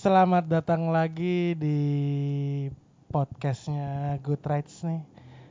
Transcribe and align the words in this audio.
selamat 0.00 0.48
datang 0.48 0.88
lagi 0.88 1.52
di 1.60 1.78
podcastnya 3.12 4.16
Good 4.24 4.40
Rights 4.48 4.80
nih 4.80 5.04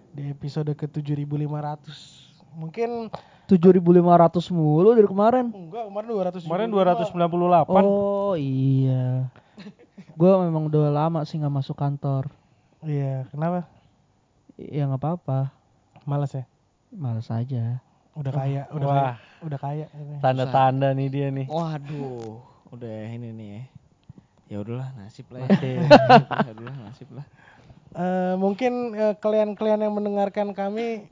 di 0.09 0.33
episode 0.33 0.73
ke 0.73 0.89
7500 0.89 2.57
mungkin 2.57 3.13
7500 3.45 4.49
mulu 4.49 4.97
dari 4.97 5.05
kemarin. 5.05 5.53
enggak 5.53 5.85
kemarin 5.85 6.09
200 6.33 6.49
Kemarin 6.49 6.67
298. 6.73 7.77
Oh 7.77 8.33
iya. 8.33 9.29
Gua 10.17 10.41
memang 10.41 10.65
udah 10.65 10.89
lama 10.89 11.21
sih 11.29 11.37
nggak 11.37 11.53
masuk 11.53 11.77
kantor. 11.77 12.33
iya 12.81 13.29
kenapa 13.29 13.69
Ya 14.57 14.89
nggak 14.89 14.97
apa-apa. 14.97 15.53
malas 16.09 16.33
ya 16.33 16.49
Males 16.89 17.29
aja. 17.29 17.77
udah 18.17 18.33
kaya 18.33 18.65
udah 18.73 18.87
Wah. 18.89 18.97
kaya 18.97 19.13
udah 19.45 19.59
kaya. 19.61 19.85
Tanda-tanda 20.25 20.89
nih 20.97 21.07
dia 21.13 21.27
nih. 21.29 21.45
Waduh, 21.45 22.41
udah 22.73 23.13
ini 23.13 23.29
nih 23.29 23.77
ya. 24.49 24.57
Udahlah 24.59 24.89
nasib 24.97 25.29
lah 25.29 25.45
ya. 25.45 25.49
Ya 26.49 26.51
udahlah 26.57 26.77
nasib 26.89 27.09
lah. 27.13 27.25
Eh, 27.89 28.35
mungkin 28.37 28.93
eh, 28.93 29.15
kalian-kalian 29.17 29.81
yang 29.85 29.93
mendengarkan 29.97 30.53
kami 30.53 31.09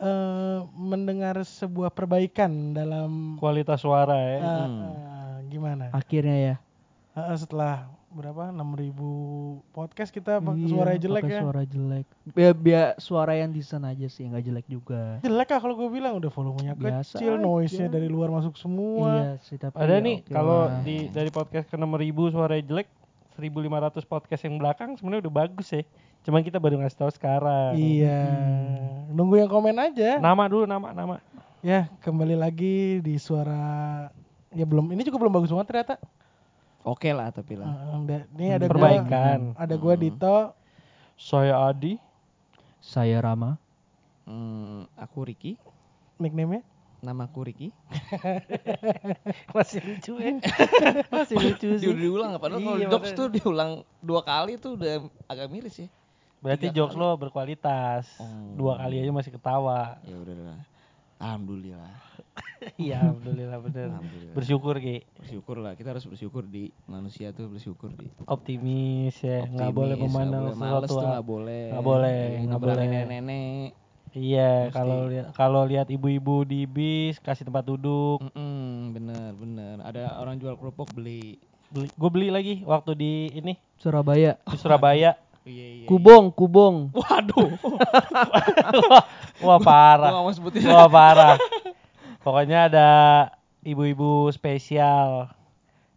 eh, 0.00 0.58
mendengar 0.74 1.38
sebuah 1.42 1.94
perbaikan 1.94 2.74
dalam 2.74 3.38
Kualitas 3.38 3.82
suara 3.84 4.16
eh, 4.18 4.38
ya. 4.38 4.42
Hmm. 4.42 4.80
eh, 4.90 5.36
gimana 5.50 5.84
Akhirnya 5.94 6.36
ya. 6.38 6.54
Eh, 7.14 7.36
setelah 7.38 7.90
berapa 8.10 8.50
6000 8.50 8.90
podcast 9.70 10.10
kita 10.10 10.38
pakai 10.38 10.58
Iya, 10.58 10.68
suara 10.68 10.92
jelek 10.94 11.22
ya 11.24 11.40
Suara 11.40 11.62
jelek. 11.62 12.06
Biar, 12.28 12.52
biar 12.52 12.86
suara 12.96 13.32
yang 13.32 13.48
decent 13.48 13.82
aja 13.82 14.06
sih, 14.06 14.26
nggak 14.26 14.42
jelek 14.42 14.66
juga. 14.66 15.18
jelek 15.20 15.48
lah 15.48 15.60
kalau 15.60 15.74
gue 15.74 15.88
bilang 15.88 16.16
udah 16.16 16.26
volumenya 16.28 16.74
Biasa 16.74 17.16
kecil 17.16 17.34
noise-nya 17.36 17.86
dari 17.86 18.06
luar 18.06 18.28
masuk 18.28 18.54
semua 18.54 19.14
Iya 19.14 19.32
sih 19.40 19.56
tapi 19.56 19.74
Ada 19.74 19.94
ya 19.94 20.00
nih 20.00 20.16
oke 20.20 20.32
kalau 20.32 20.60
lah. 20.66 20.82
di 20.82 20.96
dari 21.08 21.30
podcast 21.30 21.66
ke 21.66 21.76
6000 21.76 21.86
suara 22.28 22.54
jelek 22.56 22.88
1500 23.32 24.02
podcast 24.04 24.42
yang 24.42 24.56
belakang 24.56 24.90
sebenarnya 24.94 25.22
udah 25.24 25.34
bagus 25.38 25.68
ya. 25.70 25.82
Cuman 26.20 26.42
kita 26.42 26.58
baru 26.58 26.76
ngasih 26.76 26.98
tahu 26.98 27.10
sekarang. 27.10 27.72
iya 27.74 28.20
Hmm. 28.26 29.12
nunggu 29.12 29.38
yang 29.38 29.48
komen 29.48 29.72
aja 29.76 30.18
Nama 30.18 30.42
dulu 30.44 30.64
nama 30.64 30.90
nama. 30.90 31.16
ya 31.60 31.86
kembali 32.00 32.34
lagi 32.34 32.98
di 32.98 33.14
suara 33.16 34.06
ya 34.50 34.62
belum 34.62 34.88
ini 34.88 35.02
juga 35.02 35.16
belum 35.16 35.30
bagus 35.32 35.48
banget 35.48 35.66
ternyata 35.68 35.94
Oke 36.82 37.10
lah 37.10 37.28
tapi 37.28 37.54
lah. 37.54 37.68
Ada- 37.94 38.24
ini 38.32 38.46
ada 38.50 38.64
gua, 38.64 38.72
Perbaikan. 38.72 39.38
ada 39.54 39.74
gua 39.76 39.94
Hmm. 39.94 40.02
Dito 40.02 40.36
Saya 41.14 41.54
Adi. 41.62 42.00
saya 42.80 43.20
Rama. 43.20 43.60
Hmm, 44.24 44.88
aku 44.94 45.20
Riki, 45.22 45.60
nickname-nya 46.16 46.64
nama 46.98 47.26
aku 47.26 47.44
Riki. 47.44 47.68
Masih 49.56 49.80
lucu 49.82 50.12
ya. 50.16 50.40
Masih 51.12 51.36
lucu 51.36 51.68
Di, 51.74 51.86
udah 51.86 52.00
diulang 52.00 52.30
padahal 52.38 52.60
kalau 52.62 52.78
Iya, 52.78 52.88
jokes 52.88 53.10
tuh 53.12 53.28
diulang 53.28 53.70
dua 54.00 54.20
kali 54.22 54.56
tuh 54.56 54.74
udah 54.74 54.92
agak 55.26 55.46
miris 55.48 55.76
ya. 55.78 55.88
Berarti 56.40 56.66
Tiga 56.66 56.76
jokes 56.78 56.96
kali. 56.96 57.02
lo 57.02 57.08
berkualitas. 57.18 58.04
Oh. 58.16 58.24
Dua 58.56 58.80
kali 58.80 58.96
aja 58.96 59.10
masih 59.10 59.28
ketawa. 59.30 60.00
Ya 60.02 60.16
udah 60.16 60.32
lah. 60.46 60.60
Alhamdulillah. 61.20 61.92
Iya, 62.76 63.00
alhamdulillah 63.00 63.56
bener. 63.64 63.88
Alhamdulillah. 63.88 64.34
Bersyukur 64.36 64.76
Ki. 64.76 65.00
Bersyukur 65.16 65.56
lah. 65.56 65.72
Kita 65.72 65.96
harus 65.96 66.04
bersyukur 66.04 66.44
di 66.44 66.68
manusia 66.84 67.32
tuh 67.32 67.48
bersyukur 67.48 67.88
di. 67.88 68.04
Optimis 68.28 69.16
ya, 69.16 69.48
nggak 69.48 69.72
boleh 69.72 69.96
Optimis, 69.96 70.12
memandang 70.12 70.42
nggak 70.44 70.52
boleh 70.52 70.60
males 70.60 70.80
sesuatu. 70.84 70.92
tuh 70.92 71.08
nggak 71.08 71.24
boleh. 71.26 71.64
Nggak 71.72 71.86
boleh, 71.88 72.20
Nggak 72.44 72.60
boleh 72.60 72.74
nenek-nenek. 72.78 73.68
Iya, 74.10 74.52
kalau 74.74 75.08
lihat 75.08 75.26
kalau 75.32 75.62
lihat 75.64 75.88
ibu-ibu 75.88 76.44
di 76.44 76.68
bis 76.68 77.16
kasih 77.16 77.48
tempat 77.48 77.64
duduk. 77.64 78.20
Mm-mm, 78.28 78.92
bener 78.92 79.32
bener. 79.32 79.74
Ada 79.80 80.20
orang 80.20 80.36
jual 80.36 80.52
kerupuk 80.56 80.92
beli. 80.92 81.40
Beli, 81.70 81.88
gue 81.88 82.10
beli 82.12 82.28
lagi 82.28 82.54
waktu 82.60 82.92
di 82.92 83.12
ini 83.32 83.56
Surabaya. 83.76 84.36
di 84.44 84.56
Surabaya. 84.56 85.16
Iya 85.40 85.66
iya. 85.72 85.86
Kubong, 85.88 86.36
kubong. 86.36 86.92
Waduh. 86.92 87.48
Wah 89.40 89.56
Gua 89.56 89.64
parah, 89.64 90.10
mau 90.12 90.32
sebutin. 90.32 90.64
wah 90.68 90.88
parah. 90.88 91.36
Pokoknya 92.20 92.68
ada 92.68 92.88
ibu-ibu 93.64 94.28
spesial 94.32 95.32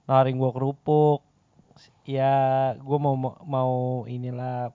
nawarin 0.07 0.39
gua 0.39 0.51
kerupuk. 0.55 1.19
Ya, 2.03 2.75
gua 2.83 2.97
mau 2.99 3.15
mau 3.43 3.73
inilah 4.07 4.71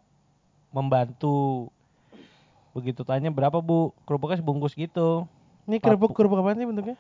membantu. 0.73 1.69
Begitu 2.77 3.05
tanya 3.05 3.33
berapa 3.33 3.61
bu? 3.61 3.93
Kerupuknya 4.05 4.41
sebungkus 4.41 4.77
gitu. 4.77 5.27
ini 5.69 5.77
kerupuk 5.85 6.17
kerupuk 6.17 6.41
apa 6.41 6.57
sih 6.57 6.65
bentuknya 6.65 6.97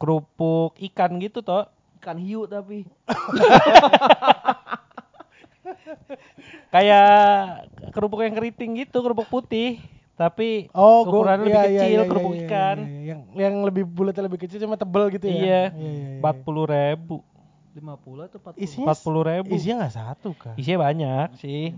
Kerupuk 0.00 0.80
ikan 0.92 1.20
gitu 1.20 1.44
toh. 1.44 1.68
Ikan 2.00 2.16
hiu 2.16 2.48
tapi. 2.48 2.88
kayak 6.72 7.68
kerupuk 7.92 8.24
yang 8.24 8.34
keriting 8.36 8.84
gitu, 8.84 9.00
kerupuk 9.00 9.28
putih, 9.28 9.80
tapi 10.18 10.66
oh 10.74 11.06
ukurannya 11.06 11.46
lebih 11.46 11.54
iya, 11.54 11.62
iya, 11.62 11.78
kecil, 11.78 11.94
iya, 11.94 12.08
kerupuk 12.10 12.32
iya, 12.32 12.36
iya, 12.36 12.48
ikan. 12.50 12.76
iya. 12.76 13.00
yang 13.06 13.20
yang 13.32 13.54
lebih 13.62 13.84
bulatnya 13.86 14.26
lebih 14.26 14.40
kecil 14.42 14.58
cuma 14.58 14.74
tebel 14.74 15.04
gitu 15.08 15.24
ya 15.24 15.32
Iya, 15.32 15.38
iya, 15.38 15.62
iya. 15.70 16.18
empat 16.18 16.36
puluh 16.42 16.66
ribu, 16.66 17.22
50 17.72 18.26
atau 18.26 18.38
40? 18.42 18.58
isinya 18.58 18.84
empat 18.84 18.98
puluh 19.00 19.22
ribu. 19.22 19.50
isinya 19.54 19.74
nggak 19.78 19.94
satu 19.94 20.30
kan 20.34 20.54
Isinya 20.58 20.78
banyak 20.82 21.28
sih, 21.38 21.70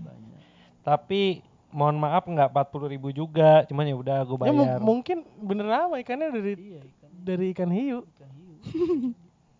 tapi 0.81 1.45
mohon 1.69 1.95
maaf 1.95 2.25
nggak 2.25 2.49
empat 2.49 2.67
puluh 2.67 2.89
ribu 2.89 3.13
juga, 3.13 3.61
cuman 3.63 3.85
ya 3.85 3.95
udah 3.95 4.17
gue 4.21 4.35
Ya, 4.35 4.43
bayar. 4.43 4.79
mungkin 4.81 5.17
bener 5.37 5.69
apa 5.69 5.95
ikannya 5.97 6.27
dari 6.31 6.51
Iya, 6.57 6.81
ikan, 6.83 7.09
dari 7.21 7.45
ikan 7.53 7.69
hiu. 7.69 7.99
ikan 8.09 8.29
hiu. 8.33 8.51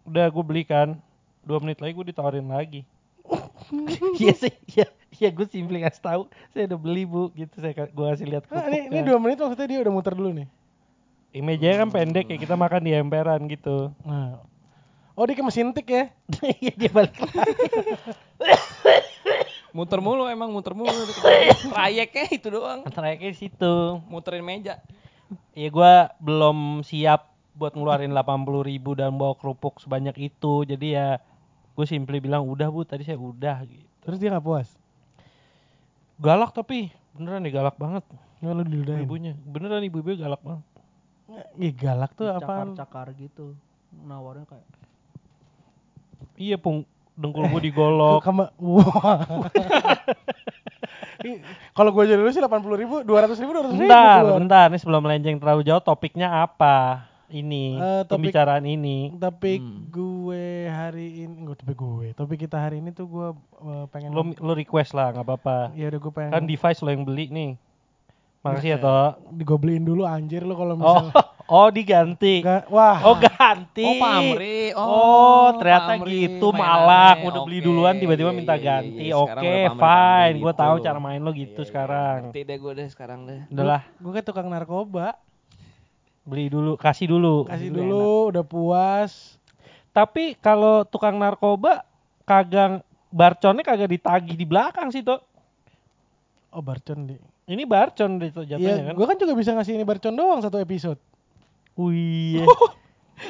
Udah 0.04 0.26
gue 0.28 0.44
belikan, 0.44 0.98
dua 1.42 1.62
menit 1.62 1.78
lagi 1.78 1.94
gue 1.94 2.08
ditawarin 2.10 2.50
lagi. 2.50 2.82
Iya 4.18 4.34
sih, 4.36 4.54
iya, 4.68 4.90
iya 5.20 5.30
gue 5.30 5.44
simply 5.48 5.84
ngasih 5.84 6.04
tahu, 6.04 6.22
saya 6.56 6.72
udah 6.72 6.80
beli 6.80 7.04
bu, 7.04 7.28
gitu 7.36 7.60
saya 7.60 7.74
gue 7.76 8.06
kasih 8.16 8.28
lihat 8.28 8.44
Nah, 8.48 8.64
ini, 8.68 8.88
ini 8.88 9.00
kerupuknya. 9.00 9.04
dua 9.04 9.18
menit 9.20 9.38
maksudnya 9.44 9.68
dia 9.68 9.80
udah 9.84 9.94
muter 9.94 10.14
dulu 10.16 10.30
nih. 10.32 10.48
Imejanya 11.32 11.78
kan 11.88 11.90
pendek 11.96 12.26
ya 12.28 12.38
kita 12.40 12.56
makan 12.56 12.82
di 12.84 12.92
emperan 12.92 13.42
gitu. 13.48 13.92
Nah. 14.04 14.44
Oh 15.16 15.28
dia 15.28 15.36
ke 15.36 15.44
mesin 15.44 15.72
tik 15.72 15.88
ya? 15.88 16.04
Iya 16.64 16.74
dia 16.76 16.92
balik 16.92 17.16
lagi. 17.20 17.56
Muter 19.72 20.04
mulu 20.04 20.28
emang 20.28 20.52
muter 20.52 20.76
mulu. 20.76 20.92
Trayeknya 21.72 22.26
itu 22.32 22.48
doang. 22.52 22.84
Trayeknya 22.92 23.32
situ. 23.32 24.04
Muterin 24.12 24.44
meja. 24.44 24.84
Ya 25.56 25.68
gua 25.72 26.12
belum 26.20 26.84
siap 26.84 27.32
buat 27.56 27.76
ngeluarin 27.76 28.12
80 28.12 28.68
ribu 28.68 28.92
dan 29.00 29.16
bawa 29.16 29.36
kerupuk 29.40 29.80
sebanyak 29.80 30.16
itu. 30.20 30.68
Jadi 30.68 31.00
ya 31.00 31.24
gue 31.72 31.86
simply 31.88 32.20
bilang 32.20 32.44
udah 32.44 32.68
bu 32.68 32.84
tadi 32.84 33.08
saya 33.08 33.16
udah 33.16 33.64
gitu. 33.64 33.88
Terus 34.04 34.18
dia 34.20 34.36
nggak 34.36 34.44
puas. 34.44 34.68
Galak 36.22 36.54
tapi 36.54 36.94
beneran 37.12 37.42
nih 37.42 37.52
galak 37.52 37.76
banget 37.76 38.06
Nggak 38.40 38.54
lu 38.54 38.64
diludahin. 38.64 39.02
ibunya. 39.04 39.34
Beneran 39.36 39.82
ibu-ibu 39.84 40.14
galak 40.16 40.42
banget. 40.42 40.66
Ih 41.58 41.72
galak 41.72 42.14
tuh 42.14 42.28
apaan? 42.28 42.74
Cakar-cakar 42.74 43.08
gitu. 43.16 43.58
Nawarnya 43.92 44.46
kayak 44.46 44.66
Iya 46.38 46.58
pung 46.58 46.86
dengkul 47.14 47.46
gue 47.48 47.62
digolok. 47.64 48.22
Ih, 51.22 51.38
Kalau 51.72 51.94
gue 51.94 52.04
jadi 52.04 52.18
lu 52.18 52.30
sih 52.30 52.42
80 52.42 52.50
ribu, 52.76 53.06
200 53.06 53.38
ribu, 53.38 53.52
200 53.54 53.70
ribu. 53.70 53.86
bentar, 53.86 54.22
bentar 54.26 54.66
nih 54.70 54.80
sebelum 54.80 55.02
melenceng 55.02 55.38
terlalu 55.38 55.62
jauh 55.62 55.78
topiknya 55.80 56.42
apa? 56.42 57.06
Ini 57.34 57.64
Eh, 57.74 58.02
topik- 58.04 58.28
pembicaraan 58.28 58.66
ini. 58.66 59.16
Topik 59.16 59.58
Hmm. 59.58 59.88
gue 59.88 60.46
hari 60.68 61.24
ini, 61.24 61.36
gue 61.42 61.56
topik 61.56 61.78
gue, 61.78 62.08
topik 62.12 62.38
kita 62.42 62.60
hari 62.60 62.78
ini 62.78 62.92
tuh 62.92 63.08
gue 63.08 63.28
eh, 63.62 63.86
pengen. 63.88 64.12
Lo 64.12 64.28
lo 64.28 64.52
request 64.54 64.92
lah 64.92 65.10
nggak 65.12 65.24
apa-apa. 65.24 65.72
Ya 65.74 65.88
udah 65.88 66.00
gue 66.02 66.12
pengen. 66.12 66.32
Kan 66.32 66.44
device 66.44 66.80
lo 66.80 66.90
yang 66.90 67.02
beli 67.02 67.28
nih. 67.28 67.52
Makasih 68.42 68.70
ya 68.70 68.76
Buset. 68.76 68.84
toh. 68.84 69.08
di 69.32 69.44
gue 69.44 69.54
beliin 69.56 69.86
dulu 69.86 70.02
anjir 70.04 70.42
lu 70.42 70.52
kalau 70.54 70.74
Oh, 70.74 70.80
misalnya. 70.98 71.14
oh 71.56 71.68
diganti. 71.70 72.36
Ga- 72.42 72.66
wah. 72.68 72.98
Oh 73.02 73.16
ganti. 73.16 73.86
Oh, 73.86 73.96
Pamri. 73.96 74.60
Oh, 74.74 74.82
Oh, 74.82 75.48
ternyata 75.56 75.94
Pamri 75.96 76.10
gitu 76.28 76.48
malak. 76.50 77.22
Udah 77.22 77.42
beli 77.46 77.60
Oke, 77.60 77.66
duluan 77.66 77.96
tiba-tiba 77.96 78.28
iya, 78.28 78.36
minta 78.36 78.56
iya, 78.56 78.66
ganti. 78.66 79.04
iya, 79.04 79.14
sekarang 79.16 79.40
Oke, 79.40 79.54
Pamri, 79.70 79.80
fine. 79.80 80.36
Gue 80.36 80.52
gitu. 80.52 80.60
tahu 80.60 80.76
cara 80.82 81.00
main 81.00 81.22
lo 81.22 81.32
gitu 81.32 81.48
Iya, 81.48 81.56
iya, 81.56 81.70
sekarang. 81.70 82.20
Ngerti 82.28 82.42
deh 82.42 82.58
gue 82.58 82.72
deh 82.74 82.88
sekarang 82.90 83.20
deh. 83.24 83.40
Udah 83.48 83.66
lah, 83.70 83.82
Gue 83.96 84.12
kayak 84.12 84.26
tukang 84.26 84.50
narkoba. 84.50 85.08
Beli 86.24 86.48
dulu, 86.48 86.76
kasih 86.76 87.08
dulu. 87.08 87.44
Kasih 87.44 87.68
enak. 87.68 87.78
dulu, 87.78 88.10
udah 88.30 88.44
puas. 88.44 89.36
Tapi 89.90 90.36
kalau 90.36 90.84
tukang 90.84 91.16
narkoba 91.16 91.84
kagak 92.24 92.80
barconnya 93.08 93.62
kagak 93.62 93.92
ditagih 93.92 94.36
di 94.36 94.46
belakang 94.46 94.88
sih 94.88 95.02
toh. 95.02 95.20
Oh 96.50 96.60
barcon 96.60 97.06
di. 97.06 97.16
Ini 97.44 97.64
barcon 97.64 98.16
deh 98.16 98.30
tuh 98.30 98.44
jatuhnya 98.44 98.80
Iya, 98.80 98.88
kan. 98.88 98.94
gue 98.94 99.06
kan 99.06 99.18
juga 99.18 99.34
bisa 99.34 99.52
ngasih 99.52 99.74
ini 99.74 99.84
barcon 99.84 100.14
doang 100.14 100.40
satu 100.40 100.56
episode. 100.58 101.00
Wih. 101.76 102.44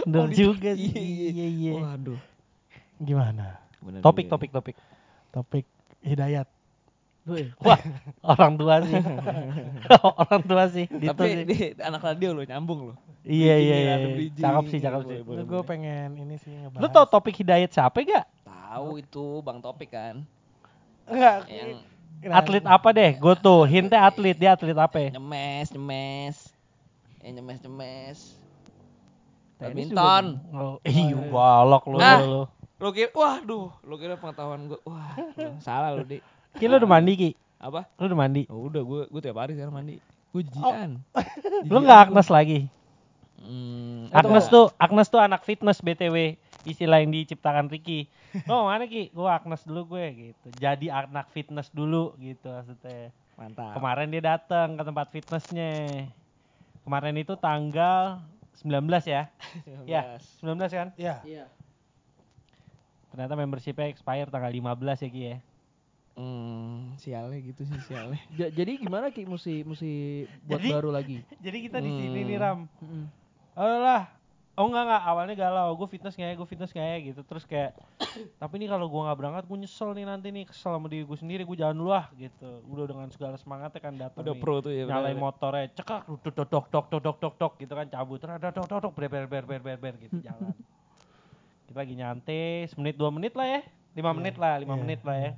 Bener 0.04 0.20
Oh, 0.20 0.28
di- 0.28 0.38
juga 0.38 0.72
sih. 0.72 0.88
iya, 0.88 1.02
iya. 1.02 1.28
Iya, 1.32 1.48
iya. 1.50 1.72
Waduh. 1.76 2.20
Gimana? 2.98 3.58
Bener 3.78 4.00
Topik, 4.00 4.26
juga. 4.26 4.34
topik, 4.38 4.50
topik. 4.52 4.76
Topik 5.32 5.66
hidayat. 6.00 6.46
Wah, 7.62 7.78
orang 8.26 8.58
tua 8.58 8.82
sih. 8.82 8.98
orang 10.26 10.42
tua 10.42 10.64
sih. 10.74 10.86
Dito 10.90 11.14
Tapi 11.14 11.28
sih. 11.30 11.46
di 11.46 11.56
anak 11.78 12.02
radio 12.02 12.34
lo 12.34 12.42
nyambung 12.42 12.92
lo. 12.92 12.94
Iya, 13.22 13.56
iya, 13.62 13.76
iya. 13.78 13.96
iya. 14.02 14.30
Cakep 14.34 14.66
sih, 14.74 14.80
cakep 14.82 15.02
sih. 15.06 15.20
Boleh, 15.22 15.46
Gue 15.46 15.62
pengen 15.62 16.18
ini 16.18 16.42
sih 16.42 16.50
ngebahas. 16.50 16.82
Lu 16.82 16.88
tau 16.90 17.06
topik 17.06 17.38
hidayat 17.38 17.70
siapa 17.70 18.02
gak? 18.02 18.26
Tahu 18.42 18.98
itu 18.98 19.26
Bang 19.46 19.62
Topik 19.62 19.94
kan. 19.94 20.26
Enggak. 21.06 21.46
Yang 21.48 21.86
Nah, 22.22 22.38
Atlet 22.38 22.62
apa 22.70 22.94
deh? 22.94 23.18
Gue 23.18 23.34
tuh 23.34 23.66
hintnya 23.66 24.06
atlet 24.06 24.38
dia 24.38 24.54
atlet 24.54 24.78
apa? 24.78 25.10
nyemes, 25.10 25.74
nyemes. 25.74 26.38
Eh 27.26 27.34
nyemes, 27.34 27.58
nyemes. 27.66 28.20
Tenis 29.58 29.90
Badminton. 29.90 30.26
Oh, 30.54 30.78
ih, 30.86 31.18
balok 31.34 31.84
lu, 31.90 31.98
Ah. 31.98 32.22
lu. 32.22 32.42
Lu 32.78 32.90
kira, 32.94 33.10
waduh, 33.14 33.74
lu 33.82 33.98
kira 33.98 34.18
pengetahuan 34.18 34.70
gue. 34.70 34.78
Wah, 34.86 35.18
lu 35.34 35.58
salah 35.62 35.98
lu, 35.98 36.06
Di. 36.06 36.22
Ki 36.60 36.66
lu 36.68 36.76
udah 36.80 36.90
mandi 36.90 37.14
Ki? 37.16 37.32
Apa? 37.62 37.86
Lu 38.02 38.10
udah 38.10 38.20
mandi? 38.20 38.44
Oh, 38.50 38.68
udah 38.68 38.82
gue 38.82 39.02
gue 39.08 39.22
tiap 39.22 39.38
hari 39.38 39.54
sekarang 39.54 39.76
mandi. 39.76 40.02
Gue 40.32 40.44
jian. 40.48 41.04
Lu 41.72 41.78
nggak 41.84 42.10
Agnes 42.10 42.28
lagi? 42.32 42.60
Hmm, 43.42 44.08
Agnes 44.14 44.48
tuh 44.48 44.72
Agnes 44.80 45.08
tuh 45.12 45.20
anak 45.20 45.44
fitness 45.44 45.82
BTW 45.82 46.38
istilah 46.64 47.02
yang 47.02 47.12
diciptakan 47.12 47.68
Ricky. 47.68 48.06
Oh 48.48 48.70
mana 48.70 48.86
Ki? 48.88 49.10
Gua 49.12 49.38
Agnes 49.38 49.66
dulu 49.66 49.98
gue 49.98 50.32
gitu. 50.32 50.48
Jadi 50.56 50.88
anak 50.88 51.30
fitness 51.36 51.68
dulu 51.74 52.16
gitu 52.22 52.48
maksudnya. 52.48 53.12
mantap. 53.36 53.74
Kemarin 53.74 54.14
dia 54.14 54.24
datang 54.24 54.78
ke 54.78 54.84
tempat 54.86 55.08
fitnessnya. 55.10 55.72
Kemarin 56.86 57.16
itu 57.18 57.34
tanggal 57.38 58.22
19 58.62 58.88
ya? 59.10 59.30
Ya, 59.90 60.18
19 60.40 60.58
kan? 60.70 60.88
Ya. 60.96 61.20
Iya. 61.26 61.46
Ternyata 63.12 63.34
membershipnya 63.36 63.92
expire 63.92 64.30
tanggal 64.30 64.54
15 64.54 65.04
ya 65.04 65.10
Ki 65.10 65.22
ya. 65.34 65.38
Hmm, 66.12 66.92
sialnya 67.00 67.40
gitu 67.40 67.64
sih 67.64 67.80
sialnya. 67.88 68.20
Jadi 68.36 68.84
gimana 68.84 69.10
Ki 69.16 69.24
mesti 69.24 69.64
mesti 69.64 70.28
buat 70.44 70.60
jadi, 70.60 70.70
baru 70.70 70.90
lagi? 70.92 71.24
Jadi 71.40 71.58
kita 71.64 71.80
di 71.80 71.88
sini 71.88 72.20
hmm. 72.22 72.28
nih 72.28 72.38
Ram. 72.38 72.60
Hmm. 72.84 73.06
Alah, 73.56 74.12
oh 74.60 74.68
enggak 74.68 74.84
enggak 74.92 75.04
awalnya 75.08 75.36
galau, 75.40 75.72
gue 75.80 75.88
fitness 75.88 76.16
kayak 76.20 76.36
gue 76.36 76.48
fitness 76.48 76.76
kayak 76.76 77.16
gitu. 77.16 77.22
Terus 77.24 77.48
kayak 77.48 77.80
tapi 78.36 78.54
ini 78.60 78.68
kalau 78.68 78.92
gue 78.92 79.02
nggak 79.08 79.18
berangkat 79.18 79.44
gue 79.48 79.58
nyesel 79.64 79.96
nih 79.96 80.04
nanti 80.04 80.28
nih 80.36 80.44
kesel 80.52 80.76
sama 80.76 80.92
diri 80.92 81.08
gue 81.08 81.18
sendiri 81.18 81.48
gue 81.48 81.58
jalan 81.58 81.80
dulu 81.80 81.92
lah 81.96 82.12
gitu. 82.20 82.60
Udah 82.68 82.86
dengan 82.92 83.08
segala 83.08 83.40
semangatnya 83.40 83.80
kan 83.80 83.94
datang. 83.96 84.22
Udah 84.28 84.36
nih, 84.36 84.42
pro 84.44 84.56
tuh 84.60 84.72
ya. 84.76 84.84
Nyalain 84.92 85.16
motornya, 85.16 85.72
cekak, 85.72 86.12
dok 86.12 86.36
dok 86.36 86.48
dok 86.52 86.66
dok 86.68 86.86
dok 86.92 87.18
dok 87.24 87.36
dok 87.40 87.54
gitu 87.56 87.72
kan 87.72 87.88
cabut. 87.88 88.20
Ada 88.20 88.52
dok 88.52 88.68
dok 88.68 88.80
dok 88.84 88.94
ber 89.00 89.08
ber 89.08 89.26
ber 89.32 89.44
ber 89.48 89.78
ber 89.80 89.94
gitu 89.96 90.20
jalan. 90.20 90.52
Kita 91.72 91.88
lagi 91.88 91.96
nyantai, 91.96 92.68
semenit 92.68 93.00
dua 93.00 93.08
menit 93.16 93.32
lah 93.32 93.48
ya, 93.48 93.62
lima 93.96 94.12
menit 94.12 94.36
lah, 94.36 94.60
lima 94.60 94.76
menit 94.76 95.00
lah 95.08 95.16
ya 95.16 95.32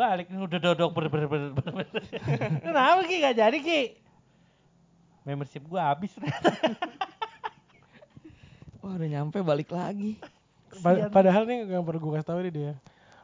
balik 0.00 0.26
nih 0.26 0.40
udah 0.40 0.58
dok 0.58 0.74
dok 0.74 0.90
ber 0.90 1.06
ber 1.06 1.22
ber 1.24 1.42
ber 1.52 1.66
ber. 1.76 2.02
kenapa 2.64 3.00
ki 3.04 3.16
gak 3.20 3.36
jadi 3.36 3.58
ki 3.58 3.80
membership 5.22 5.62
gue 5.62 5.76
habis 5.78 6.08
ternyata 6.10 6.48
Wah, 8.80 8.96
udah 8.96 9.08
nyampe 9.10 9.44
balik 9.44 9.68
lagi. 9.68 10.16
Pa- 10.80 11.12
padahal 11.12 11.44
nih 11.44 11.68
yang 11.68 11.84
perlu 11.84 12.00
gue 12.00 12.12
kasih 12.16 12.24
tahu 12.26 12.40
nih 12.40 12.52
dia. 12.52 12.72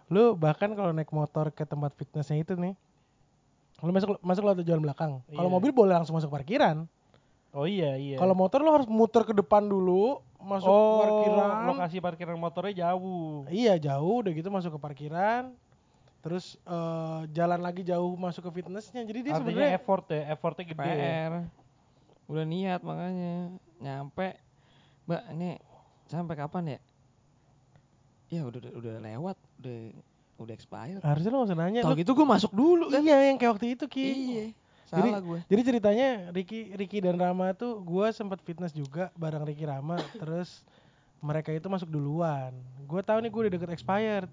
Lu 0.07 0.37
bahkan 0.37 0.69
kalau 0.77 0.93
naik 0.93 1.09
motor 1.09 1.49
ke 1.49 1.65
tempat 1.65 1.97
fitnessnya 1.97 2.45
itu 2.45 2.53
nih, 2.53 2.77
lu 3.81 3.89
masuk 3.89 4.21
masuk 4.21 4.45
lewat 4.45 4.61
jalan 4.63 4.85
belakang. 4.85 5.13
Kalau 5.27 5.49
Iya. 5.49 5.55
mobil 5.57 5.73
boleh 5.73 5.97
langsung 5.97 6.13
masuk 6.13 6.29
parkiran. 6.29 6.85
oh 7.51 7.65
iya 7.65 7.97
iya 7.97 8.21
Kalau 8.21 8.37
motor 8.37 8.61
lu 8.61 8.69
harus 8.69 8.85
muter 8.85 9.25
ke 9.25 9.33
depan 9.33 9.65
dulu, 9.65 10.21
masuk 10.37 10.69
oh, 10.69 11.01
parkiran. 11.01 11.53
lokasi 11.65 11.97
parkiran 12.05 12.37
motornya 12.37 12.85
jauh. 12.85 13.49
Iya 13.49 13.81
jauh, 13.81 14.21
udah 14.21 14.33
gitu 14.37 14.53
masuk 14.53 14.77
ke 14.77 14.81
parkiran. 14.83 15.57
Terus 16.27 16.59
eh, 16.59 17.21
jalan 17.31 17.61
lagi 17.63 17.87
jauh 17.87 18.19
masuk 18.19 18.51
ke 18.51 18.59
fitnessnya. 18.59 19.07
Jadi 19.07 19.19
dia 19.23 19.39
sebenarnya 19.39 19.79
effort 19.79 20.05
ya, 20.11 20.35
effortnya 20.35 20.65
gede. 20.67 20.83
ya. 20.83 20.95
PR. 20.99 21.33
Udah 22.27 22.43
niat 22.43 22.81
makanya 22.83 23.55
nyampe. 23.79 24.35
Mbak, 25.07 25.23
ini 25.39 25.51
sampai 26.11 26.35
kapan 26.35 26.65
ya? 26.67 26.79
Ya 28.27 28.43
udah 28.43 28.59
udah, 28.59 28.73
udah 28.75 28.95
lewat, 28.99 29.37
udah 29.63 29.79
udah 30.37 30.53
expired. 30.53 31.01
harusnya 31.01 31.31
lu 31.31 31.39
gak 31.41 31.49
usah 31.49 31.59
nanya. 31.59 31.81
Tau 31.81 31.95
gitu 31.95 32.13
gue 32.13 32.27
masuk 32.27 32.53
dulu 32.53 32.91
kan. 32.91 33.01
iya 33.01 33.31
yang 33.31 33.39
kayak 33.39 33.57
waktu 33.57 33.79
itu 33.79 33.87
ki. 33.87 34.03
Iya. 34.05 34.45
Jadi- 34.87 35.11
Salah 35.11 35.23
gue. 35.23 35.39
Jadi 35.47 35.61
ceritanya 35.63 36.09
Ricky 36.31 36.75
Ricky 36.75 36.99
dan 37.01 37.19
Rama 37.19 37.51
tuh 37.55 37.83
gua 37.83 38.11
sempat 38.11 38.39
fitness 38.39 38.71
juga 38.71 39.11
bareng 39.15 39.43
Ricky 39.43 39.67
Rama 39.67 39.99
terus 40.15 40.63
mereka 41.19 41.51
itu 41.51 41.67
masuk 41.67 41.87
duluan. 41.87 42.55
Gue 42.85 43.03
tahu 43.03 43.19
nih 43.19 43.31
gue 43.31 43.41
udah 43.47 43.53
deket 43.55 43.71
expired. 43.73 44.31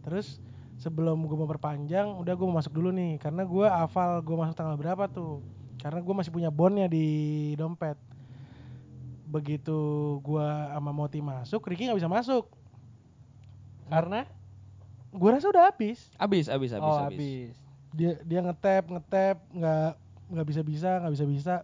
Terus 0.00 0.40
sebelum 0.76 1.24
gue 1.24 1.36
mau 1.36 1.48
perpanjang, 1.48 2.16
udah 2.16 2.32
gue 2.36 2.46
mau 2.46 2.60
masuk 2.60 2.72
dulu 2.76 2.92
nih 2.92 3.16
karena 3.20 3.42
gue 3.44 3.66
hafal 3.66 4.20
gue 4.20 4.36
masuk 4.36 4.54
tanggal 4.56 4.76
berapa 4.76 5.08
tuh. 5.08 5.40
Karena 5.80 6.00
gue 6.00 6.14
masih 6.14 6.32
punya 6.32 6.50
bondnya 6.50 6.88
di 6.88 7.06
dompet. 7.54 7.96
Begitu 9.26 9.76
gua 10.22 10.70
sama 10.70 10.94
Moti 10.94 11.18
masuk, 11.18 11.66
Ricky 11.66 11.90
nggak 11.90 11.98
bisa 11.98 12.10
masuk. 12.10 12.46
Karena 13.90 14.22
Gue 15.16 15.32
rasa 15.32 15.48
udah 15.48 15.72
habis. 15.72 16.12
Abis, 16.20 16.46
abis, 16.52 16.76
abis, 16.76 16.84
oh 16.84 17.00
abis. 17.00 17.04
habis. 17.08 17.54
Dia 17.96 18.20
dia 18.20 18.40
ngetap 18.44 18.84
ngetap 18.92 19.36
nggak 19.48 19.90
nggak 20.28 20.46
bisa 20.46 20.60
bisa 20.60 20.90
nggak 21.00 21.14
bisa 21.16 21.26
bisa. 21.26 21.54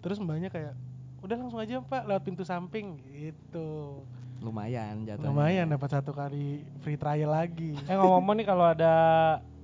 Terus 0.00 0.16
mbaknya 0.16 0.48
kayak 0.48 0.72
udah 1.20 1.36
langsung 1.36 1.60
aja 1.60 1.84
pak 1.84 2.08
lewat 2.08 2.22
pintu 2.24 2.42
samping 2.48 2.96
gitu. 3.12 4.00
Lumayan 4.38 5.02
jatuhnya. 5.02 5.26
Lumayan 5.26 5.66
dapat 5.68 5.90
satu 5.90 6.10
kali 6.10 6.60
free 6.80 6.94
trial 6.94 7.30
lagi. 7.30 7.72
Eh 7.82 7.94
ngomong-ngomong 7.94 8.34
nih 8.36 8.46
kalau 8.46 8.66
ada 8.66 8.94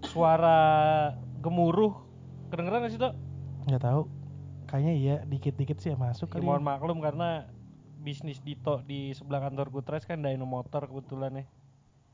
suara 0.03 0.59
gemuruh, 1.39 1.93
kedengeran 2.49 2.83
gak 2.83 2.91
sih 2.91 2.99
Dok? 2.99 3.15
Nggak 3.65 3.83
tahu. 3.83 4.03
Kayaknya 4.65 4.93
iya 4.95 5.17
dikit-dikit 5.23 5.79
sih 5.79 5.93
ya 5.93 5.97
masuk 5.97 6.29
Ya, 6.29 6.33
kali. 6.35 6.43
mohon 6.43 6.61
ya. 6.61 6.67
maklum 6.67 6.99
karena 6.99 7.47
bisnis 7.99 8.41
Dito 8.41 8.83
di 8.83 9.13
sebelah 9.13 9.39
kantor 9.41 9.69
Gutres 9.71 10.03
kan 10.03 10.19
dyno 10.19 10.43
motor 10.43 10.85
kebetulan 10.85 11.39
ya. 11.39 11.47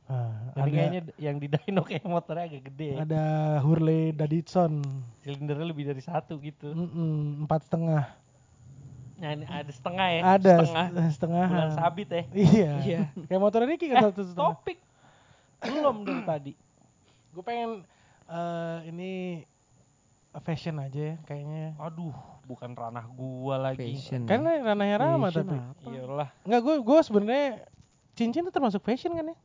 Nah, 0.09 0.33
Jadi 0.55 0.61
ada, 0.65 0.73
kayaknya 0.75 1.01
yang 1.17 1.37
di 1.37 1.49
dyno 1.49 1.81
kayak 1.83 2.05
motornya 2.05 2.45
agak 2.47 2.63
gede 2.67 2.89
ya. 2.91 3.05
ada 3.05 3.25
Hurley 3.61 4.11
Davidson 4.11 4.81
Silindernya 5.21 5.67
lebih 5.67 5.85
dari 5.87 6.01
satu 6.01 6.41
gitu. 6.41 6.73
Mm-mm, 6.73 7.45
empat 7.45 7.65
setengah. 7.65 8.05
Nah, 9.19 9.35
ini 9.35 9.45
ada 9.51 9.73
setengah 9.75 10.07
ya. 10.15 10.21
ada 10.23 10.53
setengah. 10.63 10.87
setengah. 10.87 11.09
setengah. 11.19 11.47
Bulan 11.51 11.71
sabit 11.75 12.09
ya. 12.09 12.23
Iya. 12.31 12.73
Iya. 12.87 13.01
Kayak 13.27 13.41
motor 13.43 13.67
Ricky 13.67 13.91
kan 13.91 14.11
satu 14.11 14.23
setengah. 14.23 14.55
Topik. 14.55 14.79
Belum 15.59 15.97
dari 16.07 16.23
tadi. 16.31 16.53
Gue 17.35 17.43
pengen 17.43 17.71
eh, 18.31 18.79
ini 18.87 19.11
fashion 20.39 20.79
aja 20.79 21.01
ya 21.03 21.15
kayaknya. 21.27 21.75
Aduh, 21.83 22.15
bukan 22.47 22.71
ranah 22.79 23.11
gua 23.11 23.59
lagi. 23.59 23.99
Fashion. 23.99 24.23
Kan 24.23 24.47
ranahnya 24.47 24.97
Rama 25.03 25.35
tapi. 25.35 25.51
apa? 25.59 25.91
Iyalah. 25.91 26.31
Enggak, 26.47 26.61
gue 26.63 26.75
gue 26.79 26.99
sebenarnya 27.03 27.47
cincin 28.15 28.47
itu 28.47 28.53
termasuk 28.55 28.87
fashion 28.87 29.19
kan 29.19 29.35
ya? 29.35 29.37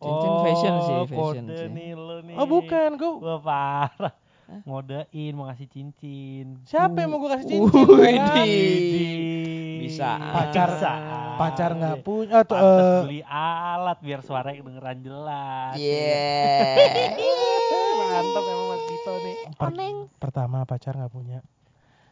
Cincin 0.00 0.32
fashion 0.40 0.72
sih, 0.80 0.94
Oh, 0.96 1.04
fashion 1.04 1.44
kode 1.44 1.60
sih. 1.60 1.68
nih 1.68 1.92
nih. 1.92 2.36
Oh 2.40 2.48
bukan, 2.48 2.90
gue 2.96 3.12
Gua 3.20 3.36
parah. 3.44 4.14
Ngodein 4.62 5.32
mau 5.32 5.46
ngasih 5.46 5.66
cincin. 5.66 6.58
siapa 6.64 6.98
yang 6.98 7.10
mau 7.10 7.18
gue 7.18 7.30
kasih 7.30 7.46
cincin? 7.46 7.86
Widih. 7.86 9.78
Bisa. 9.80 10.10
Pacar 10.18 10.68
Bisa. 10.72 10.92
pacar 11.34 11.70
nggak 11.72 11.98
punya 12.00 12.42
atau 12.42 12.56
eh, 12.56 13.00
beli 13.02 13.20
alat 13.24 13.98
biar 13.98 14.20
suaranya 14.20 14.60
kedengeran 14.60 14.98
jelas. 15.00 15.74
Yeah. 15.74 17.16
Mantap 18.00 18.44
emang 18.44 18.68
Mas 18.68 18.82
Dito 18.84 19.12
nih. 19.16 19.36
per- 19.54 19.74
pertama 20.18 20.58
pacar 20.62 20.94
nggak 20.94 21.10
punya. 21.10 21.40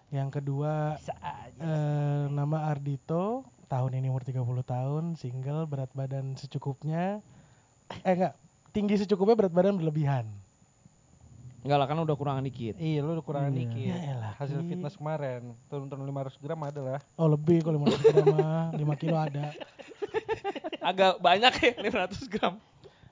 Yang 0.08 0.40
kedua 0.40 0.96
Bisa 0.96 1.12
aja. 1.20 1.60
eh, 1.60 2.24
nama 2.32 2.64
Ardito, 2.66 3.44
tahun 3.68 4.00
ini 4.00 4.08
umur 4.08 4.24
30 4.24 4.40
tahun, 4.64 5.04
single, 5.14 5.68
berat 5.68 5.92
badan 5.92 6.32
secukupnya. 6.34 7.20
Eh 8.00 8.14
enggak, 8.14 8.34
tinggi 8.70 8.96
secukupnya 8.96 9.36
berat 9.36 9.52
badan 9.52 9.76
berlebihan. 9.76 10.24
Enggak 11.58 11.78
lah 11.78 11.86
kan 11.86 11.98
udah 11.98 12.14
kurangan 12.14 12.42
dikit. 12.42 12.78
Iya, 12.78 13.02
lu 13.02 13.12
udah 13.12 13.24
kurangan 13.24 13.50
Iya. 13.50 13.60
dikit. 13.66 13.90
Ya 13.90 13.96
elah, 14.14 14.32
Hasil 14.34 14.62
Ki. 14.62 14.68
fitness 14.68 14.94
kemarin, 14.94 15.42
turun-turun 15.66 16.04
500 16.04 16.38
gram 16.38 16.60
ada 16.62 16.80
lah. 16.80 17.00
Oh 17.14 17.26
lebih 17.26 17.60
kalau 17.60 17.82
500 17.82 18.14
gram 18.14 18.26
mah, 18.32 18.66
5 18.72 18.94
kilo 18.96 19.16
ada. 19.18 19.50
Agak 20.80 21.18
banyak 21.18 21.52
ya 21.54 21.72
500 21.76 22.28
gram. 22.28 22.54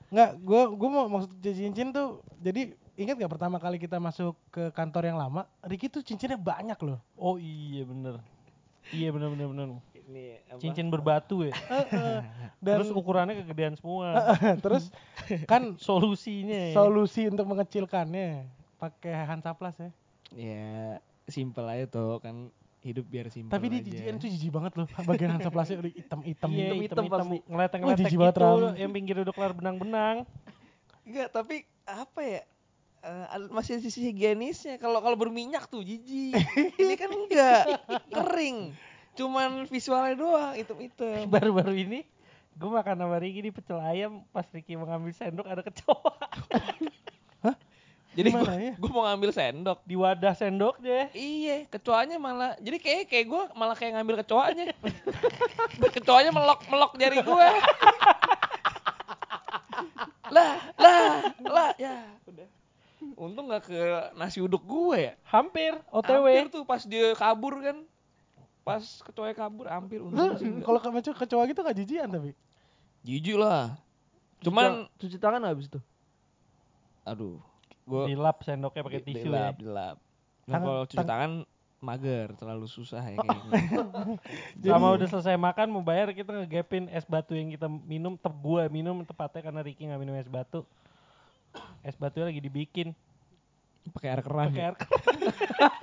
Enggak, 0.07 0.29
gua 0.39 0.61
gua 0.71 0.89
mau 0.89 1.05
maksud 1.11 1.31
cincin 1.37 1.91
tuh 1.91 2.23
jadi 2.39 2.71
ingat 2.95 3.19
gak 3.19 3.29
pertama 3.29 3.59
kali 3.59 3.75
kita 3.75 3.99
masuk 3.99 4.33
ke 4.47 4.71
kantor 4.71 5.03
yang 5.05 5.19
lama, 5.19 5.43
Ricky 5.61 5.85
tuh 5.85 5.99
cincinnya 5.99 6.39
banyak 6.39 6.79
loh. 6.79 6.97
Oh 7.13 7.35
iya 7.35 7.83
bener. 7.83 8.23
Iya 8.87 9.11
bener 9.11 9.27
bener 9.29 9.47
bener. 9.47 9.67
Ini 10.07 10.23
apa? 10.47 10.59
Cincin 10.63 10.87
berbatu 10.87 11.43
ya. 11.43 11.51
Dan 12.63 12.79
Terus 12.79 12.89
ukurannya 12.89 13.43
kegedean 13.43 13.75
semua. 13.75 14.15
terus 14.63 14.87
kan 15.51 15.75
Solusinya 15.77 16.71
ya. 16.71 16.75
solusi 16.75 17.27
untuk 17.27 17.45
mengecilkannya 17.45 18.47
pakai 18.77 19.13
Hansaplas 19.25 19.75
ya. 19.79 19.89
Ya, 20.35 20.99
simpel 21.25 21.65
aja 21.65 21.87
tuh 21.87 22.19
kan 22.19 22.51
hidup 22.83 23.03
biar 23.07 23.27
simpel 23.27 23.51
Tapi 23.51 23.65
dia 23.67 23.79
aja. 23.81 23.87
jijikan 23.89 24.13
tuh 24.15 24.29
jijik 24.29 24.51
banget 24.53 24.73
loh 24.75 24.87
bagian 25.03 25.31
Hansaplasnya 25.35 25.77
udah 25.81 25.91
hitam-hitam. 25.91 26.49
Iya, 26.51 26.63
hitam. 26.63 26.77
hitam 26.77 27.03
hitam 27.03 27.05
pasti. 27.09 27.37
ngeletek-ngeletek 27.47 27.97
jijik 27.99 28.11
gitu 28.11 28.21
banget, 28.21 28.35
Ram. 28.39 28.75
yang 28.75 28.91
pinggir 28.91 29.15
udah 29.19 29.33
kelar 29.33 29.53
benang-benang. 29.55 30.17
Enggak, 31.03 31.27
tapi 31.31 31.55
apa 31.83 32.19
ya? 32.19 32.41
Ada- 32.99 33.51
masih 33.55 33.79
sisi 33.79 34.03
higienisnya. 34.03 34.75
Kalau 34.77 34.99
kalau 34.99 35.15
berminyak 35.15 35.71
tuh 35.71 35.79
jijik. 35.79 36.35
Ini 36.81 36.93
kan 36.99 37.09
enggak, 37.09 37.63
kering. 38.11 38.75
Cuman 39.15 39.65
visualnya 39.65 40.13
doang, 40.13 40.53
hitam-hitam. 40.53 41.25
Baru-baru 41.25 41.73
ini 41.73 41.99
Gue 42.57 42.69
makan 42.73 42.95
sama 42.97 43.21
Ricky 43.21 43.45
di 43.45 43.51
pecel 43.53 43.77
ayam 43.77 44.25
pas 44.33 44.45
Ricky 44.49 44.73
mengambil 44.73 45.13
sendok 45.13 45.45
ada 45.45 45.61
kecoa 45.61 46.13
Jadi 48.17 48.33
gue 48.33 48.57
ya? 48.73 48.73
mau 48.89 49.05
ngambil 49.05 49.29
sendok. 49.29 49.85
di 49.85 49.93
wadah 49.93 50.33
sendoknya. 50.33 51.13
Iya, 51.13 51.69
kecoanya 51.69 52.17
malah 52.17 52.57
jadi 52.57 52.81
kayak 52.81 53.13
kayak 53.13 53.25
gue 53.29 53.43
malah 53.53 53.77
kayak 53.77 53.93
ngambil 53.93 54.25
kecoanya. 54.25 54.73
kecoanya 56.01 56.33
melok 56.33 56.65
melok 56.65 56.97
jari 56.97 57.21
gue. 57.21 57.47
lah, 60.35 60.57
lah, 60.81 61.29
lah, 61.45 61.69
ya 61.77 62.09
udah. 62.25 62.49
Untung 63.21 63.53
nggak 63.53 63.69
ke 63.69 63.81
nasi 64.17 64.41
uduk 64.41 64.65
gue 64.65 64.97
ya. 64.97 65.13
Hampir 65.29 65.77
Hampir 65.93 66.09
OTW. 66.09 66.49
tuh 66.49 66.65
pas 66.65 66.81
dia 66.89 67.13
kabur 67.13 67.61
kan. 67.61 67.85
Pas 68.65 68.81
kecoanya 68.81 69.35
kabur 69.37 69.69
hampir 69.69 70.01
untung. 70.01 70.41
Kalau 70.65 70.81
ke 70.81 71.13
kecoa 71.13 71.45
gitu 71.45 71.61
gak 71.61 71.77
jijian 71.77 72.09
tapi. 72.09 72.33
Jijik 73.05 73.37
lah. 73.37 73.77
Cuman 74.41 74.85
cuci 74.97 75.17
tangan 75.17 75.41
habis 75.43 75.67
itu. 75.67 75.79
aduh, 77.01 77.39
gue 77.87 78.11
Dilap 78.11 78.43
sendoknya 78.43 78.83
pakai 78.83 78.99
tisu 78.99 79.31
dilap, 79.31 79.55
ya. 79.55 79.59
dilap. 79.63 79.97
Nah, 80.43 80.59
kalau 80.59 80.83
cuci 80.83 80.97
tang- 80.99 81.07
tangan 81.07 81.31
mager, 81.77 82.27
terlalu 82.35 82.67
susah 82.67 82.99
ya 82.99 83.15
kayaknya. 83.15 84.19
Sama 84.75 84.91
udah 84.91 85.07
selesai 85.07 85.39
makan 85.39 85.71
mau 85.71 85.83
bayar 85.85 86.11
kita 86.11 86.35
ngegapin 86.35 86.91
es 86.91 87.07
batu 87.07 87.31
yang 87.31 87.47
kita 87.47 87.69
minum, 87.69 88.19
tep 88.19 88.33
gua 88.43 88.67
minum 88.67 89.07
tepatnya 89.07 89.39
karena 89.39 89.61
Ricky 89.63 89.87
nggak 89.87 90.01
minum 90.03 90.15
es 90.19 90.27
batu. 90.27 90.67
Es 91.81 91.95
batunya 91.95 92.27
lagi 92.27 92.43
dibikin 92.43 92.91
Pakai 93.93 94.07
air 94.11 94.21
keran. 94.21 94.47
pakai 94.49 94.61
ya. 94.61 94.67
air 94.71 94.75
keran. 94.75 95.09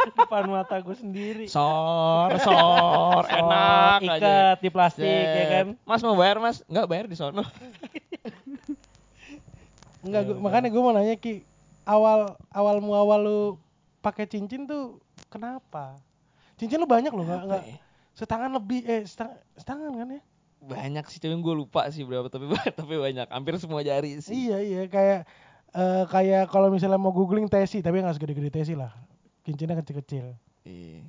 depan 0.14 0.44
mata 0.46 0.76
gue 0.78 0.96
sendiri. 0.96 1.46
Sor, 1.54 2.30
sor, 2.40 3.24
enak 3.28 4.00
aja. 4.00 4.16
ikat 4.18 4.56
di 4.60 4.70
plastik 4.70 5.04
ya 5.06 5.44
kan. 5.50 5.66
Mas 5.82 6.00
mau 6.00 6.14
bayar 6.14 6.38
mas? 6.38 6.60
Enggak 6.66 6.86
bayar 6.86 7.06
di 7.06 7.16
sono. 7.16 7.44
Enggak, 10.04 10.22
Ya 10.22 10.26
gua, 10.28 10.34
udah. 10.36 10.42
makanya 10.44 10.68
gue 10.68 10.82
mau 10.84 10.92
nanya 10.92 11.16
Ki, 11.16 11.48
awal 11.88 12.36
awal 12.52 12.76
muawal 12.84 13.20
lu 13.24 13.40
pakai 14.04 14.28
cincin 14.28 14.68
tuh 14.68 15.00
kenapa? 15.32 15.96
Cincin 16.60 16.76
lu 16.76 16.84
banyak 16.84 17.08
loh, 17.08 17.24
nggak 17.24 17.42
nggak 17.48 17.62
ya? 17.64 17.76
setangan 18.12 18.52
lebih 18.52 18.84
eh 18.84 19.02
setang, 19.08 19.32
setangan 19.56 19.96
kan 19.96 20.08
ya? 20.12 20.22
Banyak 20.60 21.04
sih, 21.08 21.20
cuman 21.20 21.40
gue 21.40 21.54
lupa 21.56 21.88
sih 21.88 22.04
berapa 22.04 22.28
tapi 22.28 22.52
tapi 22.76 22.94
banyak, 23.00 23.28
hampir 23.32 23.56
semua 23.56 23.80
jari 23.80 24.20
sih. 24.20 24.48
Iya 24.48 24.58
iya 24.60 24.82
kayak 24.88 25.20
eh, 25.74 26.04
kayak 26.08 26.48
kalau 26.48 26.70
misalnya 26.70 26.96
mau 26.96 27.10
googling 27.10 27.50
tesi 27.50 27.82
tapi 27.82 28.00
nggak 28.00 28.16
segede-gede 28.16 28.50
tesi 28.50 28.74
lah, 28.78 28.94
cincinnya 29.42 29.78
kecil-kecil. 29.82 30.34
Iya. 30.64 31.02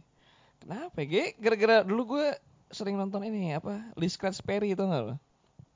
Kenapa 0.65 1.05
ya? 1.05 1.31
Gara-gara 1.37 1.85
dulu 1.85 2.17
gue 2.17 2.27
sering 2.73 2.97
nonton 2.97 3.21
ini 3.23 3.53
apa? 3.53 3.93
Lee 3.93 4.09
Scratch 4.09 4.41
Perry 4.41 4.73
itu 4.73 4.81
enggak 4.81 5.13
lo? 5.13 5.15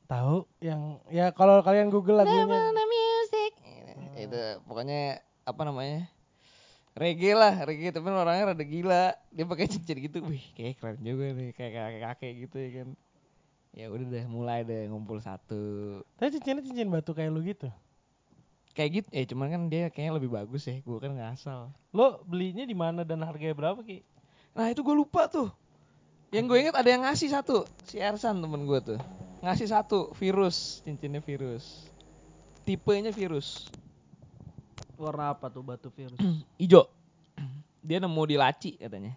Tahu 0.10 0.50
yang 0.58 0.98
ya 1.14 1.30
kalau 1.30 1.62
kalian 1.62 1.94
google 1.94 2.18
lagunya 2.18 2.50
music. 2.50 3.52
Itu 4.18 4.42
pokoknya 4.66 5.22
apa 5.46 5.62
namanya? 5.62 6.10
Reggae 6.98 7.38
lah, 7.38 7.64
reggae 7.64 7.94
tapi 7.94 8.10
orangnya 8.10 8.52
rada 8.52 8.66
gila. 8.66 9.14
Dia 9.30 9.46
pakai 9.46 9.70
cincin 9.70 10.02
gitu. 10.02 10.20
Wih, 10.26 10.44
kayak 10.58 10.82
keren 10.82 11.00
juga 11.00 11.32
nih, 11.32 11.54
kayak 11.54 11.72
kakek-kakek 11.78 12.34
gitu 12.50 12.56
ya 12.58 12.70
kan. 12.82 12.90
Ya 13.70 13.86
udah 13.94 14.08
deh, 14.10 14.26
mulai 14.26 14.66
deh 14.66 14.90
ngumpul 14.90 15.22
satu. 15.22 16.02
tapi 16.18 16.34
cincinnya 16.34 16.66
cincin 16.66 16.90
batu 16.90 17.14
kayak 17.14 17.30
lu 17.30 17.46
gitu. 17.46 17.70
Kayak 18.78 18.90
gitu, 19.02 19.08
eh 19.12 19.26
cuman 19.26 19.48
kan 19.50 19.62
dia 19.68 19.90
kayaknya 19.90 20.14
lebih 20.22 20.32
bagus 20.32 20.70
ya. 20.70 20.80
Gue 20.86 21.02
kan 21.02 21.12
ngasal. 21.18 21.74
Lo 21.92 22.22
belinya 22.24 22.64
di 22.64 22.78
mana 22.78 23.02
dan 23.04 23.26
harganya 23.26 23.58
berapa 23.58 23.82
Ki? 23.82 24.06
Nah 24.54 24.70
itu 24.70 24.86
gue 24.86 24.96
lupa 24.96 25.26
tuh. 25.28 25.50
Yang 26.30 26.46
gue 26.46 26.58
inget 26.62 26.76
ada 26.78 26.90
yang 26.90 27.04
ngasih 27.04 27.34
satu. 27.34 27.66
Si 27.90 27.98
Ersan 27.98 28.38
temen 28.38 28.70
gue 28.70 28.80
tuh. 28.86 29.00
Ngasih 29.42 29.68
satu, 29.74 30.14
virus. 30.20 30.86
Cincinnya 30.86 31.24
virus. 31.26 31.90
Tipenya 32.68 33.10
virus. 33.10 33.74
Warna 35.00 35.34
apa 35.34 35.50
tuh 35.50 35.66
batu 35.66 35.90
virus? 35.90 36.20
Ijo. 36.62 36.99
Dia 37.80 37.98
nemu 38.04 38.22
di 38.28 38.36
laci 38.36 38.76
katanya. 38.76 39.16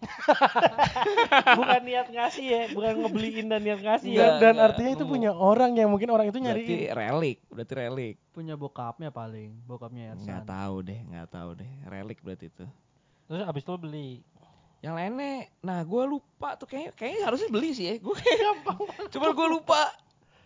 bukan 1.59 1.81
niat 1.83 2.09
ngasih 2.15 2.47
ya, 2.47 2.63
bukan 2.71 2.95
ngebeliin 3.03 3.47
dan 3.51 3.61
niat 3.67 3.81
ngasih 3.83 4.11
ya. 4.15 4.19
Dan, 4.19 4.31
dan 4.39 4.55
enggak, 4.55 4.67
artinya 4.71 4.91
itu 4.95 5.05
nemu. 5.05 5.13
punya 5.19 5.31
orang 5.35 5.71
yang 5.75 5.89
mungkin 5.91 6.09
orang 6.15 6.31
itu 6.31 6.39
Berarti 6.39 6.63
nyariin. 6.63 6.95
relik, 6.95 7.39
berarti 7.51 7.73
relik. 7.75 8.17
Punya 8.31 8.55
bokapnya 8.55 9.11
paling, 9.11 9.51
bokapnya 9.67 10.15
Ersan. 10.15 10.27
Nggak 10.31 10.45
tahu 10.47 10.77
deh, 10.87 11.01
nggak 11.11 11.29
tahu 11.29 11.51
deh. 11.59 11.71
Relik 11.91 12.19
berarti 12.23 12.47
itu. 12.55 12.65
Terus 13.27 13.43
abis 13.43 13.63
itu 13.67 13.71
lo 13.75 13.79
beli. 13.83 14.11
Yang 14.83 14.95
lainnya, 14.99 15.35
nah 15.63 15.79
gue 15.87 16.03
lupa 16.11 16.59
tuh 16.59 16.67
kayaknya, 16.67 16.91
kayaknya 16.99 17.23
harusnya 17.23 17.49
beli 17.55 17.71
sih 17.71 17.87
ya. 17.87 17.95
Gue 18.03 18.15
kayak 18.19 18.39
gampang. 18.43 18.79
Cuman 19.15 19.31
gue 19.31 19.49
lupa. 19.59 19.81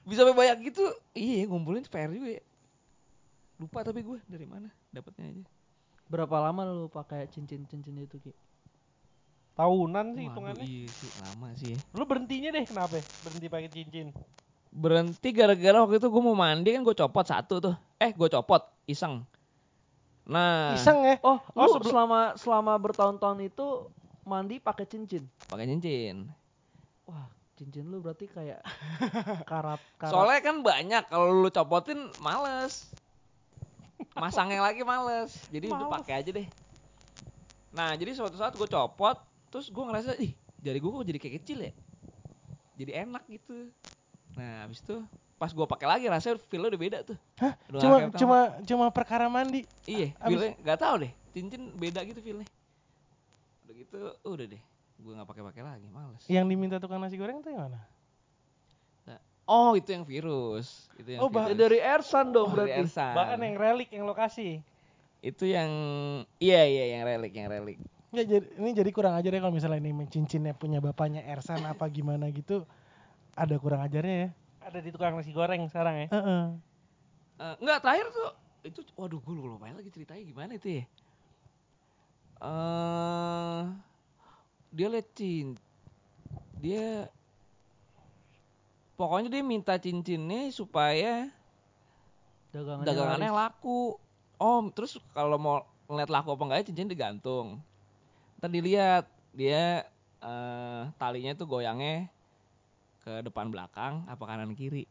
Bisa 0.06 0.23
sampai 0.23 0.37
banyak 0.37 0.70
gitu. 0.70 0.85
Iya, 1.16 1.49
ngumpulin 1.49 1.82
PR 1.88 2.12
juga 2.12 2.37
ya. 2.37 2.44
Lupa 3.56 3.80
tapi 3.80 4.04
gue 4.04 4.20
dari 4.28 4.44
mana 4.44 4.68
dapatnya 4.92 5.25
aja. 5.32 5.44
Berapa 6.06 6.36
lama 6.38 6.62
lu 6.64 6.86
pakai 6.86 7.26
cincin-cincin 7.26 7.96
itu 7.96 8.16
Ki? 8.20 8.32
Tahunan 9.56 10.12
sih 10.12 10.25
hitungannya. 10.28 10.64
iya 10.68 10.86
sih, 10.86 11.10
lama 11.16 11.48
sih 11.56 11.68
ya. 11.75 11.78
Lo 11.96 12.04
berhentinya 12.04 12.52
deh 12.52 12.64
kenapa? 12.68 13.00
Berhenti 13.25 13.46
pakai 13.48 13.68
cincin. 13.72 14.06
Berhenti 14.68 15.28
gara-gara 15.32 15.80
waktu 15.80 15.96
itu 15.96 16.08
gue 16.12 16.22
mau 16.22 16.36
mandi 16.36 16.68
kan 16.70 16.84
gue 16.84 16.92
copot 16.92 17.25
satu 17.25 17.54
tuh. 17.58 17.75
Eh, 17.96 18.12
gue 18.12 18.28
copot, 18.28 18.60
iseng. 18.84 19.25
Nah, 20.28 20.76
Iseng 20.76 21.00
ya. 21.00 21.16
Oh, 21.25 21.40
Oh, 21.54 21.78
lu 21.78 21.86
selama 21.86 22.36
selama 22.36 22.76
bertahun-tahun 22.76 23.46
itu 23.46 23.88
mandi 24.22 24.60
pakai 24.60 24.84
cincin. 24.84 25.25
pakai 25.46 25.64
cincin. 25.64 26.28
Wah, 27.08 27.25
cincin 27.56 27.88
lu 27.88 28.04
berarti 28.04 28.28
kayak 28.28 28.60
karat 29.50 29.80
karat. 29.96 30.12
Soalnya 30.12 30.40
kan 30.44 30.56
banyak 30.60 31.02
kalau 31.08 31.32
lu 31.32 31.48
copotin 31.48 32.12
males. 32.20 32.92
Masangnya 34.16 34.60
lagi 34.64 34.82
males. 34.82 35.32
Jadi 35.48 35.66
udah 35.68 35.88
Males. 35.88 35.94
pakai 36.00 36.14
aja 36.20 36.30
deh. 36.32 36.48
Nah, 37.72 37.92
jadi 37.96 38.16
suatu 38.16 38.36
saat 38.40 38.56
gue 38.56 38.68
copot, 38.68 39.16
terus 39.52 39.68
gue 39.68 39.84
ngerasa, 39.84 40.16
ih, 40.16 40.32
jari 40.64 40.80
gue 40.80 40.90
kok 40.90 41.04
jadi 41.04 41.18
kayak 41.20 41.34
kecil 41.42 41.58
ya. 41.60 41.72
Jadi 42.76 42.92
enak 42.92 43.24
gitu. 43.28 43.72
Nah, 44.36 44.64
habis 44.64 44.80
itu 44.80 44.96
pas 45.36 45.52
gue 45.52 45.66
pakai 45.68 45.84
lagi 45.88 46.04
rasanya 46.08 46.40
feel 46.48 46.64
udah 46.64 46.80
beda 46.80 46.98
tuh. 47.04 47.16
Hah? 47.40 47.52
Udah 47.68 47.80
Cuma 47.80 47.96
cuma 48.16 48.38
cuma 48.64 48.86
perkara 48.88 49.28
mandi. 49.28 49.68
Iya, 49.84 50.16
Abis- 50.16 50.40
feelnya 50.40 50.52
nggak 50.64 50.78
tahu 50.80 50.94
deh. 51.04 51.12
Cincin 51.36 51.62
beda 51.76 52.00
gitu 52.08 52.20
feelnya. 52.24 52.48
Udah 53.68 53.74
gitu, 53.76 53.98
udah 54.24 54.46
deh. 54.48 54.62
Gue 54.96 55.12
nggak 55.12 55.28
pakai-pakai 55.28 55.62
lagi, 55.64 55.86
males. 55.92 56.24
Yang 56.28 56.44
diminta 56.48 56.76
tukang 56.80 57.00
nasi 57.00 57.20
goreng 57.20 57.44
tuh 57.44 57.52
yang 57.52 57.68
mana? 57.68 57.80
Oh, 59.46 59.72
itu 59.72 59.94
yang 59.94 60.02
virus. 60.02 60.90
Itu 60.98 61.14
yang 61.14 61.20
Oh, 61.22 61.30
virus. 61.30 61.54
dari 61.54 61.78
Ersan 61.78 62.34
dong 62.34 62.50
Oh, 62.50 62.54
dari 62.54 62.74
berarti. 62.74 62.82
Ersan. 62.82 63.14
Bahkan 63.14 63.38
yang 63.40 63.56
relik 63.56 63.90
yang 63.90 64.04
lokasi. 64.04 64.60
itu 65.22 65.42
yang 65.42 65.66
iya 66.38 66.62
iya 66.62 66.84
yang 66.94 67.02
relik 67.02 67.34
yang 67.34 67.48
relik 67.50 67.80
Ya 68.14 68.22
jadi 68.22 68.46
ini 68.62 68.70
jadi 68.70 68.90
kurang 68.94 69.18
ajar 69.18 69.34
ya 69.34 69.40
kalau 69.42 69.50
misalnya 69.50 69.82
ini 69.82 70.06
cincinnya 70.06 70.54
punya 70.54 70.78
bapaknya 70.78 71.24
Ersan 71.26 71.66
apa 71.66 71.82
gimana 71.88 72.30
gitu 72.30 72.62
ada 73.34 73.58
kurang 73.58 73.82
ajarnya 73.82 74.16
ya. 74.16 74.28
Ada 74.62 74.78
di 74.78 74.90
tukang 74.90 75.18
nasi 75.18 75.34
goreng 75.34 75.66
sekarang 75.66 76.06
ya. 76.06 76.08
Heeh. 76.10 76.44
Eh, 77.36 77.54
enggak 77.58 77.78
terakhir 77.82 78.06
tuh 78.10 78.28
itu 78.62 78.80
waduh 78.94 79.18
gue 79.18 79.34
lupa 79.34 79.66
lagi 79.68 79.90
ceritanya 79.90 80.22
gimana 80.22 80.52
itu 80.54 80.68
ya 80.78 80.84
eh 82.36 83.62
dia 84.70 84.86
liat 84.90 85.08
cin 85.12 85.56
dia 86.56 87.08
pokoknya 88.96 89.28
dia 89.28 89.44
minta 89.44 89.76
cincinnya 89.76 90.48
supaya 90.50 91.28
Dagangannya, 92.50 92.88
dagangannya 92.88 93.30
laris. 93.30 93.40
laku 93.52 93.80
oh 94.40 94.60
terus 94.72 94.96
kalau 95.12 95.36
mau 95.36 95.60
ngeliat 95.86 96.10
laku 96.10 96.32
apa 96.32 96.42
enggak 96.48 96.66
cincin 96.72 96.88
digantung 96.88 97.60
ntar 98.40 98.48
dilihat 98.48 99.04
dia 99.36 99.84
eh 100.24 100.82
talinya 100.96 101.36
tuh 101.36 101.44
goyangnya 101.44 102.08
ke 103.04 103.20
depan 103.22 103.52
belakang 103.52 104.02
apa 104.08 104.24
kanan 104.24 104.56
kiri 104.56 104.88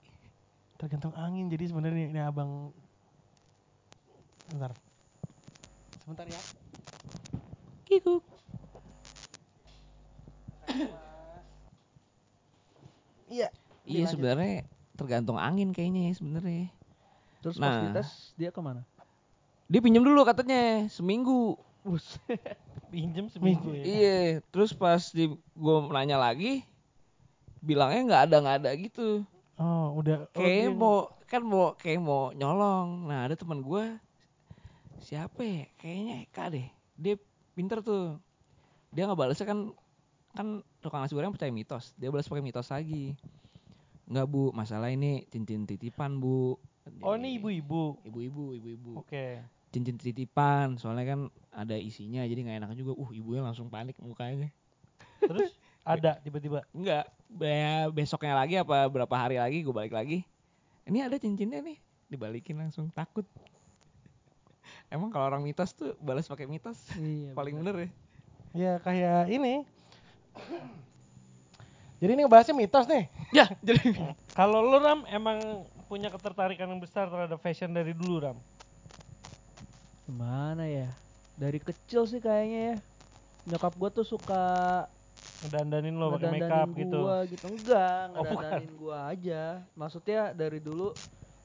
Tergantung 0.76 1.16
angin 1.16 1.48
jadi 1.48 1.72
sebenarnya 1.72 2.12
ini 2.12 2.20
abang 2.20 2.70
Bentar. 4.52 4.76
Sebentar 6.04 6.28
ya. 6.30 6.42
kikuk 7.90 8.22
Iya. 13.26 13.50
Iya 13.86 14.06
sebenarnya 14.06 14.66
tergantung 14.94 15.38
angin 15.38 15.70
kayaknya 15.70 16.10
ya 16.10 16.14
sebenarnya. 16.16 16.68
Terus 17.40 17.56
pas 17.56 17.70
Nah. 17.70 17.82
dites 17.90 18.10
dia 18.36 18.50
ke 18.50 18.60
mana? 18.60 18.82
dia 19.66 19.82
pinjam 19.82 20.06
dulu 20.06 20.22
katanya 20.22 20.86
seminggu. 20.88 21.58
Pinjem 22.94 23.28
seminggu 23.28 23.74
ya. 23.74 23.84
iya 23.84 24.20
terus 24.50 24.72
pas 24.72 25.10
di 25.10 25.28
gue 25.36 25.76
nanya 25.90 26.16
lagi 26.16 26.64
bilangnya 27.60 28.02
nggak 28.06 28.24
ada 28.30 28.36
nggak 28.40 28.58
ada 28.62 28.72
gitu. 28.78 29.26
Oh, 29.58 30.00
udah 30.00 30.26
oh, 30.26 30.38
kayak 30.38 30.70
dia- 30.70 30.74
mau 30.74 30.96
kan 31.26 31.42
mau 31.42 31.74
kayak 31.76 32.00
mau 32.00 32.30
nyolong. 32.32 33.10
Nah 33.10 33.26
ada 33.26 33.34
teman 33.34 33.60
gue 33.60 33.98
siapa 35.02 35.42
ya? 35.42 35.66
Kayaknya 35.78 36.14
Eka 36.24 36.44
deh. 36.50 36.68
Dia 36.96 37.16
pinter 37.54 37.82
tuh. 37.82 38.22
Dia 38.90 39.10
nggak 39.10 39.18
balasnya 39.18 39.46
kan 39.46 39.60
kan 40.32 40.48
tukang 40.80 41.02
nasi 41.02 41.18
goreng 41.18 41.34
percaya 41.34 41.52
mitos. 41.52 41.92
Dia 41.98 42.14
balas 42.14 42.30
pakai 42.30 42.46
mitos 42.46 42.70
lagi 42.70 43.18
Enggak 44.06 44.26
bu, 44.30 44.54
masalah 44.54 44.94
ini 44.94 45.26
cincin 45.34 45.66
titipan 45.66 46.22
bu. 46.22 46.62
Oh, 47.02 47.18
ini 47.18 47.42
ibu-ibu. 47.42 47.98
Ibu-ibu, 48.06 48.54
ibu-ibu. 48.54 48.92
Oke. 49.02 49.42
Cincin 49.74 49.98
titipan, 49.98 50.78
soalnya 50.78 51.18
kan 51.18 51.20
ada 51.50 51.74
isinya, 51.74 52.22
jadi 52.22 52.38
nggak 52.46 52.58
enak 52.62 52.72
juga. 52.78 52.94
Uh, 52.94 53.10
ibunya 53.12 53.42
langsung 53.42 53.66
panik 53.68 53.98
mukanya. 53.98 54.54
Terus 55.20 55.58
ada 55.84 56.22
tiba-tiba. 56.22 56.62
Enggak, 56.70 57.10
be- 57.26 57.90
besoknya 57.98 58.38
lagi 58.38 58.62
apa 58.62 58.86
berapa 58.86 59.16
hari 59.18 59.42
lagi 59.42 59.66
gue 59.66 59.74
balik 59.74 59.98
lagi. 59.98 60.22
Ini 60.86 61.10
ada 61.10 61.18
cincinnya 61.18 61.66
nih, 61.66 61.82
dibalikin 62.06 62.62
langsung 62.62 62.94
takut. 62.94 63.26
Emang 64.94 65.10
kalau 65.10 65.34
orang 65.34 65.42
mitos 65.42 65.74
tuh 65.74 65.98
balas 65.98 66.30
pakai 66.30 66.46
mitos 66.46 66.78
Iya. 66.94 67.34
paling 67.34 67.58
bener 67.58 67.76
ya. 67.76 67.90
Ya 68.56 68.74
kayak 68.80 69.34
ini. 69.34 69.66
Jadi 72.00 72.12
ini 72.12 72.22
ngebahasnya 72.28 72.56
mitos 72.56 72.86
nih. 72.92 73.08
Ya, 73.32 73.48
jadi 73.64 73.80
Kalau 74.38 74.60
lu 74.60 74.78
Ram 74.78 75.08
emang 75.08 75.64
punya 75.88 76.12
ketertarikan 76.12 76.68
yang 76.68 76.82
besar 76.84 77.08
terhadap 77.08 77.40
fashion 77.40 77.72
dari 77.72 77.96
dulu 77.96 78.20
Ram. 78.20 78.38
Gimana 80.06 80.68
ya? 80.68 80.92
Dari 81.36 81.60
kecil 81.60 82.04
sih 82.06 82.20
kayaknya 82.20 82.60
ya. 82.60 82.78
Nyokap 83.48 83.74
gua 83.80 83.90
tuh 83.94 84.06
suka 84.06 84.44
Ngedandanin 85.44 85.94
lo 86.00 86.10
pakai 86.16 86.32
makeup 86.32 86.70
gitu. 86.74 87.00
gua 87.06 87.18
gitu. 87.28 87.46
Enggak, 87.46 88.00
Oh, 88.12 88.24
bukan. 88.24 88.34
ngedandanin 88.34 88.74
gua 88.76 88.98
aja. 89.12 89.44
Maksudnya 89.78 90.22
dari 90.34 90.60
dulu 90.60 90.96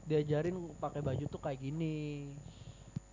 diajarin 0.02 0.56
pakai 0.80 1.00
baju 1.04 1.24
tuh 1.28 1.40
kayak 1.40 1.60
gini. 1.60 2.32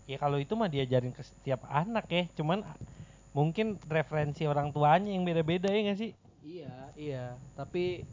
Ya 0.07 0.15
kalau 0.15 0.39
itu 0.39 0.55
mah 0.55 0.71
diajarin 0.71 1.11
ke 1.11 1.21
setiap 1.21 1.67
anak 1.67 2.05
ya. 2.09 2.23
Cuman 2.39 2.63
mungkin 3.35 3.77
referensi 3.85 4.47
orang 4.47 4.71
tuanya 4.71 5.11
yang 5.11 5.27
beda-beda 5.27 5.67
ya 5.67 5.91
gak 5.91 5.99
sih? 5.99 6.11
Iya, 6.47 6.75
iya. 6.95 7.25
Tapi 7.59 8.07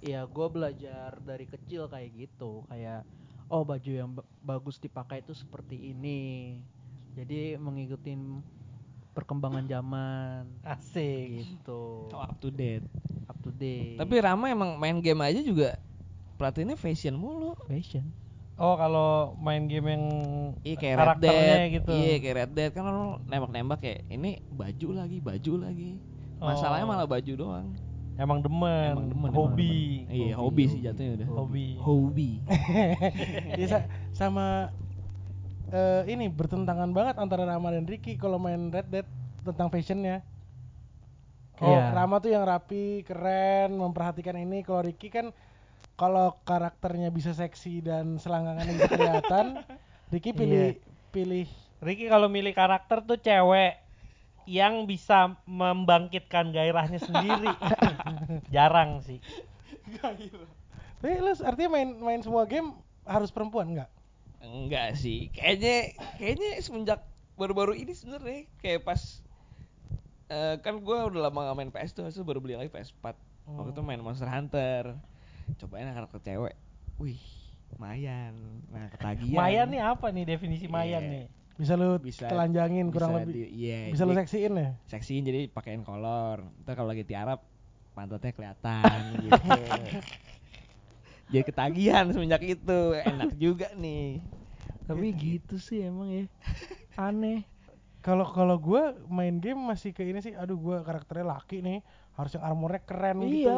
ya 0.00 0.24
gue 0.24 0.46
belajar 0.48 1.20
dari 1.20 1.44
kecil 1.44 1.84
kayak 1.86 2.10
gitu, 2.16 2.64
kayak 2.72 3.04
oh 3.52 3.62
baju 3.62 3.90
yang 3.92 4.10
ba- 4.16 4.26
bagus 4.40 4.80
dipakai 4.80 5.20
itu 5.20 5.36
seperti 5.36 5.92
ini. 5.92 6.56
Jadi 7.12 7.60
mengikuti 7.60 8.16
perkembangan 9.12 9.68
zaman 9.68 10.48
Asik. 10.64 11.44
gitu. 11.44 12.08
Oh, 12.08 12.24
up 12.24 12.40
to 12.40 12.48
date. 12.48 12.88
Up 13.28 13.36
to 13.44 13.52
date. 13.52 14.00
Tapi 14.00 14.14
Rama 14.24 14.48
emang 14.48 14.80
main 14.80 14.96
game 15.04 15.20
aja 15.20 15.44
juga 15.44 15.76
pelatihannya 16.40 16.80
fashion 16.80 17.20
mulu. 17.20 17.52
fashion. 17.68 18.08
Oh 18.56 18.76
kalau 18.80 19.36
main 19.40 19.68
game 19.68 19.92
yang 19.92 20.04
Iya 20.64 20.76
kayak 20.80 20.94
Red 20.96 21.04
karakternya 21.04 21.56
Dead. 21.60 21.74
gitu. 21.76 21.92
Iya 21.92 22.14
kayak 22.16 22.36
Red 22.36 22.50
Dead 22.56 22.70
kan 22.72 22.84
lu 22.88 23.04
nembak-nembak 23.28 23.78
kayak 23.84 24.00
ini 24.08 24.40
baju 24.48 24.88
lagi, 24.96 25.18
baju 25.20 25.52
lagi. 25.68 25.90
Masalahnya 26.42 26.84
Oh. 26.84 26.90
malah 26.90 27.06
baju 27.06 27.32
doang. 27.32 27.66
Emang 28.12 28.38
demen, 28.38 28.92
Emang 28.92 29.08
demen, 29.08 29.30
hobi. 29.32 30.04
emang 30.04 30.12
Iya, 30.12 30.34
hobi, 30.36 30.62
sih 30.68 30.80
jatuhnya 30.80 31.12
udah. 31.16 31.28
Hobi. 31.32 31.66
Hobi. 31.78 32.30
Ya, 33.56 33.66
sa- 33.66 33.86
sama 34.12 34.68
eh, 35.68 36.02
ini 36.06 36.28
bertentangan 36.28 36.92
banget 36.92 37.16
antara 37.16 37.46
Rama 37.46 37.72
dan 37.72 37.88
Ricky 37.88 38.14
kalau 38.14 38.36
main 38.36 38.68
Red 38.68 38.88
Dead 38.90 39.08
tentang 39.40 39.72
fashionnya. 39.72 40.20
Kalau 41.54 41.72
Iya. 41.72 41.88
Rama 41.90 42.16
tuh 42.18 42.30
yang 42.30 42.44
rapi, 42.44 43.00
keren, 43.02 43.72
memperhatikan 43.72 44.36
ini. 44.36 44.60
Kalau 44.60 44.82
Ricky 44.82 45.08
kan 45.08 45.32
kalau 45.94 46.36
karakternya 46.42 47.08
bisa 47.08 47.32
seksi 47.32 47.80
dan 47.80 48.16
selangkangannya 48.16 48.74
bisa 48.74 48.90
kelihatan, 48.90 49.46
Ricky 50.12 50.32
pilih 50.32 50.76
pilih 51.08 51.48
Ricky 51.78 52.06
kalau 52.06 52.26
milih 52.26 52.52
karakter 52.52 53.00
tuh 53.00 53.16
cewek 53.16 53.81
yang 54.46 54.84
bisa 54.86 55.38
membangkitkan 55.46 56.50
gairahnya 56.50 56.98
sendiri. 56.98 57.50
Jarang 58.54 59.02
sih. 59.02 59.18
Tapi 60.02 61.18
lu 61.18 61.32
artinya 61.42 61.70
main 61.74 61.90
main 61.98 62.20
semua 62.22 62.46
game 62.46 62.74
harus 63.06 63.34
perempuan 63.34 63.74
enggak? 63.74 63.90
Enggak 64.42 64.98
sih. 64.98 65.30
Kayaknya 65.34 65.98
kayaknya 66.18 66.50
semenjak 66.62 67.00
baru-baru 67.38 67.74
ini 67.74 67.94
sebenarnya 67.94 68.46
kayak 68.62 68.86
pas 68.86 69.22
eh, 70.30 70.54
kan 70.62 70.78
gua 70.82 71.10
udah 71.10 71.30
lama 71.30 71.50
gak 71.50 71.56
main 71.58 71.70
PS 71.70 71.92
tuh, 71.94 72.06
terus 72.06 72.22
baru 72.22 72.38
beli 72.38 72.54
lagi 72.54 72.70
PS4. 72.70 73.14
Waktu 73.42 73.70
itu 73.74 73.82
main 73.82 73.98
Monster 73.98 74.30
Hunter. 74.30 74.94
Cobain 75.58 75.90
karakter 75.90 76.22
cewek. 76.22 76.54
Wih, 77.02 77.18
Mayan. 77.76 78.38
Nah, 78.70 78.86
ketagihan. 78.94 79.38
Mayan 79.38 79.66
nih 79.74 79.82
apa 79.82 80.06
nih 80.14 80.24
definisi 80.24 80.70
Iya. 80.70 80.72
Mayan 80.72 81.02
nih? 81.10 81.24
Bisa 81.62 81.74
lu 81.78 82.02
Bisa 82.02 82.26
telanjangin 82.26 82.86
kurang 82.90 83.10
bisa 83.14 83.22
lebih. 83.22 83.34
di- 83.38 83.52
iya, 83.70 83.78
bisa 83.94 84.02
lu 84.02 84.12
jadi 84.12 84.18
seksiin 84.18 84.52
ya? 84.58 84.70
seksiin 84.90 85.22
jadi 85.24 85.40
pakein 85.54 85.82
kolor. 85.86 86.42
Ntar 86.66 86.74
kalau 86.74 86.90
lagi 86.90 87.06
tiarap 87.06 87.38
pantatnya 87.94 88.32
kelihatan 88.34 88.98
gitu. 89.22 89.54
Jadi 91.32 91.44
ketagihan 91.48 92.04
semenjak 92.12 92.42
itu. 92.44 92.80
Enak 92.92 93.32
juga 93.40 93.72
nih. 93.72 94.20
Tapi 94.84 95.06
gitu 95.16 95.56
sih 95.56 95.80
emang 95.86 96.08
ya. 96.12 96.24
Aneh. 97.08 97.46
Kalau 98.02 98.26
kalau 98.34 98.58
gua 98.58 98.98
main 99.06 99.38
game 99.38 99.56
masih 99.62 99.94
ke 99.94 100.02
ini 100.02 100.18
sih, 100.20 100.34
aduh 100.34 100.58
gua 100.58 100.82
karakternya 100.82 101.38
laki 101.38 101.62
nih, 101.62 101.78
harus 102.18 102.34
yang 102.34 102.44
armornya 102.44 102.82
keren 102.82 103.16
gitu. 103.30 103.54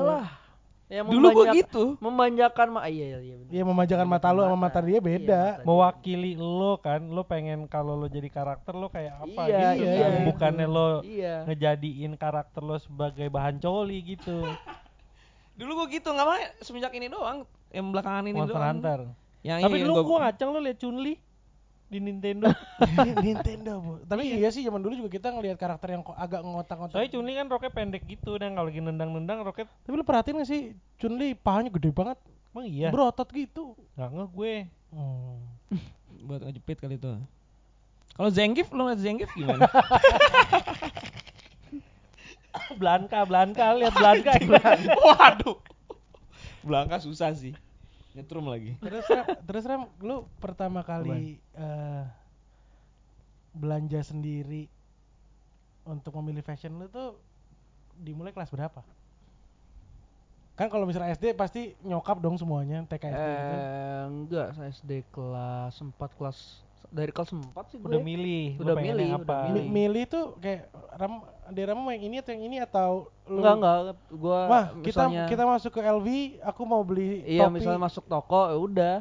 Ya, 0.85 1.01
Dulu 1.01 1.27
gua 1.27 1.49
memanjak- 1.49 1.57
gitu. 1.59 1.85
Memanjakan 1.97 2.69
ma 2.69 2.81
iya 2.85 3.17
iya. 3.17 3.37
Iya 3.49 3.63
memanjakan 3.63 4.05
mata 4.05 4.29
lu 4.31 4.45
sama 4.45 4.59
mata 4.59 4.79
dia 4.79 5.01
beda. 5.01 5.43
Iya. 5.57 5.65
Mewakili 5.65 6.33
lo 6.35 6.77
kan, 6.77 7.01
lo 7.03 7.25
pengen 7.25 7.65
kalau 7.65 7.97
lo 7.97 8.07
jadi 8.07 8.29
karakter 8.29 8.73
lo 8.73 8.87
kayak 8.87 9.17
apa 9.19 9.43
Iya, 9.43 9.59
gitu. 9.73 9.81
iya, 9.81 9.97
kan. 9.97 10.13
iya. 10.13 10.25
Bukannya 10.25 10.67
lo 10.67 10.89
Iya. 11.01 11.35
ngejadiin 11.47 12.13
karakter 12.15 12.61
lo 12.61 12.77
sebagai 12.77 13.27
bahan 13.27 13.57
coli 13.59 13.99
gitu. 14.07 14.45
Dulu 15.59 15.71
gua 15.75 15.87
gitu 15.89 16.05
nggak 16.07 16.27
mau 16.27 16.37
semenjak 16.61 16.93
ini 16.93 17.09
doang. 17.09 17.49
Yang 17.71 17.87
belakangan 17.91 18.23
ini 18.23 18.33
Monster 18.35 18.55
doang. 18.55 18.69
Hunter. 18.71 19.01
Yang 19.41 19.59
Tapi 19.63 19.77
dulu 19.81 19.93
gua- 19.95 20.05
gua 20.05 20.19
ngaceng 20.23 20.49
lo 20.49 20.59
liat 20.59 20.79
Chun-Li 20.79 21.15
di 21.95 22.03
Nintendo. 22.03 22.51
Nintendo, 23.25 23.73
Bu. 23.79 23.93
Tapi 24.03 24.35
iya 24.35 24.51
sih 24.51 24.67
zaman 24.67 24.83
dulu 24.83 24.99
juga 24.99 25.11
kita 25.15 25.31
ngelihat 25.31 25.55
karakter 25.55 25.95
yang 25.95 26.03
kok 26.03 26.19
agak 26.19 26.43
ngotak-ngotak. 26.43 26.99
Soalnya 26.99 27.11
Chun-Li 27.15 27.33
kan 27.39 27.47
roknya 27.47 27.71
pendek 27.71 28.03
gitu 28.11 28.35
dan 28.35 28.59
kalau 28.59 28.67
lagi 28.67 28.83
nendang-nendang 28.83 29.47
roknya 29.47 29.71
Tapi 29.87 29.95
lu 29.95 30.03
perhatiin 30.03 30.43
gak 30.43 30.51
sih 30.51 30.75
Chun-Li 30.99 31.39
pahanya 31.39 31.71
gede 31.71 31.95
banget, 31.95 32.19
emang 32.51 32.67
iya. 32.67 32.91
berotot 32.91 33.31
gitu. 33.31 33.79
Nggak 33.95 34.09
nge 34.11 34.27
gue. 34.35 34.55
Hmm. 34.95 35.39
buat 36.25 36.41
ngejepit 36.41 36.79
kali 36.81 36.97
itu. 36.97 37.11
Kalau 38.15 38.31
Zangief 38.31 38.71
lu 38.71 38.87
ngeliat 38.87 39.01
Zangief 39.03 39.31
gimana? 39.35 39.69
Blanka, 42.81 43.27
Blanka, 43.27 43.75
lihat 43.75 43.95
Blanka. 43.99 44.33
Waduh. 45.05 45.59
Belangka 46.65 46.97
susah 47.03 47.35
sih. 47.37 47.53
Nyetrum 48.15 48.47
lagi. 48.47 48.79
Terus 48.79 49.05
Ram, 49.11 49.27
terus 49.43 49.65
Ram, 49.67 49.83
lu 49.99 50.31
pertama 50.39 50.87
kali 50.87 51.43
eh, 51.59 52.05
belanja 53.51 54.01
sendiri 54.07 54.71
untuk 55.83 56.15
memilih 56.23 56.47
fashion 56.47 56.79
lu 56.79 56.87
tuh 56.87 57.19
dimulai 57.99 58.31
kelas 58.31 58.55
berapa? 58.55 58.81
Kan 60.55 60.71
kalau 60.71 60.87
misalnya 60.87 61.11
SD 61.19 61.35
pasti 61.35 61.75
nyokap 61.83 62.23
dong 62.23 62.39
semuanya 62.39 62.87
TK 62.87 63.05
SD 63.11 63.27
gitu. 63.27 63.55
Eh, 63.59 64.05
enggak, 64.07 64.49
saya 64.55 64.71
SD 64.71 64.93
kelas 65.11 65.75
4 65.83 65.99
kelas 66.15 66.63
dari 66.95 67.11
kelas 67.11 67.35
4 67.35 67.43
sih 67.67 67.77
gue. 67.77 67.91
Udah 67.91 68.01
milih, 68.01 68.45
Udah 68.57 68.75
milih, 68.77 69.05
yang 69.05 69.19
udah 69.19 69.27
apa. 69.27 69.51
Mi- 69.51 69.67
milih 69.69 70.05
tuh 70.07 70.25
kayak 70.39 70.71
Ram, 70.95 71.13
di 71.51 71.61
Ram 71.61 71.77
mau 71.77 71.91
yang 71.91 72.05
ini 72.05 72.17
atau 72.17 72.31
yang 72.31 72.45
ini 72.45 72.57
atau 72.61 72.91
lu 73.27 73.43
Enggak, 73.43 73.55
enggak, 73.57 73.79
gua 74.15 74.39
Wah, 74.47 74.65
kita 74.79 74.85
misalnya 75.03 75.23
kita 75.27 75.43
masuk 75.45 75.73
ke 75.73 75.81
LV, 75.83 76.09
aku 76.41 76.63
mau 76.63 76.81
beli 76.81 77.21
Iya, 77.25 77.45
topi. 77.45 77.55
misalnya 77.59 77.81
masuk 77.83 78.05
toko 78.07 78.43
ya 78.47 78.57
udah. 78.57 78.97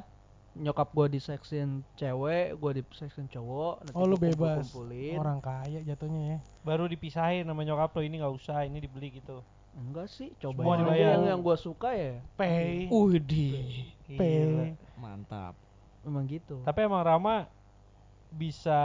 Nyokap 0.53 0.89
gua 0.89 1.05
di 1.07 1.17
seksin 1.17 1.81
cewek, 1.93 2.53
gua 2.55 2.71
di 2.71 2.81
seksin 2.91 3.25
cowok, 3.25 3.73
nanti 3.83 3.95
Oh, 3.95 4.05
lu 4.05 4.15
bebas. 4.15 4.37
kumpul-kumpulin. 4.65 5.17
Orang 5.17 5.39
kaya 5.39 5.79
jatuhnya 5.79 6.21
ya. 6.27 6.37
Baru 6.61 6.85
dipisahin 6.85 7.41
sama 7.43 7.61
nyokap 7.61 7.89
lo 7.89 8.01
ini 8.01 8.17
nggak 8.17 8.33
usah, 8.33 8.61
ini 8.61 8.77
dibeli 8.77 9.13
gitu. 9.13 9.41
Enggak 9.73 10.05
sih, 10.07 10.29
Semua 10.35 10.53
coba 10.55 10.61
aja 10.61 10.81
dibayar. 10.83 11.09
yang 11.11 11.23
yang 11.27 11.39
gua 11.39 11.57
suka 11.57 11.89
ya. 11.91 12.21
Pay. 12.33 12.85
Udih. 12.87 13.85
P. 14.03 14.17
Gila. 14.17 14.65
Mantap. 14.95 15.53
Memang 16.01 16.25
gitu. 16.27 16.61
Tapi 16.61 16.79
emang 16.81 17.01
Rama 17.01 17.49
bisa 18.33 18.81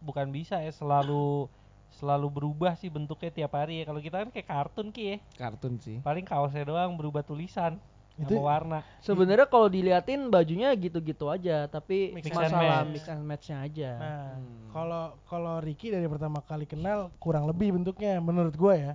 bukan 0.00 0.30
bisa 0.30 0.58
ya 0.58 0.70
selalu 0.70 1.50
selalu 1.90 2.30
berubah 2.30 2.78
sih 2.78 2.86
bentuknya 2.86 3.30
tiap 3.34 3.52
hari 3.52 3.82
ya. 3.82 3.84
Kalau 3.84 4.00
kita 4.00 4.16
kan 4.22 4.30
kayak 4.30 4.46
kartun 4.46 4.88
ki 4.88 5.02
ya. 5.04 5.16
Kartun 5.36 5.74
sih. 5.76 5.98
Paling 6.00 6.22
kaosnya 6.22 6.62
doang 6.62 6.94
berubah 6.94 7.20
tulisan 7.20 7.82
Itu- 8.14 8.38
sama 8.38 8.46
warna. 8.46 8.78
Sebenarnya 9.02 9.44
kalau 9.44 9.66
diliatin 9.66 10.30
bajunya 10.30 10.70
gitu-gitu 10.72 11.26
aja, 11.26 11.66
tapi 11.66 12.14
Mix 12.14 12.30
and 12.30 12.36
masalah 12.38 12.62
match. 12.86 12.92
mix 12.94 13.04
and 13.10 13.22
match-nya 13.26 13.56
aja. 13.60 13.90
Nah, 13.98 14.22
Hmm. 14.38 14.70
kalau 14.70 15.04
kalau 15.26 15.54
Ricky 15.58 15.90
dari 15.90 16.06
pertama 16.06 16.38
kali 16.40 16.64
kenal 16.64 17.10
kurang 17.18 17.50
lebih 17.50 17.74
bentuknya 17.74 18.22
menurut 18.22 18.54
gua 18.54 18.74
ya. 18.78 18.92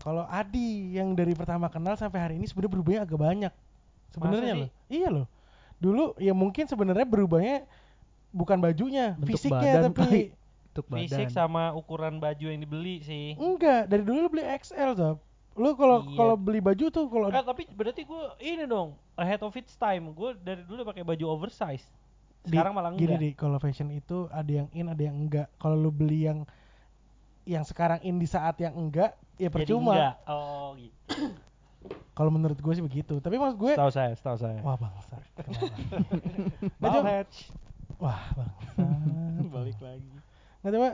Kalau 0.00 0.26
Adi 0.26 0.96
yang 0.96 1.14
dari 1.14 1.30
pertama 1.30 1.68
kenal 1.68 1.94
sampai 1.94 2.18
hari 2.18 2.34
ini 2.34 2.48
sebenarnya 2.48 2.72
berubahnya 2.72 3.00
agak 3.04 3.20
banyak. 3.20 3.52
Sebenarnya 4.10 4.54
loh. 4.56 4.70
Iya 4.88 5.08
loh. 5.12 5.26
Dulu 5.78 6.16
ya 6.18 6.32
mungkin 6.32 6.64
sebenarnya 6.66 7.06
berubahnya 7.06 7.68
bukan 8.32 8.58
bajunya, 8.58 9.14
Bentuk 9.14 9.36
fisiknya 9.36 9.72
badan 9.78 9.92
tapi 9.92 10.20
Untuk 10.66 10.86
badan. 10.90 11.02
Fisik 11.04 11.28
sama 11.28 11.70
ukuran 11.70 12.16
baju 12.16 12.46
yang 12.46 12.58
dibeli 12.58 13.00
sih. 13.00 13.36
enggak, 13.36 13.86
dari 13.86 14.02
dulu 14.02 14.18
lu 14.18 14.30
beli 14.30 14.44
XL, 14.50 14.92
Sob. 14.92 15.20
Lu 15.52 15.72
kalau 15.72 16.00
Iya. 16.02 16.16
kalau 16.16 16.34
beli 16.34 16.58
baju 16.58 16.84
tuh 16.88 17.06
kalau 17.06 17.28
Eh, 17.28 17.38
tapi 17.38 17.68
berarti 17.68 18.02
gue 18.02 18.22
ini 18.40 18.64
dong 18.64 18.96
ahead 19.14 19.38
of 19.38 19.52
its 19.52 19.76
time. 19.76 20.10
Gue 20.10 20.32
dari 20.34 20.60
dulu 20.62 20.80
pakai 20.82 21.00
baju 21.02 21.24
oversize. 21.30 21.84
Di- 22.42 22.50
Sekarang 22.50 22.72
malah 22.72 22.90
gini 22.90 23.04
enggak. 23.06 23.20
di 23.20 23.30
kalau 23.34 23.56
fashion 23.56 23.86
itu 23.88 24.26
ada 24.28 24.48
yang 24.50 24.68
in 24.70 24.88
ada 24.88 24.98
yang 24.98 25.14
enggak. 25.14 25.52
Kalau 25.56 25.76
lu 25.76 25.88
beli 25.88 26.24
yang 26.24 26.48
yang 27.44 27.62
sekarang 27.62 28.00
in 28.00 28.16
di 28.16 28.24
saat 28.24 28.56
yang 28.56 28.72
enggak 28.72 29.12
ya 29.36 29.46
Jadi 29.46 29.54
percuma. 29.62 29.92
enggak. 29.92 30.14
Oh 30.26 30.72
gitu. 30.74 31.04
Kalau 32.12 32.28
menurut 32.28 32.56
gue 32.56 32.72
sih 32.72 32.80
begitu. 32.80 33.18
Tapi 33.18 33.36
maksud 33.36 33.56
gue 33.58 33.72
Setahu 33.72 33.90
saya, 33.90 34.12
setahu 34.14 34.36
saya. 34.38 34.56
wah 34.58 34.74
bangsa. 34.74 35.16
Kenapa? 36.78 37.24
Wah 38.02 38.22
bangsa. 38.34 38.82
Balik 39.54 39.78
lagi. 39.78 40.10
Nggak 40.60 40.72
cuma 40.72 40.88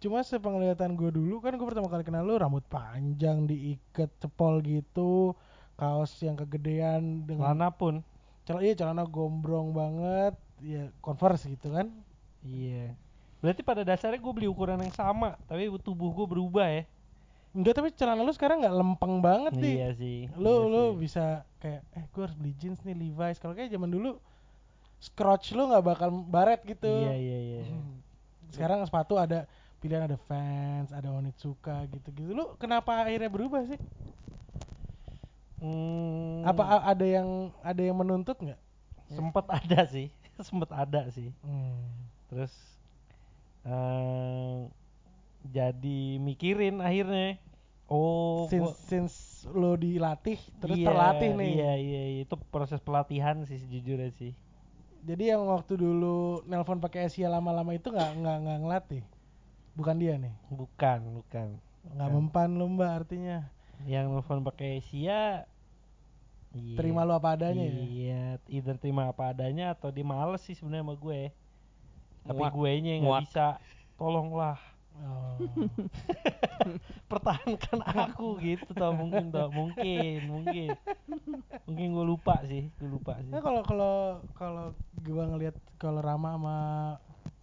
cuma 0.00 0.18
sepenglihatan 0.20 0.92
gue 0.94 1.10
dulu 1.10 1.40
kan 1.40 1.52
gue 1.52 1.64
pertama 1.64 1.88
kali 1.88 2.02
kenal 2.02 2.20
lu 2.22 2.36
rambut 2.36 2.64
panjang 2.66 3.44
diikat 3.44 4.12
cepol 4.18 4.60
gitu 4.60 5.32
kaos 5.74 6.12
yang 6.20 6.36
kegedean 6.36 7.24
dengan 7.24 7.52
Mana 7.52 7.68
pun. 7.68 8.04
celana 8.44 8.60
iya 8.62 8.74
celana 8.74 9.04
gombrong 9.04 9.72
banget 9.72 10.36
ya 10.60 10.92
converse 11.00 11.44
gitu 11.46 11.68
kan 11.68 11.88
Iya. 12.40 12.92
Berarti 13.40 13.60
pada 13.60 13.80
dasarnya 13.80 14.20
gue 14.20 14.32
beli 14.32 14.44
ukuran 14.44 14.76
yang 14.78 14.92
sama, 14.92 15.40
tapi 15.44 15.64
tubuh 15.78 16.12
gue 16.12 16.26
berubah 16.26 16.68
ya. 16.68 16.84
enggak 17.50 17.72
tapi 17.72 17.88
celana 17.90 18.20
lu 18.20 18.28
sekarang 18.30 18.60
nggak 18.60 18.76
lempeng 18.76 19.14
banget 19.18 19.52
nih 19.54 19.74
Iya 19.78 19.88
sih. 19.94 20.18
lu 20.36 20.44
iya 20.44 20.68
lu 20.68 20.84
sih. 20.84 20.96
bisa 21.00 21.24
kayak 21.56 21.80
eh 21.92 22.04
gue 22.04 22.20
harus 22.20 22.34
beli 22.34 22.52
jeans 22.54 22.82
nih 22.82 22.92
Levi's 22.92 23.38
kalau 23.38 23.54
kayak 23.54 23.70
zaman 23.70 23.88
dulu 23.88 24.20
scratch 25.04 25.52
lu 25.52 25.68
nggak 25.68 25.84
bakal 25.84 26.08
baret 26.24 26.64
gitu 26.64 26.88
Iya 26.88 27.14
iya 27.14 27.38
iya. 27.38 27.60
Hmm. 27.68 28.00
sekarang 28.48 28.80
sepatu 28.82 29.20
ada 29.20 29.44
pilihan 29.78 30.08
ada 30.08 30.16
Vans 30.16 30.88
ada 30.88 31.12
Onitsuka 31.12 31.84
gitu 31.92 32.08
gitu 32.08 32.30
lu 32.32 32.56
kenapa 32.56 33.04
akhirnya 33.04 33.28
berubah 33.28 33.68
sih 33.68 33.76
Hmm, 35.54 36.44
apa 36.44 36.60
ada 36.84 37.06
yang 37.08 37.48
ada 37.64 37.80
yang 37.80 37.96
menuntut 37.96 38.36
nggak 38.36 38.60
sempet 39.08 39.44
ada 39.48 39.80
sih, 39.88 40.12
sempet 40.48 40.68
ada 40.68 41.08
sih. 41.08 41.32
Hmm. 41.40 41.80
Terus 42.28 42.52
eh 43.64 44.68
jadi 45.44 46.00
mikirin 46.20 46.84
akhirnya. 46.84 47.40
Oh, 47.84 48.44
since 48.48 48.64
gua- 48.64 48.80
since 48.88 49.14
lo 49.52 49.76
dilatih 49.76 50.40
terus 50.56 50.80
iya, 50.80 50.88
terlatih 50.88 51.36
nih 51.36 51.52
Iya 51.52 51.72
iya 51.76 52.02
iya. 52.16 52.20
itu 52.24 52.36
proses 52.48 52.80
pelatihan 52.80 53.44
sih 53.44 53.60
sejujurnya 53.60 54.08
sih. 54.16 54.32
Jadi 55.04 55.36
yang 55.36 55.42
waktu 55.46 55.76
dulu 55.76 56.16
nelpon 56.48 56.80
pakai 56.80 57.06
Asia 57.06 57.28
lama-lama 57.28 57.76
itu 57.76 57.92
nggak 57.92 58.10
nggak 58.20 58.36
nggak 58.44 58.58
ngelatih 58.64 59.02
bukan 59.76 59.96
dia 60.00 60.14
nih 60.16 60.34
Bukan 60.50 60.98
bukan. 61.20 61.48
nggak 61.94 62.10
mempan 62.10 62.50
lo 62.56 62.64
mbak 62.66 63.04
artinya 63.04 63.44
Yang 63.84 64.06
nelfon 64.10 64.40
pakai 64.42 64.80
Asia 64.80 65.44
iya. 66.54 66.76
terima 66.78 67.04
lo 67.04 67.12
apa 67.14 67.36
adanya 67.36 67.64
ya 67.68 67.84
Iya, 67.84 68.24
either 68.48 68.76
terima 68.78 69.10
apa 69.10 69.34
adanya 69.34 69.74
atau 69.74 69.90
dia 69.90 70.06
males 70.06 70.40
sih 70.40 70.54
sebenarnya 70.54 70.84
sama 70.86 70.96
gue. 70.96 71.20
Tapi 72.24 72.40
gue 72.40 72.70
nya 72.80 72.92
nggak 73.02 73.20
bisa. 73.26 73.46
Tolonglah 73.94 74.58
oh. 75.00 75.34
pertahankan 77.10 77.80
aku 77.84 78.38
gitu 78.40 78.70
tau 78.74 78.92
mungkin 78.94 79.30
tau 79.30 79.48
mungkin 79.50 80.18
mungkin. 80.30 80.68
Mungkin 81.64 81.86
gue 81.90 82.04
lupa 82.06 82.40
sih 82.46 82.68
gue 82.78 82.88
lupa 82.88 83.18
sih. 83.20 83.30
Nah, 83.30 83.40
kalau 83.42 83.60
kalau 83.64 83.94
kalau 84.36 84.64
gua 85.02 85.24
ngelihat 85.28 85.56
kalau 85.76 86.00
Rama 86.00 86.36
sama 86.36 86.58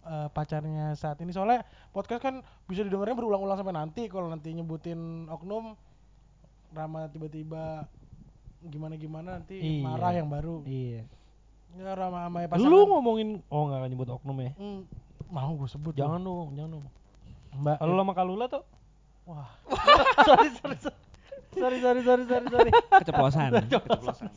eh, 0.02 0.28
pacarnya 0.30 0.96
saat 0.96 1.20
ini 1.22 1.30
soalnya 1.30 1.62
podcast 1.90 2.22
kan 2.22 2.40
bisa 2.66 2.82
didengarnya 2.82 3.16
berulang-ulang 3.16 3.58
sampai 3.58 3.74
nanti. 3.76 4.02
Kalau 4.08 4.28
nanti 4.28 4.50
nyebutin 4.52 5.28
oknum 5.28 5.76
Rama 6.72 7.06
tiba-tiba 7.08 7.84
gimana-gimana 8.62 9.42
nanti 9.42 9.58
Iya. 9.58 9.82
marah 9.82 10.12
yang 10.14 10.28
baru. 10.30 10.62
iya. 10.64 11.02
Ya 11.72 11.96
Rama 11.96 12.28
sama 12.28 12.44
pasangan 12.46 12.68
lu 12.68 12.84
ngomongin 12.84 13.28
oh 13.48 13.64
nggak 13.64 13.88
nyebut 13.88 14.08
oknum 14.12 14.36
ya? 14.44 14.52
Hmm, 14.60 14.84
mau 15.32 15.56
gue 15.56 15.68
sebut 15.68 15.96
jangan 15.96 16.20
dong 16.20 16.52
jangan 16.52 16.76
dong 16.76 16.84
Mbak 17.52 17.76
kalau 17.78 17.94
sama 17.98 18.12
Kalula 18.12 18.46
tuh 18.46 18.62
wah 19.22 19.48
sorry 20.26 20.48
sorry 20.52 20.76
sorry 21.52 21.78
sorry 21.78 22.00
sorry 22.02 22.24
sorry 22.24 22.46
sorry 22.48 22.70
Keceplosan. 22.96 23.50
Keceplosan. 23.68 24.28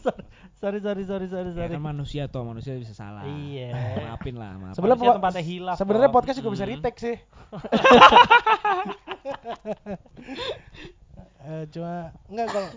sorry 0.53 0.79
sorry 0.79 1.03
sorry 1.03 1.27
sorry 1.27 1.49
Ya 1.49 1.55
sorry 1.55 1.71
kan 1.71 1.81
manusia 1.81 2.27
toh, 2.27 2.43
manusia 2.43 2.75
bisa 2.75 2.91
salah. 2.91 3.23
Iya. 3.23 3.71
Maafin 4.05 4.35
lah, 4.35 4.51
maafin. 4.55 4.75
Sebenarnya 4.75 5.15
tempatnya 5.15 5.41
hilaf, 5.41 5.75
sebenarnya 5.75 6.09
podcast 6.11 6.37
juga 6.37 6.51
bisa 6.51 6.63
Hmm. 6.63 6.73
retake 6.75 6.99
sih 6.99 7.15
Eh, 11.39 11.63
cuma 11.69 12.09
enggak 12.25 12.47
kalau 12.49 12.69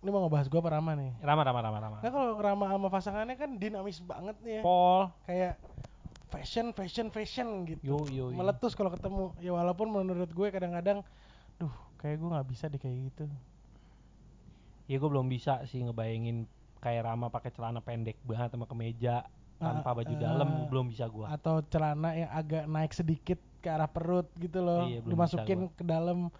ini 0.00 0.08
mau 0.08 0.24
ngebahas 0.24 0.48
gua 0.48 0.60
apa 0.60 0.70
Rama 0.72 0.92
nih 0.96 1.10
Rama 1.20 1.42
Rama 1.42 1.60
Rama 1.60 1.78
Rama 1.78 1.96
Nah 2.00 2.10
kalau 2.10 2.32
Rama 2.34 2.64
sama 2.66 2.88
pasangannya 2.88 3.36
kan 3.36 3.50
dinamis 3.54 4.00
banget 4.00 4.36
nih 4.40 4.52
ya. 4.56 4.62
Paul 4.64 5.12
Kayak 5.22 5.52
fashion, 6.30 6.74
fashion, 6.74 7.06
fashion 7.14 7.48
gitu. 7.64 7.82
yo 7.82 7.98
yo 8.10 8.24
yo. 8.30 8.36
Meletus 8.36 8.74
kalau 8.74 8.90
ketemu. 8.90 9.32
Ya 9.38 9.52
walaupun 9.54 9.88
menurut 9.90 10.30
gue 10.30 10.48
kadang-kadang, 10.50 11.06
duh 11.56 11.72
kayak 11.98 12.18
gue 12.20 12.28
nggak 12.28 12.48
bisa 12.50 12.64
deh 12.68 12.80
kayak 12.80 12.98
gitu. 13.12 13.24
ya 14.86 14.96
gue 15.02 15.08
belum 15.10 15.26
bisa 15.26 15.66
sih 15.66 15.82
ngebayangin 15.82 16.46
kayak 16.78 17.02
Rama 17.10 17.26
pakai 17.26 17.50
celana 17.50 17.82
pendek 17.82 18.22
banget 18.22 18.54
sama 18.54 18.70
kemeja 18.70 19.26
tanpa 19.58 19.88
Ah, 19.90 19.94
baju 19.96 20.14
ah. 20.14 20.20
dalam 20.20 20.48
belum 20.70 20.86
bisa 20.92 21.08
gua 21.08 21.32
Atau 21.32 21.64
celana 21.66 22.12
yang 22.14 22.30
agak 22.30 22.64
naik 22.68 22.92
sedikit 22.92 23.40
ke 23.64 23.68
arah 23.72 23.88
perut 23.90 24.28
gitu 24.38 24.62
loh. 24.62 24.86
Iya, 24.86 25.02
dimasukin 25.02 25.72
ke 25.74 25.82
dalam. 25.82 26.30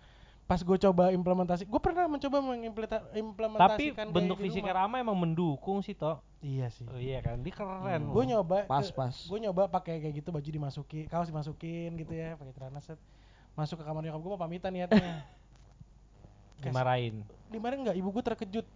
Pas 0.46 0.62
gue 0.62 0.78
coba 0.80 1.11
implementasi, 1.11 1.66
gue 1.66 1.80
pernah 1.82 2.06
mencoba 2.06 2.38
tapi 2.38 2.46
mengimplementasikan 2.46 4.06
bentuk 4.09 4.38
fisiknya 4.38 4.78
Rama 4.78 5.02
emang 5.02 5.18
mendukung 5.18 5.82
sih 5.82 5.90
toh 5.92 6.22
Iya 6.38 6.70
sih. 6.70 6.87
oh, 6.87 6.94
iya 6.94 7.18
kan 7.18 7.42
dia 7.42 7.50
keren 7.50 8.06
Gue 8.06 8.22
loh. 8.22 8.38
nyoba, 8.38 8.62
Pas, 8.64 8.87
pas. 8.88 9.11
gue 9.11 9.38
nyoba 9.40 9.66
pakai 9.66 9.98
kayak 9.98 10.22
gitu 10.22 10.30
baju 10.30 10.46
dimasukin, 10.46 11.11
kaos 11.11 11.26
dimasukin 11.26 11.98
gitu 11.98 12.14
ya, 12.14 12.38
pakai 12.38 12.54
celana 12.54 12.78
set. 12.78 12.94
Masuk 13.52 13.80
ke 13.80 13.85
kamar 13.85 14.00
nyokap 14.00 14.20
gue 14.20 14.30
mau 14.30 14.38
pamitan 14.38 14.70
niatnya. 14.70 15.26
Dimarahin 16.62 17.26
dimarahin 17.46 17.85
nggak 17.85 17.96
ibu 17.96 18.09
gue 18.11 18.24
terkejut 18.24 18.66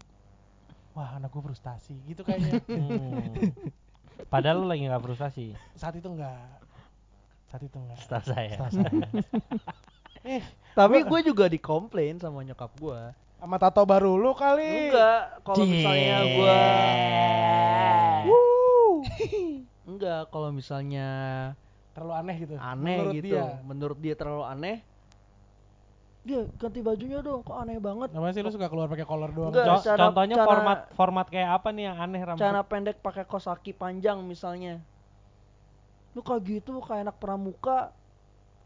wah 0.93 1.17
anak 1.17 1.31
gue 1.31 1.43
frustasi 1.43 1.97
gitu 2.05 2.23
kayaknya 2.23 2.61
Hmm. 2.71 4.29
padahal 4.29 4.61
lu 4.61 4.67
lagi 4.69 4.85
nggak 4.85 5.01
frustasi 5.01 5.57
saat 5.73 5.97
itu 5.97 6.05
enggak 6.05 6.61
saat 7.47 7.63
itu 7.63 7.73
enggak 7.75 7.97
saya 7.97 8.05
Setelah 8.05 8.23
saya. 8.23 8.53
eh 10.23 10.45
Tapi 10.71 11.03
Gua- 11.03 11.09
gue 11.13 11.21
juga 11.27 11.45
dikomplain 11.47 12.17
sama 12.17 12.41
nyokap 12.41 12.71
gue. 12.75 13.01
sama 13.35 13.57
tato 13.57 13.81
baru 13.83 14.15
lu 14.15 14.33
kali 14.33 14.93
Enggak, 14.93 15.25
kalau 15.43 15.65
misalnya 15.65 16.17
gue 16.23 16.61
enggak, 19.91 20.23
kalau 20.29 20.49
misalnya 20.51 21.09
terlalu 21.91 22.15
aneh 22.15 22.37
gitu 22.39 22.53
aneh 22.55 22.97
menurut 22.97 23.15
gitu, 23.15 23.27
dia 23.27 23.43
menurut 23.63 23.99
dia 23.99 24.15
terlalu 24.15 24.45
aneh. 24.47 24.77
Dia 26.21 26.45
ganti 26.55 26.81
bajunya 26.81 27.19
dong, 27.19 27.41
kok 27.41 27.57
aneh 27.57 27.81
banget. 27.81 28.13
Namanya 28.13 28.33
sih 28.35 28.43
lu 28.43 28.53
suka 28.53 28.69
keluar 28.69 28.87
pakai 28.87 29.03
kolor 29.03 29.31
doang 29.31 29.51
Enggak, 29.51 29.67
Co- 29.75 29.85
cara- 29.87 30.01
contohnya 30.07 30.37
cara- 30.37 30.47
format 30.47 30.79
format 30.93 31.27
kayak 31.27 31.51
apa 31.55 31.69
nih 31.71 31.85
yang 31.87 31.97
aneh 31.99 32.21
Ram 32.21 32.37
Celana 32.37 32.63
pendek 32.63 33.01
pakai 33.01 33.25
kosaki 33.25 33.73
panjang 33.73 34.21
misalnya. 34.21 34.85
Lu 36.13 36.21
kayak 36.21 36.45
gitu 36.45 36.77
kayak 36.79 37.09
anak 37.09 37.17
pramuka. 37.17 37.97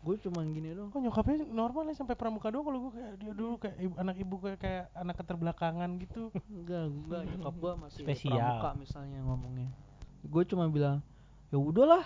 Gue 0.05 0.21
cuman 0.21 0.45
gini 0.53 0.69
dong. 0.71 0.93
kok 0.93 1.01
nyokapnya 1.01 1.49
normal 1.49 1.89
ya 1.89 1.97
sampai 1.97 2.13
pramuka 2.13 2.53
doang 2.53 2.69
kalau 2.69 2.79
gue 2.85 2.93
kayak 2.93 3.13
dia 3.17 3.33
dulu 3.33 3.57
kayak 3.57 3.77
ibu, 3.81 3.95
anak 3.97 4.17
ibu 4.21 4.35
kayak, 4.37 4.59
kayak 4.61 4.85
anak 4.93 5.15
keterbelakangan 5.17 5.91
gitu 5.97 6.29
Enggak, 6.47 6.85
enggak 6.87 7.23
nyokap 7.25 7.55
gua 7.57 7.73
masih 7.81 8.05
Spesial. 8.05 8.37
pramuka 8.37 8.71
misalnya 8.77 9.19
ngomongnya. 9.25 9.69
Gue 10.21 10.45
cuma 10.45 10.69
bilang, 10.69 11.01
"Ya 11.49 11.57
udahlah, 11.57 12.05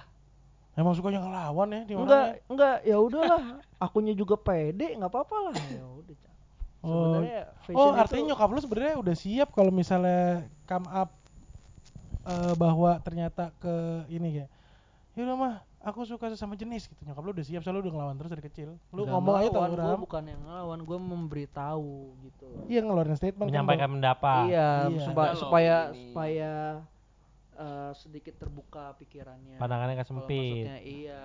emang 0.72 0.94
sukanya 0.94 1.18
ngelawan 1.20 1.68
ya 1.68 1.80
di 1.82 1.92
enggak, 1.92 2.24
enggak, 2.46 2.76
ya 2.82 2.96
udahlah. 2.96 3.42
Akunya 3.76 4.14
juga 4.14 4.38
pede, 4.38 4.94
nggak 4.94 5.10
apa-apa 5.10 5.36
lah." 5.50 5.54
Ya 5.68 5.82
udah. 5.82 6.14
Ca. 6.14 6.30
Oh. 6.78 7.18
Oh, 7.74 7.90
itu- 7.90 7.98
artinya 7.98 8.24
nyokap 8.30 8.48
lu 8.48 8.60
sebenarnya 8.62 8.94
udah 8.96 9.14
siap 9.14 9.50
kalau 9.50 9.74
misalnya 9.74 10.46
come 10.64 10.86
up 10.86 11.10
eh, 12.24 12.54
bahwa 12.54 12.94
ternyata 13.02 13.50
ke 13.58 13.74
ini 14.06 14.38
kayak 14.38 14.50
ya 15.14 15.20
udah 15.24 15.34
mah 15.34 15.54
aku 15.78 16.02
suka 16.02 16.28
sesama 16.28 16.52
jenis 16.52 16.86
gitu. 16.86 17.00
Nyokap 17.02 17.22
lu 17.22 17.30
udah 17.30 17.46
siap 17.46 17.62
soalnya 17.62 17.78
lu 17.78 17.84
udah 17.86 17.94
ngelawan 17.94 18.16
terus 18.16 18.30
dari 18.30 18.42
kecil. 18.42 18.68
Lu 18.90 19.02
Nggak 19.02 19.12
ngomong 19.14 19.34
aja 19.34 19.48
ngelawan, 19.48 19.70
tau 19.70 19.76
gua 19.76 19.90
Ram. 19.94 20.00
bukan 20.02 20.22
yang 20.26 20.40
ngelawan, 20.42 20.78
gue 20.82 20.98
memberitahu 21.00 21.92
gitu. 22.20 22.48
Iya 22.66 22.80
ngeluarin 22.82 23.14
statement 23.14 23.46
kan, 23.46 23.52
menyampaikan 23.54 23.88
pendapat 23.90 24.42
iya, 24.48 24.68
Iya. 24.86 25.00
supaya 25.04 25.30
supaya 25.34 25.76
ini- 25.88 25.96
supaya 26.10 26.52
eh, 27.54 27.92
sedikit 27.92 28.34
terbuka 28.36 28.94
pikirannya. 28.96 29.58
pandangannya 29.58 29.94
Kalau 29.96 30.10
sempit 30.22 30.62
maksudnya 30.62 30.78
iya, 30.78 31.22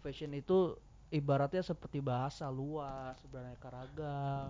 fashion 0.00 0.32
itu 0.32 0.76
ibaratnya 1.08 1.60
seperti 1.60 2.00
bahasa 2.00 2.48
luas, 2.48 3.20
beraneka 3.26 3.68
ragam. 3.68 4.48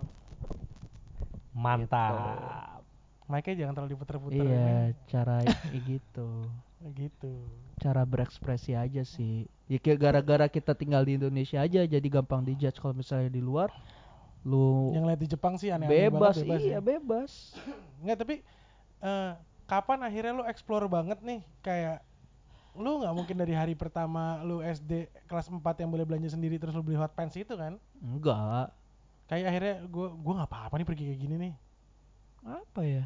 mantap 1.52 2.80
Mic-nya 3.24 3.64
jangan 3.64 3.74
terlalu 3.74 3.92
diputer-puter. 3.92 4.44
Iya, 4.44 4.92
cara 5.06 5.40
gitu. 5.72 6.28
Gitu. 6.98 7.34
Cara 7.82 8.06
berekspresi 8.06 8.78
aja 8.78 9.02
sih. 9.02 9.50
Ya 9.66 9.82
kayak 9.82 9.98
gara-gara 9.98 10.46
kita 10.46 10.72
tinggal 10.78 11.02
di 11.02 11.18
Indonesia 11.18 11.58
aja 11.58 11.82
jadi 11.82 12.06
gampang 12.06 12.46
dijudge 12.46 12.78
kalau 12.78 12.94
misalnya 12.94 13.26
di 13.26 13.42
luar 13.42 13.74
lu 14.42 14.90
Yang 14.94 15.04
lihat 15.06 15.20
di 15.22 15.28
Jepang 15.30 15.54
sih 15.58 15.70
aneh-aneh 15.70 16.10
bebas, 16.10 16.34
banget, 16.38 16.46
bebas 16.46 16.62
iya 16.62 16.78
ya. 16.78 16.80
bebas. 16.82 17.32
Nggak, 18.06 18.16
tapi 18.22 18.34
eh, 19.02 19.30
kapan 19.66 19.98
akhirnya 20.06 20.32
lu 20.34 20.44
explore 20.46 20.86
banget 20.86 21.18
nih 21.22 21.40
kayak 21.62 21.98
lu 22.72 23.04
nggak 23.04 23.12
mungkin 23.12 23.36
dari 23.36 23.52
hari 23.52 23.74
pertama 23.76 24.40
lu 24.40 24.64
SD 24.64 25.12
kelas 25.28 25.52
4 25.52 25.60
yang 25.84 25.90
boleh 25.92 26.08
belanja 26.08 26.32
sendiri 26.32 26.56
terus 26.56 26.72
lu 26.72 26.80
beli 26.80 26.96
hot 26.96 27.12
pants 27.12 27.36
itu 27.36 27.52
kan? 27.52 27.76
Enggak. 28.00 28.72
Kayak 29.28 29.44
akhirnya 29.52 29.74
gua 29.92 30.08
gua 30.16 30.32
nggak 30.42 30.50
apa-apa 30.50 30.74
nih 30.80 30.86
pergi 30.88 31.04
kayak 31.12 31.20
gini 31.20 31.34
nih. 31.36 31.54
Apa 32.42 32.80
ya? 32.82 33.04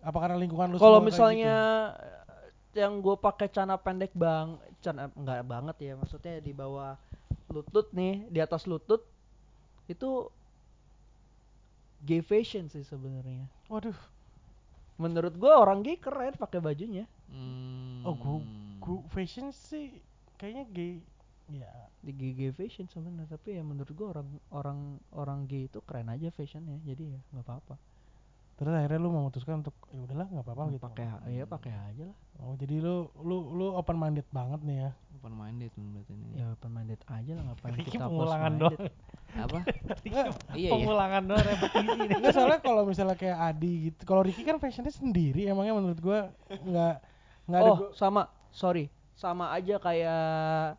Apa 0.00 0.16
karena 0.24 0.36
lingkungan 0.40 0.72
lu 0.72 0.76
Kalau 0.80 1.04
misalnya 1.04 1.54
gitu? 1.92 2.19
Yang 2.74 3.02
gue 3.02 3.16
pakai 3.18 3.50
celana 3.50 3.74
pendek 3.74 4.14
bang, 4.14 4.54
celana 4.82 5.10
enggak 5.18 5.42
banget 5.46 5.76
ya, 5.90 5.92
maksudnya 5.98 6.38
di 6.38 6.52
bawah 6.54 6.94
lutut 7.50 7.90
nih, 7.90 8.30
di 8.30 8.38
atas 8.38 8.66
lutut 8.70 9.02
itu 9.90 10.30
gay 12.06 12.22
fashion 12.22 12.70
sih 12.70 12.86
sebenarnya. 12.86 13.44
Waduh, 13.66 13.98
Menurut 15.00 15.32
gue 15.32 15.48
orang 15.48 15.80
gay 15.80 15.96
keren 15.96 16.36
pakai 16.36 16.60
bajunya. 16.60 17.08
Hmm. 17.32 18.04
oh 18.04 18.12
gua, 18.18 18.36
gua 18.82 19.00
fashion 19.08 19.48
sih 19.48 19.96
kayaknya 20.36 20.64
gay. 20.68 20.94
Ya, 21.50 21.72
Di 22.04 22.12
gay, 22.14 22.32
gay 22.36 22.52
fashion 22.52 22.86
sebenarnya, 22.86 23.34
tapi 23.34 23.56
ya 23.58 23.62
menurut 23.64 23.90
gue 23.90 24.06
orang 24.06 24.28
orang 24.52 24.78
orang 25.16 25.40
gay 25.48 25.66
itu 25.66 25.80
keren 25.82 26.12
aja 26.12 26.28
fashionnya, 26.30 26.78
jadi 26.84 27.16
ya 27.16 27.20
nggak 27.32 27.44
apa-apa. 27.48 27.74
Terus 28.60 28.76
akhirnya 28.76 29.00
lu 29.00 29.08
memutuskan 29.08 29.64
untuk 29.64 29.72
ya 29.88 30.04
udahlah 30.04 30.28
nggak 30.28 30.44
apa-apa 30.44 30.62
gitu. 30.76 30.84
Pakai 30.84 31.06
ya 31.32 31.44
pakai 31.48 31.72
aja 31.72 32.02
lah. 32.12 32.16
Oh, 32.44 32.52
jadi 32.60 32.76
lu 32.76 33.08
lu 33.24 33.56
lu 33.56 33.66
open 33.72 33.96
minded 33.96 34.28
banget 34.28 34.60
nih 34.60 34.76
ya. 34.84 34.90
Open 35.16 35.32
minded 35.32 35.72
berarti 35.72 36.12
ini. 36.12 36.36
Ya 36.36 36.46
open 36.52 36.70
minded 36.76 37.00
aja 37.08 37.30
lah 37.40 37.42
ngapain 37.48 37.72
Ricky 37.72 37.90
kita 37.96 38.04
pengulangan 38.04 38.52
doang. 38.60 38.80
Apa? 39.30 39.58
Enggak, 40.04 40.26
iya 40.52 40.68
iya. 40.68 40.70
Pengulangan 40.76 41.22
doang 41.24 41.40
repetisi 41.40 41.88
nih. 42.04 42.08
Enggak 42.20 42.32
soalnya 42.36 42.60
kalau 42.60 42.82
misalnya 42.84 43.16
kayak 43.16 43.38
Adi 43.40 43.72
gitu. 43.88 44.00
Kalau 44.04 44.20
Ricky 44.20 44.42
kan 44.44 44.60
fashionnya 44.60 44.92
sendiri 44.92 45.48
emangnya 45.48 45.72
menurut 45.80 46.00
gua 46.04 46.28
nggak 46.52 46.94
nggak 47.48 47.60
ada 47.64 47.70
oh 47.72 47.76
gua- 47.80 47.92
sama 47.96 48.28
sorry 48.52 48.92
sama 49.16 49.56
aja 49.56 49.80
kayak 49.80 50.76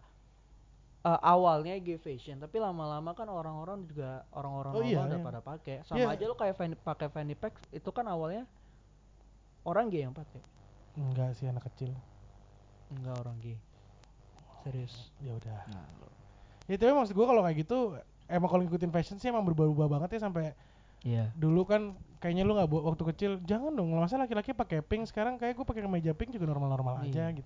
eh, 1.02 1.20
awalnya 1.24 1.74
gay 1.78 1.98
fashion 1.98 2.38
tapi 2.38 2.58
lama-lama 2.58 3.12
kan 3.12 3.26
orang-orang 3.26 3.86
juga 3.86 4.22
orang-orang 4.32 4.72
Oh, 4.72 4.82
iya, 4.82 5.02
udah 5.02 5.18
iya. 5.18 5.24
pada 5.24 5.40
pakai 5.40 5.76
sama 5.82 5.98
Iya. 6.00 6.08
aja 6.14 6.24
lo 6.26 6.36
kayak 6.36 6.56
fanny, 6.56 6.76
pakai 6.76 7.08
fanny 7.08 7.34
pack 7.34 7.58
itu 7.70 7.90
kan 7.90 8.06
awalnya 8.06 8.46
orang 9.64 9.88
gay 9.88 10.02
yang 10.02 10.14
pakai 10.14 10.42
enggak 10.94 11.34
sih 11.34 11.46
anak 11.46 11.66
kecil. 11.68 11.94
enggak 12.90 13.16
orang 13.18 13.38
gay 13.40 13.58
serius 14.62 15.10
Ya 15.18 15.34
udah. 15.34 15.58
Nah, 15.68 15.88
Ya 16.70 16.78
tapi 16.78 16.94
maksud 16.94 17.12
gua 17.12 17.28
kalau 17.28 17.42
kayak 17.42 17.58
gitu 17.60 17.98
emang 18.28 18.48
kalau 18.48 18.62
ngikutin 18.62 18.92
fashion 18.92 19.18
sih 19.18 19.28
emang 19.28 19.44
berubah-ubah 19.44 19.88
banget 19.90 20.16
ya 20.16 20.20
sampai 20.22 20.54
iya 21.02 21.34
dulu 21.34 21.66
kan 21.66 21.94
kayaknya 22.22 22.46
lu 22.46 22.54
nggak 22.54 22.70
waktu 22.70 23.04
kecil 23.12 23.32
jangan 23.42 23.74
dong 23.74 23.90
masa 23.92 24.16
laki-laki 24.16 24.54
pakai 24.54 24.80
pink 24.80 25.04
sekarang 25.04 25.36
kayak 25.36 25.58
gue 25.58 25.66
pakai 25.66 25.82
kemeja 25.82 26.14
pink 26.14 26.32
juga 26.32 26.46
normal-normal 26.48 27.02
aja 27.02 27.34
Iya. 27.34 27.42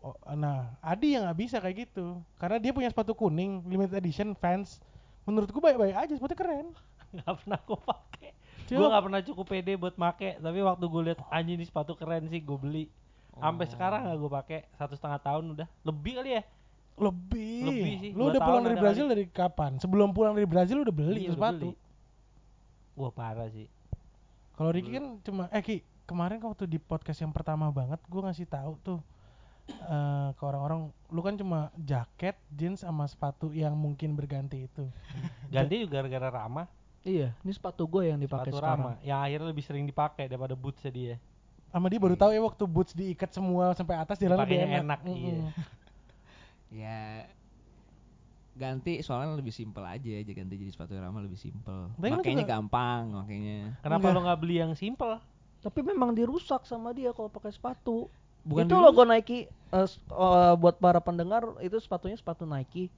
Oh, 0.00 0.14
nah 0.32 0.74
Adi 0.78 1.14
yang 1.14 1.24
nggak 1.24 1.38
bisa 1.38 1.56
kayak 1.58 1.86
gitu 1.86 2.18
karena 2.36 2.56
dia 2.56 2.70
punya 2.70 2.88
sepatu 2.88 3.12
kuning 3.12 3.62
limited 3.64 3.96
edition 3.96 4.32
fans 4.32 4.78
menurut 5.22 5.46
gue 5.46 5.60
baik-baik 5.60 5.94
aja 5.94 6.12
sepatu 6.12 6.34
keren 6.34 6.70
Gak 7.16 7.40
pernah 7.40 7.56
gue 7.58 7.80
pakai. 7.80 8.30
Gue 8.68 8.84
gak 8.84 9.00
pernah 9.00 9.20
cukup 9.24 9.44
pede 9.48 9.72
buat 9.74 9.96
make. 9.96 10.36
Tapi 10.36 10.60
waktu 10.60 10.84
gue 10.84 11.02
liat 11.02 11.20
anjing 11.26 11.56
ini 11.56 11.64
sepatu 11.64 11.96
keren 11.96 12.28
sih, 12.28 12.36
gue 12.36 12.52
beli. 12.54 12.84
Sampai 13.34 13.64
Oh. 13.64 13.70
sekarang 13.72 14.04
gak 14.04 14.18
gue 14.18 14.28
pakai 14.30 14.58
satu 14.76 14.92
setengah 14.92 15.16
tahun 15.18 15.56
udah. 15.56 15.64
Lebih 15.82 16.12
kali 16.14 16.30
ya? 16.30 16.42
lebih, 16.98 17.62
Lebih 17.64 17.94
sih, 17.96 18.10
lu 18.10 18.26
dua 18.26 18.28
udah 18.28 18.40
pulang 18.42 18.62
dari 18.62 18.76
Brazil 18.76 19.04
kali. 19.06 19.12
dari 19.14 19.24
kapan 19.26 19.72
sebelum 19.78 20.10
pulang 20.10 20.34
dari 20.34 20.44
Brazil 20.44 20.76
lu 20.76 20.84
udah 20.84 20.96
beli 20.98 21.20
Iya, 21.22 21.32
sepatu 21.32 21.70
beli. 21.70 21.80
Wah 22.92 23.08
parah 23.08 23.48
sih. 23.48 23.70
kalau 24.52 24.68
Ricky 24.68 24.90
kan 24.92 25.04
cuma 25.22 25.46
eh 25.48 25.62
Ki 25.62 25.76
kemarin 26.04 26.42
waktu 26.42 26.66
di 26.66 26.76
podcast 26.76 27.22
yang 27.22 27.30
pertama 27.30 27.70
banget 27.70 28.02
gue 28.02 28.20
ngasih 28.20 28.44
tahu 28.44 28.72
tuh 28.82 28.98
eh, 29.68 30.28
ke 30.32 30.42
orang-orang 30.42 30.88
lu 31.08 31.20
kan 31.20 31.34
cuma 31.36 31.68
jaket 31.76 32.36
jeans 32.50 32.80
sama 32.80 33.04
sepatu 33.04 33.52
yang 33.52 33.72
mungkin 33.72 34.12
berganti 34.12 34.66
itu 34.66 34.84
Ganti 35.48 35.80
juga 35.84 36.00
gara-gara 36.00 36.28
Rama. 36.28 36.64
iya 37.04 37.32
ini 37.40 37.52
sepatu 37.52 37.84
gue 37.84 38.08
yang 38.08 38.20
dipakai 38.20 38.52
Sepatu 38.52 38.60
sekarang 38.60 38.96
Rama. 38.96 39.04
Yang 39.04 39.20
akhirnya 39.24 39.46
lebih 39.48 39.64
sering 39.64 39.84
dipakai 39.88 40.24
daripada 40.28 40.52
bootsnya 40.52 40.92
dia. 40.92 41.14
sama 41.68 41.92
dia 41.92 42.00
baru 42.00 42.16
tahu 42.16 42.32
ya 42.32 42.40
waktu 42.40 42.64
boots 42.64 42.92
diikat 42.96 43.28
semua 43.28 43.76
sampai 43.76 44.00
atas 44.00 44.16
jalan 44.16 44.40
lebih 44.40 44.56
enak, 44.64 44.80
enak, 44.84 45.00
iya. 45.04 45.36
Mm-mm. 45.36 45.52
Ya 46.68 47.00
ganti 48.58 49.00
soalnya 49.06 49.38
lebih 49.38 49.54
simpel 49.54 49.86
aja 49.86 50.10
aja 50.18 50.32
ganti 50.34 50.58
jadi 50.58 50.72
sepatu 50.74 50.98
Rama 50.98 51.22
lebih 51.22 51.38
simpel. 51.38 51.88
Kan 51.94 52.18
Makanya 52.18 52.44
gampang 52.44 53.14
makanya. 53.14 53.78
Kenapa 53.80 54.10
Enggak. 54.10 54.16
lo 54.16 54.20
nggak 54.26 54.40
beli 54.40 54.56
yang 54.60 54.72
simple? 54.74 55.16
tapi 55.58 55.82
memang 55.82 56.14
dirusak 56.14 56.62
sama 56.62 56.94
dia 56.94 57.10
kalau 57.10 57.26
pakai 57.26 57.50
sepatu 57.50 58.06
Bukan 58.48 58.64
itu 58.64 58.74
logo 58.74 59.04
Nike 59.04 59.38
eh, 59.46 59.84
s- 59.84 60.00
eh, 60.02 60.54
buat 60.54 60.76
para 60.76 60.98
pendengar 60.98 61.44
itu 61.60 61.76
sepatunya 61.76 62.16
sepatu 62.16 62.42
Nike 62.42 62.88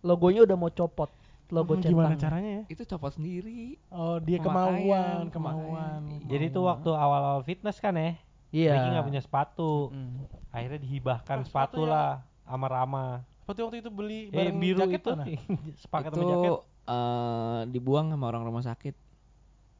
logonya 0.00 0.42
udah 0.42 0.52
mau 0.54 0.68
copot 0.68 1.08
logo 1.48 1.72
Hmm, 1.72 1.84
gimana 1.84 2.16
caranya 2.16 2.50
ya 2.50 2.62
Itu 2.68 2.82
copot 2.84 3.12
sendiri. 3.12 3.78
oh 3.88 4.18
dia 4.18 4.36
Pemakaian, 4.36 5.30
kemauan 5.30 5.30
kemauan 5.30 6.00
pemakaian. 6.10 6.26
Jadi 6.26 6.46
tuh 6.50 6.62
waktu 6.64 6.90
awal-awal 6.90 7.42
fitness 7.42 7.78
kan 7.78 7.94
ya. 7.94 8.18
iya 8.50 8.74
Ricky 8.74 8.88
nggak 8.90 9.06
punya 9.06 9.20
sepatu. 9.20 9.72
Mm. 9.90 10.26
Akhirnya 10.50 10.80
dihibahkan 10.80 11.36
Oh, 11.36 11.44
sepatu 11.44 11.46
sepatu 11.46 11.80
yang- 11.80 11.92
lah 11.92 12.10
sama 12.42 12.66
Rama. 12.66 13.06
sepatu 13.36 13.58
waktu 13.62 13.76
itu 13.78 13.90
beli 13.90 14.20
Eh, 14.24 14.32
bareng 14.32 14.56
biru 14.56 14.78
jaket 14.82 15.00
itu 15.00 15.10
sepaket 15.82 16.10
itu 16.10 16.16
sama 16.16 16.30
jaket. 16.32 16.52
eh, 16.84 17.60
dibuang 17.68 18.06
sama 18.08 18.24
orang 18.26 18.42
rumah 18.42 18.62
sakit. 18.62 18.94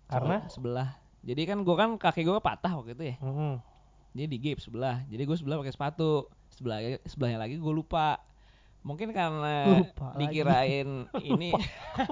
Karena? 0.06 0.46
Sebelah-. 0.46 0.94
Jadi 1.20 1.42
kan 1.42 1.58
gua 1.60 1.76
kan 1.76 1.90
kaki 1.96 2.22
gua 2.22 2.38
patah 2.38 2.76
waktu 2.76 2.92
itu 2.92 3.04
ya. 3.06 3.16
Mm-mm. 3.18 3.58
Jadi 4.14 4.26
di 4.30 4.38
gap 4.38 4.58
sebelah. 4.62 4.96
Jadi 5.10 5.22
gue 5.26 5.36
sebelah 5.36 5.58
pakai 5.58 5.74
sepatu. 5.74 6.30
Sebelah 6.48 6.78
sebelahnya 7.04 7.38
lagi 7.42 7.58
gue 7.58 7.74
lupa. 7.74 8.22
Mungkin 8.84 9.16
karena 9.16 9.80
Lupa 9.80 10.12
lagi. 10.12 10.20
dikirain 10.28 10.88
ini 11.32 11.56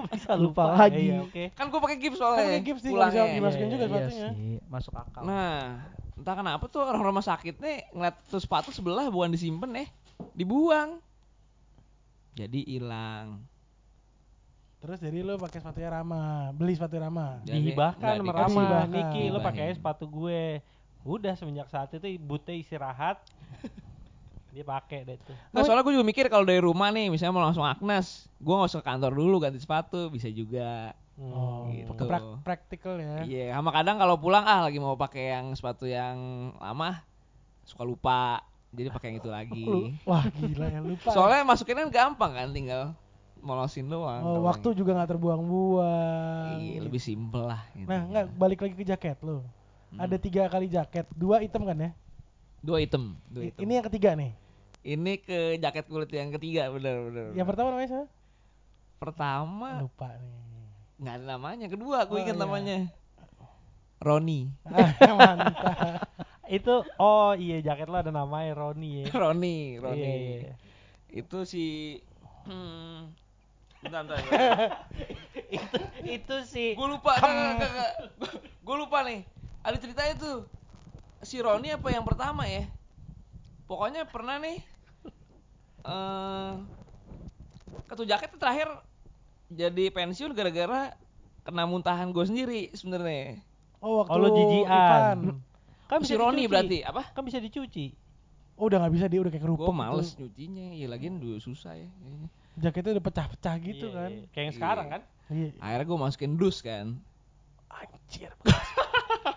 bisa 0.09 0.33
Lupa 0.41 0.73
lupa, 0.73 0.89
lagi. 0.89 1.05
Iya, 1.13 1.21
oke. 1.21 1.43
kan 1.53 1.69
gue 1.69 1.79
pakai 1.79 1.97
gips 2.01 2.17
kan 2.17 2.21
soalnya. 2.33 2.43
pakai 2.49 2.61
gips 2.65 2.81
nggak 2.81 2.89
bisa 2.89 2.97
pulangnya. 3.13 3.35
dimasukin 3.37 3.61
Iya, 3.61 3.71
juga 3.71 3.83
iya, 3.85 3.89
sepatunya 3.93 4.29
sih 4.33 4.53
masuk 4.65 4.93
akal 4.97 5.21
Nah, 5.21 5.53
entah 6.17 6.33
kenapa 6.33 6.65
tuh 6.65 6.81
orang 6.81 7.05
rumah 7.05 7.21
sakit 7.21 7.61
nih 7.61 7.77
ngeliat 7.93 8.15
tuh 8.25 8.41
sepatu 8.41 8.73
sebelah 8.73 9.05
bukan 9.07 9.29
disimpan 9.29 9.85
eh 9.85 9.89
dibuang. 10.33 10.97
Jadi 12.33 12.65
hilang. 12.65 13.45
terus 14.81 14.99
jadi 14.99 15.23
lu 15.23 15.39
pakai 15.39 15.63
sepatunya 15.63 15.87
Rama 15.87 16.51
beli 16.51 16.75
sepatu 16.75 16.99
Rama 16.99 17.39
Dihibahkan 17.47 18.19
sama. 18.19 18.33
Rama. 18.35 18.65
Niki 18.83 19.31
lo 19.31 19.39
pakai 19.39 19.71
sepatu 19.71 20.09
gue. 20.09 20.59
Udah 21.03 21.35
semenjak 21.35 21.67
saat 21.67 21.91
itu 21.91 22.15
bute 22.17 22.51
istirahat. 22.53 23.19
Dia 24.49 24.61
pakai 24.61 25.01
deh 25.03 25.17
tuh. 25.19 25.33
Nggak, 25.49 25.63
soalnya 25.63 25.81
gue 25.81 25.93
juga 25.93 26.05
mikir 26.05 26.25
kalau 26.27 26.45
dari 26.45 26.57
rumah 26.57 26.87
nih 26.87 27.09
misalnya 27.09 27.33
mau 27.33 27.41
langsung 27.41 27.65
Agnes, 27.65 28.29
gue 28.37 28.53
nggak 28.53 28.69
usah 28.69 28.79
ke 28.79 28.87
kantor 28.87 29.11
dulu 29.11 29.35
ganti 29.39 29.57
sepatu 29.57 30.07
bisa 30.07 30.29
juga. 30.29 30.93
oh 31.15 31.69
Gitu. 31.69 31.93
prak- 31.99 32.41
praktikal 32.41 32.97
ya 32.97 33.21
Iya, 33.21 33.53
sama 33.53 33.69
kadang 33.69 33.97
kalau 33.97 34.17
pulang 34.17 34.41
ah 34.43 34.63
lagi 34.63 34.77
mau 34.77 34.93
pakai 34.93 35.29
yang 35.31 35.53
sepatu 35.53 35.85
yang 35.85 36.17
lama 36.57 37.01
suka 37.63 37.81
lupa. 37.81 38.41
Jadi 38.69 38.89
pakai 38.89 39.07
yang 39.07 39.17
itu 39.19 39.29
lagi. 39.29 39.65
Wah 40.09 40.25
gila 40.27 40.65
ya 40.67 40.81
lupa 40.81 41.09
Soalnya 41.09 41.41
masukin 41.43 41.75
kan 41.75 41.89
gampang 41.89 42.31
kan 42.31 42.49
tinggal 42.49 42.93
molosin 43.37 43.85
doang. 43.85 44.21
oh, 44.23 44.41
waktu 44.43 44.71
yang- 44.71 44.77
juga 44.79 44.91
nggak 44.95 45.09
terbuang-buang 45.11 46.57
Iya, 46.63 46.79
lebih 46.79 46.97
simpel 46.97 47.43
lah 47.43 47.61
gitu. 47.73 47.85
nah 47.85 47.99
nggak 48.01 48.25
balik 48.33 48.59
lagi 48.61 48.73
ke 48.73 48.85
jaket 48.85 49.17
lu 49.19 49.43
Hmm. 49.93 50.01
ada 50.01 50.17
tiga 50.17 50.49
kali 50.49 50.65
jaket 50.67 51.05
dua 51.13 51.45
item 51.45 51.63
kan 51.63 51.77
ya 51.77 51.91
dua 52.65 52.81
item, 52.81 53.13
dua 53.29 53.43
item. 53.45 53.61
ini 53.61 53.71
yang 53.77 53.85
ketiga 53.85 54.11
nih 54.17 54.33
Ini 54.83 55.13
ke 55.23 55.55
jaket 55.63 55.85
kulit 55.87 56.11
yang 56.11 56.27
ketiga, 56.33 56.67
bener 56.67 57.07
bener. 57.07 57.25
yang 57.37 57.47
pertama 57.47 57.71
namanya 57.71 57.87
siapa 57.87 58.07
pertama 58.97 59.69
lupa 59.79 60.11
nih 60.17 60.43
nggak 60.97 61.15
ada 61.19 61.25
namanya, 61.35 61.65
kedua 61.67 61.97
gue 62.03 62.15
Oh, 62.15 62.21
ingat 62.21 62.37
iya. 62.37 62.43
namanya. 62.43 62.77
Roni. 63.99 64.39
ah, 64.67 64.89
mantap 65.19 65.55
Itu 66.47 66.83
oh 66.95 67.31
iya 67.33 67.59
jaket 67.59 67.87
lo 67.87 67.97
ada 67.97 68.11
namanya 68.11 68.51
Roni 68.51 69.03
ya. 69.03 69.05
Roni, 69.11 69.79
Roni. 69.79 69.99
Iya, 70.03 70.13
iya. 70.43 70.53
Itu 71.07 71.43
si 71.43 71.97
hmm, 72.43 73.07
bentar, 73.79 74.03
bentar, 74.03 74.19
itu 75.55 75.77
itu 76.03 76.35
sih 76.43 76.75
gue 76.75 76.87
lupa, 76.87 77.15
gue 78.59 78.75
lupa 78.75 79.03
nih. 79.03 79.23
Ada 79.63 79.77
ceritanya 79.79 80.13
tuh. 80.15 80.37
Si 81.21 81.39
Roni 81.39 81.71
apa 81.71 81.87
yang 81.87 82.03
pertama 82.03 82.43
ya? 82.43 82.67
Pokoknya 83.63 84.03
pernah 84.03 84.37
nih. 84.37 84.59
eh 85.83 86.53
Ketu 87.85 88.03
jaket 88.03 88.29
tuh 88.29 88.39
terakhir 88.39 88.67
jadi 89.49 89.89
pensiun 89.89 90.31
gara-gara 90.31 90.95
kena 91.41 91.63
muntahan 91.63 92.07
gue 92.09 92.23
sendiri 92.23 92.61
sebenarnya. 92.71 93.43
oh 93.79 93.99
waktu 93.99 94.11
Oh, 94.11 94.17
lu 94.17 94.29
jijian. 94.31 95.17
Kan 95.85 95.99
si 96.01 96.13
Roni 96.13 96.45
berarti 96.45 96.79
apa? 96.81 97.11
Kan 97.11 97.23
bisa 97.23 97.37
dicuci. 97.37 97.91
oh 98.53 98.69
udah 98.69 98.79
nggak 98.79 98.93
bisa 98.93 99.05
dia 99.07 99.19
udah 99.19 99.27
kayak 99.27 99.43
kerupuk 99.43 99.65
Gue 99.65 99.67
gitu. 99.67 99.81
males 99.81 100.09
nyucinya, 100.13 100.67
ya 100.71 100.87
lagian 100.87 101.17
dulu 101.17 101.37
susah 101.37 101.73
ya. 101.73 101.89
Jaketnya 102.55 102.95
udah 102.95 103.03
pecah-pecah 103.03 103.55
gitu 103.59 103.87
Iya, 103.89 103.97
kan. 103.97 104.09
iya. 104.09 104.23
Kayak 104.29 104.37
yang 104.37 104.47
Iya. 104.47 104.57
sekarang 104.57 104.87
kan. 104.87 105.01
Iya. 105.27 105.49
Akhirnya 105.57 105.85
gue 105.85 105.97
masukin 105.99 106.31
dus 106.37 106.57
kan. 106.61 106.85
Anjir. 107.67 108.31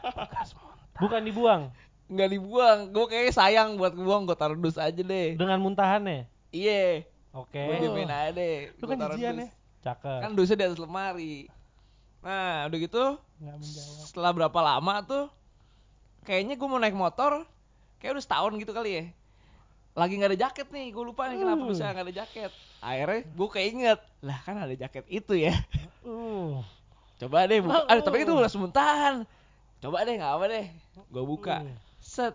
Bekas, 0.07 0.17
bekas 0.23 0.49
muntah. 0.55 1.01
Bukan 1.03 1.21
dibuang 1.27 1.63
Nggak 2.07 2.29
dibuang. 2.39 2.79
Gue 2.95 3.05
kayaknya 3.11 3.35
sayang 3.35 3.75
buat 3.75 3.91
buang. 3.91 4.31
Gue 4.31 4.39
taruh 4.39 4.55
dus 4.55 4.79
aja 4.79 4.95
deh. 4.95 5.35
dengan 5.35 5.59
muntahannya. 5.59 6.31
Iya. 6.55 7.03
Oke. 7.35 7.59
Gue 7.59 7.83
diemin 7.83 8.07
aja 8.07 8.31
deh. 8.31 8.71
Lu 8.79 8.87
kan 8.87 8.97
jijian 9.11 9.35
ya? 9.43 9.49
Cakep. 9.83 10.19
Kan 10.23 10.31
dusnya 10.39 10.55
di 10.55 10.65
atas 10.71 10.79
lemari. 10.79 11.51
Nah, 12.23 12.71
udah 12.71 12.79
gitu 12.79 13.05
setelah 14.07 14.33
berapa 14.33 14.61
lama 14.65 14.95
tuh 15.05 15.25
kayaknya 16.25 16.57
gue 16.57 16.69
mau 16.69 16.81
naik 16.81 16.97
motor 16.97 17.45
kayak 18.01 18.17
udah 18.17 18.25
setahun 18.25 18.53
gitu 18.57 18.73
kali 18.73 18.91
ya 18.97 19.05
lagi 19.97 20.17
nggak 20.17 20.31
ada 20.33 20.41
jaket 20.49 20.69
nih 20.73 20.93
gue 20.93 21.05
lupa 21.05 21.29
nih 21.29 21.41
kenapa 21.41 21.63
Uh. 21.65 21.69
bisa 21.73 21.85
nggak 21.89 22.05
ada 22.05 22.15
jaket 22.25 22.51
akhirnya 22.81 23.21
gue 23.29 23.49
keinget 23.53 24.01
lah 24.21 24.39
kan 24.45 24.57
ada 24.57 24.75
jaket 24.77 25.05
itu 25.09 25.33
ya 25.37 25.55
Uh. 26.05 26.61
coba 27.21 27.45
deh 27.49 27.61
buka 27.61 27.85
Uh. 27.85 27.91
aduh 27.93 28.05
tapi 28.05 28.25
itu 28.25 28.33
udah 28.33 28.51
semuntahan 28.51 29.25
coba 29.79 30.03
deh 30.03 30.15
nggak 30.15 30.33
apa 30.33 30.45
deh 30.47 30.67
gue 31.07 31.25
buka 31.25 31.57
Uh. 31.59 31.77
set 31.99 32.35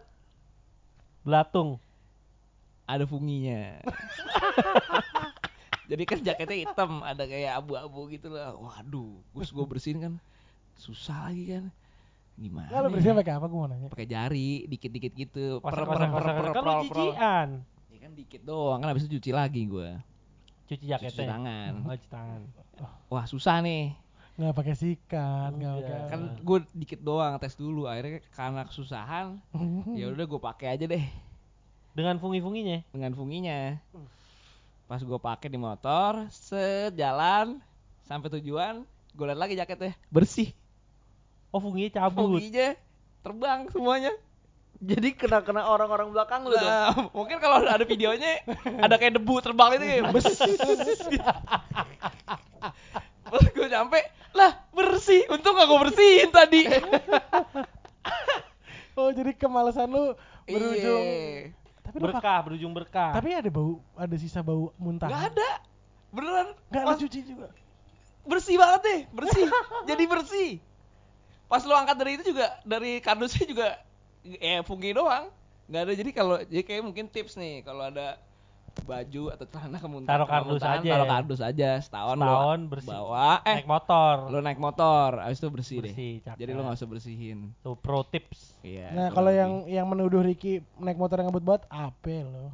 Belatung. 1.21 1.77
ada 2.83 3.05
funginya 3.05 3.77
jadi 5.89 6.03
kan 6.03 6.19
jaketnya 6.19 6.57
hitam 6.61 7.01
ada 7.01 7.23
kayak 7.23 7.57
abu-abu 7.57 8.09
gitu 8.09 8.27
lah 8.27 8.51
waduh 8.53 9.19
terus 9.31 9.49
gue 9.49 9.65
bersihin 9.65 9.99
kan 9.99 10.13
susah 10.75 11.27
lagi 11.27 11.51
kan 11.51 11.65
gimana 12.33 12.67
Lalu 12.69 12.81
ya? 12.81 12.91
bersihnya 12.91 13.15
pakai 13.17 13.33
apa? 13.33 13.45
Gue 13.45 13.59
mau 13.59 13.69
nanya. 13.69 13.87
pakai 13.87 14.07
jari 14.07 14.65
dikit-dikit 14.65 15.13
gitu 15.13 15.45
Per- 15.59 15.71
per- 15.71 15.85
per- 15.85 16.09
per- 16.09 16.09
Kan 16.09 16.33
per- 16.33 16.55
per- 16.57 16.83
jijian. 16.83 17.49
ya 17.87 17.97
kan 17.99 18.11
dikit 18.11 18.41
doang 18.41 18.79
kan 18.79 18.89
habis 18.89 19.03
itu 19.03 19.19
cuci 19.19 19.31
lagi 19.31 19.61
gua 19.65 19.99
Cuci 20.65 20.79
cuci 20.79 20.89
jaketnya. 20.89 21.27
tangan 21.27 21.71
Oh, 21.81 21.91
cuci 21.91 22.07
tangan. 22.09 22.41
wah 23.07 23.25
susah 23.25 23.59
nih 23.59 23.93
Nggak 24.41 24.55
pakai 24.55 24.73
sikat, 24.73 25.51
nggak 25.53 25.73
Udah. 25.75 25.85
pakai. 25.85 26.09
kan 26.09 26.19
gue 26.35 26.59
dikit 26.73 26.99
doang 26.99 27.37
tes 27.37 27.53
dulu 27.53 27.85
akhirnya 27.85 28.23
karena 28.31 28.63
kesusahan 28.65 29.37
ya 29.93 30.09
udah 30.09 30.25
gue 30.25 30.41
pakai 30.41 30.67
aja 30.71 30.87
deh 30.87 31.03
Dengan 31.91 32.15
fungi-funginya. 32.17 32.81
dengan 32.89 33.11
funginya 33.11 33.75
pas 34.87 34.97
gue 34.97 35.15
pakai 35.15 35.45
di 35.45 35.55
motor 35.55 36.25
sejalan 36.27 37.61
sampai 38.01 38.27
tujuan 38.33 38.81
gue 39.11 39.23
liat 39.23 39.37
lagi 39.37 39.53
jaketnya 39.53 39.93
bersih 40.07 40.55
Oh, 41.47 41.59
funginya 41.59 42.01
cabut. 42.01 42.33
funginya 42.33 42.73
terbang 43.21 43.69
semuanya 43.69 44.11
Jadi 44.81 45.13
kena-kena 45.13 45.63
orang-orang 45.63 46.09
belakang 46.09 46.41
lu 46.41 46.51
dong. 46.51 46.57
Nah, 46.57 46.89
mungkin 47.13 47.37
kalau 47.37 47.61
ada 47.61 47.83
videonya 47.83 48.41
ada 48.81 48.97
kayak 48.97 49.13
debu 49.13 49.37
terbang 49.37 49.77
itu 49.77 49.83
kayak 49.91 50.03
bes. 50.09 50.25
Pas 53.31 53.39
gue 53.47 53.67
nyampe, 53.71 53.99
lah 54.35 54.51
bersih. 54.75 55.23
Untung 55.31 55.55
gak 55.55 55.67
gue 55.71 55.79
bersihin 55.87 56.29
tadi. 56.29 56.61
Oh 58.91 59.07
jadi 59.07 59.31
kemalasan 59.31 59.87
lu 59.87 60.13
berujung. 60.43 60.99
Iya. 60.99 61.55
Tapi 61.81 61.95
Berkah, 61.95 62.39
berujung 62.43 62.75
berkah. 62.75 63.15
Tapi 63.15 63.31
ada 63.31 63.47
bau, 63.47 63.79
ada 63.95 64.15
sisa 64.19 64.43
bau 64.43 64.75
muntah. 64.75 65.07
Gak 65.07 65.31
ada. 65.31 65.49
Beneran. 66.11 66.51
Nggak 66.67 66.83
lu 66.83 66.89
Pas- 66.91 66.99
cuci 66.99 67.19
juga. 67.23 67.47
bersih 68.21 68.53
banget 68.59 68.81
deh, 68.85 68.99
bersih. 69.15 69.47
Jadi 69.89 70.03
bersih. 70.05 70.51
Pas 71.47 71.63
lu 71.65 71.73
angkat 71.73 71.97
dari 71.97 72.19
itu 72.19 72.35
juga, 72.35 72.59
dari 72.67 72.99
kardusnya 72.99 73.45
juga 73.47 73.67
eh 74.27 74.61
fungi 74.61 74.91
doang. 74.93 75.31
Gak 75.71 75.81
ada 75.87 75.93
jadi 75.95 76.11
kalau 76.11 76.35
jadi 76.43 76.63
kayak 76.67 76.83
mungkin 76.83 77.07
tips 77.07 77.39
nih 77.39 77.63
kalau 77.63 77.87
ada 77.87 78.19
baju 78.83 79.23
atau 79.29 79.45
celana 79.45 79.77
kemuntahan 79.77 80.11
Taruh 80.11 80.27
kardus 80.27 80.61
aja. 80.61 80.89
taruh 80.89 81.07
kardus 81.07 81.41
aja 81.41 81.69
setahun 81.77 82.15
Setahun 82.15 82.59
bawa, 82.59 82.69
bersih. 82.69 82.89
bawa 82.91 83.27
eh 83.43 83.55
Naik 83.55 83.67
motor. 83.67 84.15
lu 84.27 84.39
naik 84.39 84.59
motor 84.59 85.09
abis 85.19 85.37
itu 85.37 85.47
bersih, 85.49 85.77
deh 85.79 85.89
Bersih, 85.89 86.13
cakep. 86.21 86.37
jadi 86.37 86.49
lu 86.51 86.61
gak 86.61 86.75
usah 86.75 86.89
bersihin 86.89 87.39
Tuh 87.59 87.75
pro 87.75 88.01
tips. 88.03 88.57
iya 88.61 88.89
Nah 88.89 89.07
kurang 89.07 89.15
kalau 89.15 89.31
yang 89.31 89.51
yang 89.67 89.85
menuduh 89.85 90.21
Ricky 90.21 90.59
naik 90.75 90.95
motor 90.95 91.17
yang 91.17 91.29
ngebut 91.29 91.43
banget, 91.43 91.63
apa 91.67 92.09
lo? 92.21 92.49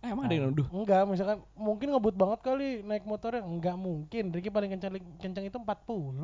eh, 0.00 0.08
emang 0.08 0.24
ada 0.24 0.34
yang 0.34 0.48
nuduh 0.48 0.64
Enggak, 0.70 1.04
misalkan 1.04 1.38
mungkin 1.54 1.86
ngebut 1.90 2.14
banget 2.14 2.40
kali 2.40 2.68
naik 2.80 3.04
motornya, 3.04 3.42
enggak 3.42 3.76
mungkin. 3.76 4.24
Ricky 4.30 4.48
paling 4.48 4.70
kencang 4.70 4.92
kencang 5.16 5.44
itu 5.44 5.56
40 5.56 5.68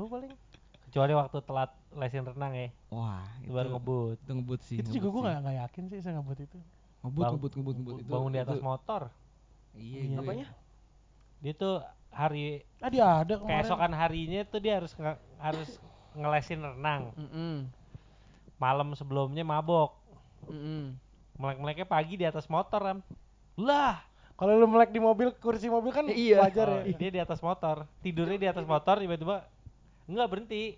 paling. 0.06 0.32
Kecuali 0.86 1.12
waktu 1.12 1.38
telat 1.40 1.70
lesin 1.92 2.24
renang 2.24 2.52
ya. 2.52 2.68
wah 2.88 3.20
Itu 3.38 3.52
baru 3.52 3.68
ngebut. 3.70 4.16
itu 4.18 4.32
ngebut 4.32 4.60
sih 4.62 4.76
itu 4.78 4.90
juga 4.94 5.06
gue 5.06 5.22
nggak 5.22 5.38
nggak 5.42 5.56
yakin 5.62 5.82
sih 5.86 5.98
saya 6.00 6.16
ngebut 6.16 6.38
itu. 6.42 6.58
ngebut 6.98 7.20
Bang- 7.20 7.32
ngebut 7.36 7.52
ngebut 7.52 7.74
ngebut 7.76 7.94
itu 7.98 8.08
Bangun 8.08 8.30
di 8.30 8.40
atas 8.40 8.56
itu- 8.56 8.64
motor. 8.64 9.02
Iya 9.76 10.00
Iya. 10.02 10.08
gue. 10.10 10.20
Apanya? 10.20 10.46
Dia 11.38 11.52
tuh 11.52 11.74
hari 12.08 12.64
Ah 12.80 12.88
dia 12.88 13.04
ada 13.04 13.34
kemarin. 13.36 13.60
keesokan 13.60 13.92
harinya 13.92 14.40
tuh 14.42 14.58
dia 14.58 14.74
harus 14.76 14.92
nge- 14.92 15.22
harus 15.36 15.70
ngelesin 16.12 16.60
renang. 16.60 17.12
Mm-mm. 17.14 17.68
Malam 18.56 18.92
sebelumnya 18.92 19.44
mabok. 19.44 19.92
Mm-mm. 20.48 20.96
Melek-meleknya 21.36 21.84
pagi 21.84 22.16
di 22.16 22.24
atas 22.24 22.48
motor, 22.48 22.80
Ram. 22.80 23.00
Lah, 23.56 24.00
Kalau 24.36 24.52
lu 24.52 24.68
melek 24.68 24.92
di 24.92 25.00
mobil, 25.00 25.32
kursi 25.32 25.64
mobil 25.66 25.88
kan 25.90 26.04
Iya. 26.06 26.44
wajar 26.44 26.68
Oh, 26.68 26.84
ya. 26.84 26.92
dia 26.92 27.08
di 27.10 27.16
atas 27.16 27.40
motor. 27.40 27.88
Tidurnya 28.00 28.36
di 28.36 28.44
atas 28.46 28.64
motor 28.64 28.96
tiba-tiba 28.96 29.48
enggak 30.04 30.28
berhenti. 30.28 30.76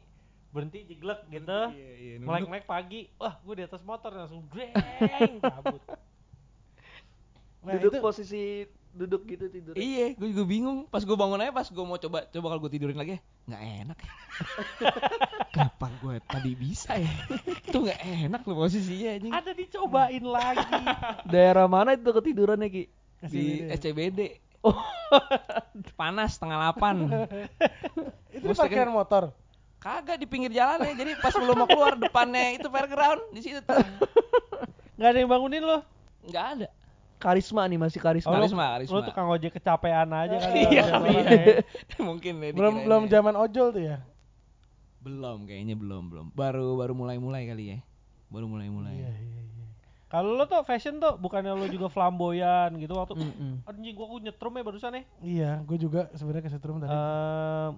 Berhenti 0.49 0.87
jeglek 0.87 1.27
gitu. 1.27 1.61
Iya, 1.75 1.91
iya. 1.99 2.15
Melek-melek 2.19 2.65
pagi, 2.65 3.11
wah 3.15 3.35
gue 3.37 3.55
di 3.55 3.65
atas 3.65 3.83
motor 3.83 4.15
langsung 4.15 4.47
dreng 4.47 4.71
cabut. 5.43 5.83
Nah, 7.61 7.73
duduk 7.75 7.93
itu 7.93 7.99
posisi 7.99 8.43
duduk 8.95 9.23
gitu 9.29 9.47
tidur. 9.47 9.75
Iya, 9.77 10.17
gue 10.17 10.29
juga 10.33 10.45
bingung. 10.49 10.79
Pas 10.89 11.05
gue 11.05 11.17
bangun 11.17 11.39
aja, 11.39 11.53
pas 11.55 11.69
gue 11.69 11.85
mau 11.85 11.99
coba, 12.01 12.27
coba 12.27 12.47
kalau 12.51 12.61
gue 12.67 12.73
tidurin 12.73 12.99
lagi, 12.99 13.21
nggak 13.47 13.63
enak. 13.87 13.99
Kenapa 15.55 15.87
gue 16.03 16.17
tadi 16.27 16.53
bisa 16.59 16.99
ya? 16.99 17.13
Itu 17.65 17.85
nggak 17.85 18.01
enak 18.29 18.41
loh 18.47 18.57
posisinya 18.67 19.09
anjing. 19.15 19.33
Ada 19.33 19.51
dicobain 19.55 20.25
lagi. 20.25 20.77
Daerah 21.33 21.67
mana 21.71 21.95
itu 21.95 22.11
ketidurannya 22.11 22.69
Ki? 22.69 22.85
Di 23.29 23.67
SCBD. 23.71 24.39
Oh, 24.63 24.75
Panas 26.01 26.35
setengah 26.35 26.59
delapan. 26.59 26.95
itu 28.35 28.51
parkiran 28.55 28.91
motor. 28.91 29.31
Kagak 29.79 30.19
di 30.19 30.27
pinggir 30.27 30.51
jalan 30.51 30.83
ya. 30.83 30.95
Jadi 30.99 31.13
pas 31.23 31.31
belum 31.31 31.55
mau 31.55 31.69
keluar 31.71 31.95
depannya 31.95 32.59
itu 32.59 32.67
fairground 32.67 33.23
di 33.31 33.41
situ 33.47 33.63
tuh. 33.63 33.79
Nggak 34.99 35.09
ada 35.15 35.19
yang 35.23 35.31
bangunin 35.31 35.63
lo. 35.63 35.79
Nggak 36.27 36.47
ada. 36.59 36.69
Karisma 37.19 37.67
nih 37.67 37.77
masih 37.77 37.99
karisma. 37.99 38.31
Oh, 38.31 38.35
lu- 38.35 38.47
Karisma, 38.47 38.65
karisma. 38.79 38.95
Lo 38.95 39.01
tukang 39.03 39.29
ojek 39.29 39.53
kecapean 39.53 40.09
aja 40.09 40.37
kan. 40.39 40.51
Iya, 40.55 40.83
Orang 40.89 41.05
iya. 41.11 41.23
ya. 41.29 41.57
Mungkin 42.09 42.35
ya. 42.39 42.51
Belum 42.55 42.75
belum 42.83 43.03
ya. 43.05 43.11
zaman 43.19 43.35
ojol 43.35 43.69
tuh 43.71 43.83
ya. 43.85 43.99
Belum 44.99 45.45
kayaknya 45.45 45.75
belum 45.75 46.03
belum. 46.09 46.27
Baru 46.33 46.79
baru 46.79 46.95
mulai-mulai 46.95 47.45
kali 47.45 47.65
ya. 47.75 47.79
Baru 48.29 48.47
mulai-mulai. 48.47 48.95
Iya 48.95 49.13
iya 49.13 49.41
iya. 49.43 49.67
Kalau 50.09 50.33
lo 50.33 50.49
tuh 50.49 50.65
fashion 50.65 50.97
tuh 50.97 51.21
bukannya 51.21 51.53
lo 51.53 51.69
juga 51.69 51.93
flamboyan 51.93 52.73
gitu 52.81 52.97
waktu 52.97 53.13
Mm-mm. 53.13 53.61
anjing 53.69 53.93
gua 53.93 54.09
nyetrum 54.17 54.57
ya 54.57 54.65
barusan 54.65 54.97
ya. 54.97 55.03
Iya, 55.21 55.51
gue 55.69 55.77
juga 55.77 56.09
sebenarnya 56.17 56.49
kesetrum 56.49 56.81
tadi. 56.81 56.89
Ehm, 56.89 57.77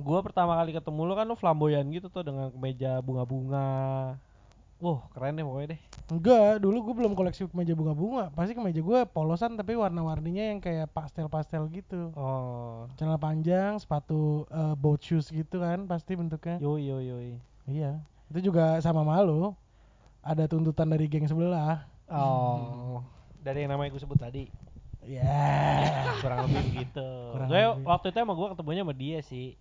gua 0.00 0.24
pertama 0.24 0.56
kali 0.56 0.72
ketemu 0.72 1.00
lo 1.04 1.12
kan 1.12 1.28
lo 1.28 1.36
flamboyan 1.36 1.84
gitu 1.92 2.08
tuh 2.08 2.24
dengan 2.24 2.48
kemeja 2.48 3.04
bunga-bunga. 3.04 4.16
Wah, 4.78 5.02
keren 5.10 5.34
deh 5.34 5.42
pokoknya 5.42 5.74
deh. 5.74 5.80
Enggak, 6.08 6.62
dulu 6.62 6.76
gue 6.86 6.94
belum 7.02 7.12
koleksi 7.18 7.50
kemeja 7.50 7.74
bunga-bunga. 7.74 8.30
Pasti 8.30 8.54
kemeja 8.54 8.78
gue 8.78 9.00
polosan 9.10 9.58
tapi 9.58 9.74
warna-warninya 9.74 10.54
yang 10.54 10.62
kayak 10.62 10.86
pastel-pastel 10.94 11.66
gitu. 11.74 12.14
Oh. 12.14 12.86
Celana 12.94 13.18
panjang, 13.18 13.74
sepatu 13.82 14.46
eh, 14.46 14.74
boat 14.78 15.02
shoes 15.02 15.34
gitu 15.34 15.58
kan, 15.58 15.82
pasti 15.90 16.14
bentuknya. 16.14 16.62
Yo 16.62 16.78
yo 16.78 17.02
yo. 17.02 17.18
Iya. 17.66 17.98
Itu 18.30 18.54
juga 18.54 18.78
sama 18.78 19.02
malu. 19.02 19.50
Ada 20.22 20.46
tuntutan 20.46 20.86
dari 20.86 21.10
geng 21.10 21.26
sebelah. 21.26 21.82
Oh. 22.06 23.02
Dari 23.42 23.66
yang 23.66 23.74
namanya 23.74 23.90
gue 23.90 24.02
sebut 24.02 24.18
tadi. 24.18 24.46
Ya. 25.02 25.26
Kurang 26.22 26.46
lebih 26.46 26.62
begitu. 26.70 27.08
Kurang 27.34 27.48
Gue 27.50 27.62
lebih. 27.66 27.82
waktu 27.82 28.06
itu 28.14 28.18
emang 28.22 28.36
gue 28.38 28.48
ketemunya 28.54 28.82
sama 28.86 28.94
dia 28.94 29.18
sih. 29.26 29.58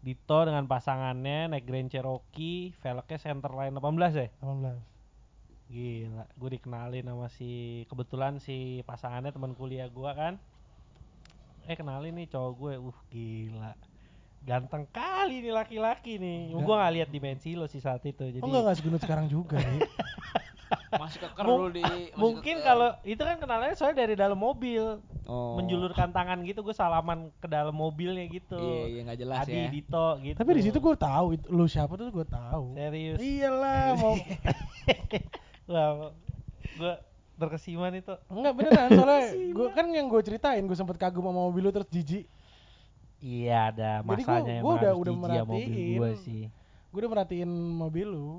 Dito 0.00 0.38
dengan 0.48 0.64
pasangannya 0.64 1.52
naik 1.52 1.68
Grand 1.68 1.92
Cherokee, 1.92 2.72
velgnya 2.80 3.18
Centerline 3.20 3.76
18 3.76 4.16
ya? 4.16 4.28
18. 4.40 4.80
Gila, 5.70 6.24
gue 6.34 6.50
dikenalin 6.56 7.06
sama 7.06 7.28
si 7.30 7.84
kebetulan 7.86 8.40
si 8.42 8.80
pasangannya 8.88 9.30
teman 9.30 9.52
kuliah 9.54 9.86
gua 9.86 10.16
kan. 10.16 10.34
Eh 11.68 11.76
kenalin 11.76 12.16
nih 12.16 12.26
cowok 12.32 12.52
gue, 12.58 12.74
uh 12.80 12.98
gila. 13.12 13.72
Ganteng 14.40 14.88
kali 14.88 15.44
nih 15.44 15.52
laki-laki 15.52 16.16
nih. 16.16 16.56
Gua 16.56 16.80
nggak 16.80 16.94
lihat 16.96 17.08
dimensi 17.12 17.52
lo 17.54 17.68
sih 17.68 17.78
saat 17.78 18.00
itu. 18.02 18.24
Jadi 18.24 18.42
Oh 18.42 18.48
enggak 18.48 18.62
enggak 18.66 18.76
segenut 18.80 19.00
sekarang 19.04 19.26
juga 19.28 19.60
nih. 19.60 19.84
Masih 20.90 21.18
keker 21.20 21.44
Mung- 21.44 21.58
dulu 21.60 21.70
di 21.70 21.82
masih 21.82 22.10
mungkin 22.14 22.56
kalau 22.60 22.90
itu 23.02 23.18
kan 23.18 23.36
kenalannya 23.36 23.74
soalnya 23.74 23.98
dari 24.00 24.14
dalam 24.14 24.34
mobil, 24.34 24.98
oh. 25.24 25.54
menjulurkan 25.54 26.10
tangan 26.10 26.42
gitu, 26.42 26.60
gue 26.60 26.72
salaman 26.72 27.30
ke 27.36 27.46
dalam 27.46 27.70
mobilnya 27.70 28.26
gitu. 28.26 28.58
Iya, 28.58 28.82
iya 28.88 29.00
nggak 29.04 29.18
jelas 29.20 29.38
Adi, 29.44 29.54
ya. 29.56 29.68
Dito 29.68 30.06
gitu. 30.18 30.36
Tapi 30.36 30.50
di 30.52 30.62
situ 30.62 30.76
gue 30.76 30.96
tahu 30.96 31.26
itu 31.32 31.46
lu 31.48 31.64
siapa 31.64 31.94
tuh 31.94 32.10
gue 32.10 32.26
tahu. 32.26 32.74
serius. 32.74 33.18
Iyalah 33.18 33.94
mau 34.00 34.14
Wah, 35.64 36.10
gue 36.72 36.94
terkesiman 37.36 37.94
itu. 37.94 38.14
Enggak 38.26 38.52
beneran 38.52 38.88
soalnya 38.90 39.22
gue 39.56 39.68
kan 39.70 39.86
yang 39.88 40.06
gue 40.06 40.20
ceritain 40.20 40.60
gue 40.60 40.74
sempet 40.74 40.98
kagum 40.98 41.22
sama 41.24 41.40
mobil 41.40 41.62
lu 41.62 41.72
terus 41.72 41.86
jijik. 41.88 42.26
Iya 43.20 43.70
ada 43.70 43.90
Jadi 44.00 44.02
gua- 44.02 44.16
masanya 44.16 44.54
gua 44.58 44.72
emang 44.72 44.74
udah- 44.74 44.94
udah 44.96 45.12
jijik 45.12 45.22
sama 45.22 45.38
mobil 45.38 45.54
merhatiin. 45.54 45.94
gua 45.94 46.10
sih. 46.18 46.42
Gue 46.90 46.98
udah 46.98 47.10
merhatiin 47.10 47.50
mobil 47.70 48.06
lu 48.08 48.30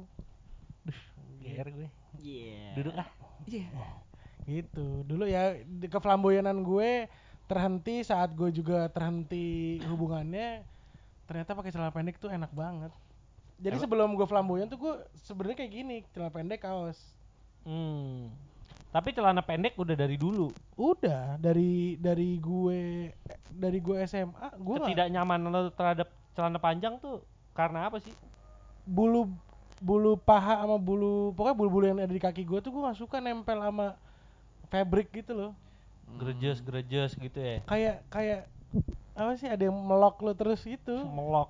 GR 1.39 1.67
gue. 1.71 1.89
Iya. 2.21 2.63
Duduk 2.77 2.93
ah. 2.95 3.07
Iya. 3.49 3.67
gitu. 4.45 5.05
Dulu 5.05 5.25
ya 5.25 5.57
di- 5.59 5.89
keflamboyanan 5.89 6.61
gue 6.61 7.05
terhenti 7.45 8.01
saat 8.01 8.31
gue 8.31 8.49
juga 8.49 8.87
terhenti 8.89 9.77
hubungannya. 9.85 10.61
Ternyata 11.25 11.53
pakai 11.53 11.71
celana 11.73 11.91
pendek 11.91 12.17
tuh 12.17 12.29
enak 12.29 12.49
banget. 12.53 12.93
Jadi 13.61 13.77
Emang- 13.77 13.83
sebelum 13.85 14.09
gue 14.17 14.25
flamboyan 14.25 14.65
tuh 14.65 14.79
gue 14.79 14.93
sebenarnya 15.21 15.61
kayak 15.61 15.73
gini, 15.73 15.97
celana 16.09 16.33
pendek 16.33 16.61
kaos. 16.61 16.97
Hmm. 17.61 18.33
Tapi 18.91 19.13
celana 19.13 19.39
pendek 19.39 19.77
udah 19.77 19.93
dari 19.93 20.17
dulu. 20.17 20.49
Udah 20.75 21.37
dari 21.37 21.95
dari 21.95 22.35
gue 22.35 23.13
dari 23.47 23.79
gue 23.79 23.95
SMA 24.03 24.57
gue 24.57 24.75
Ketidaknyamanan 24.81 25.47
lo 25.47 25.61
terhadap 25.71 26.09
celana 26.33 26.57
panjang 26.57 26.97
tuh 26.97 27.21
karena 27.53 27.87
apa 27.87 28.01
sih? 28.01 28.11
bulu 28.81 29.29
bulu 29.81 30.13
paha 30.15 30.61
sama 30.61 30.77
bulu 30.77 31.33
pokoknya 31.33 31.57
bulu-bulu 31.57 31.83
yang 31.83 31.97
ada 31.97 32.07
di 32.07 32.21
kaki 32.21 32.41
gue 32.41 32.59
tuh 32.59 32.69
gue 32.69 32.81
nggak 32.81 32.95
suka 32.95 33.17
nempel 33.17 33.57
sama 33.57 33.97
fabric 34.67 35.09
gitu 35.11 35.33
loh 35.33 35.51
Gerejes 36.11 36.59
gerejes 36.59 37.11
gitu 37.15 37.35
ya. 37.35 37.63
kayak 37.63 38.03
kayak 38.07 38.45
apa 39.11 39.31
sih 39.33 39.47
ada 39.47 39.63
yang 39.63 39.75
melok 39.75 40.19
lo 40.19 40.31
terus 40.31 40.61
gitu 40.61 41.01
Melok. 41.03 41.49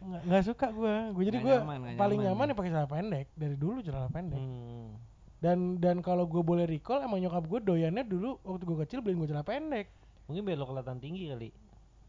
nggak 0.00 0.22
nggak 0.22 0.42
suka 0.44 0.66
gue 0.68 0.94
gue 1.12 1.24
jadi 1.24 1.38
gue 1.38 1.56
paling 1.94 2.18
nyaman. 2.18 2.44
nyaman 2.44 2.46
ya 2.46 2.54
pakai 2.54 2.70
celana 2.70 2.90
pendek 2.90 3.26
dari 3.32 3.54
dulu 3.54 3.78
celana 3.78 4.08
pendek 4.08 4.36
Hmm. 4.36 4.90
dan 5.38 5.58
dan 5.76 5.96
kalau 6.00 6.24
gue 6.24 6.40
boleh 6.40 6.64
recall 6.64 7.00
emang 7.00 7.20
nyokap 7.20 7.44
gue 7.46 7.60
doyannya 7.62 8.02
dulu 8.02 8.36
waktu 8.42 8.64
gue 8.64 8.78
kecil 8.82 8.98
beliin 8.98 9.16
gue 9.18 9.30
celana 9.30 9.44
pendek 9.44 9.88
Mungkin 10.24 10.40
biar 10.42 10.56
lo 10.56 10.64
kelihatan 10.64 10.96
tinggi 10.98 11.28
kali. 11.28 11.52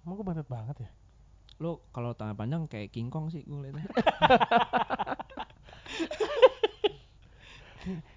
emang 0.02 0.16
gue 0.16 0.26
bantet 0.26 0.48
banget 0.48 0.76
ya 0.82 0.90
Lu 1.58 1.80
kalau 1.90 2.12
tangan 2.12 2.36
panjang 2.36 2.62
kayak 2.66 2.90
King 2.90 3.08
Kong 3.08 3.28
sih 3.28 3.42
gue 3.42 3.60
liatnya. 3.62 3.88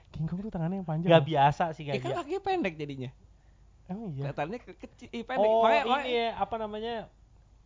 King 0.08 0.24
Kong 0.24 0.40
tuh 0.40 0.50
tangannya 0.50 0.80
yang 0.80 0.88
panjang 0.88 1.08
Gak 1.08 1.24
biasa 1.24 1.64
sih 1.70 1.84
Ya 1.84 1.94
gak 1.94 2.02
kan 2.08 2.12
kakinya 2.18 2.42
pendek 2.42 2.74
jadinya. 2.74 3.10
emang 3.86 4.10
iya 4.10 4.20
Kelihatannya 4.26 4.58
ke- 4.60 4.76
kecil, 4.78 5.08
ih, 5.10 5.22
pendek. 5.22 5.48
Oh 5.48 5.62
makanya, 5.62 5.80
ini 5.80 5.88
makanya- 5.88 6.12
ya 6.12 6.28
apa 6.36 6.54
namanya 6.58 6.94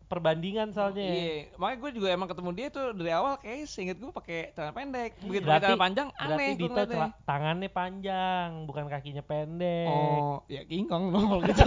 perbandingan 0.05 0.67
soalnya. 0.69 1.01
ya. 1.01 1.11
Iya, 1.11 1.35
makanya 1.57 1.79
gue 1.79 1.91
juga 1.93 2.07
emang 2.09 2.29
ketemu 2.29 2.49
dia 2.53 2.67
tuh 2.69 2.85
dari 2.93 3.11
awal 3.11 3.33
kayak 3.35 3.65
seinget 3.65 3.97
gue 3.97 4.07
pakai 4.09 4.53
celana 4.53 4.71
pendek. 4.71 5.11
Begitu 5.19 5.43
Berarti- 5.43 5.65
celana 5.65 5.81
panjang 5.81 6.07
Berarti 6.09 6.31
aneh 6.31 6.49
gue 6.53 6.61
Dito 6.63 6.81
cela- 6.85 7.13
tangannya 7.23 7.69
panjang, 7.69 8.47
bukan 8.63 8.85
kakinya 8.87 9.19
pendek. 9.21 9.87
Oh, 9.89 10.37
ya 10.47 10.61
King 10.63 10.85
Kong 10.85 11.03
dong 11.09 11.25
kalau 11.25 11.41
gitu. 11.49 11.63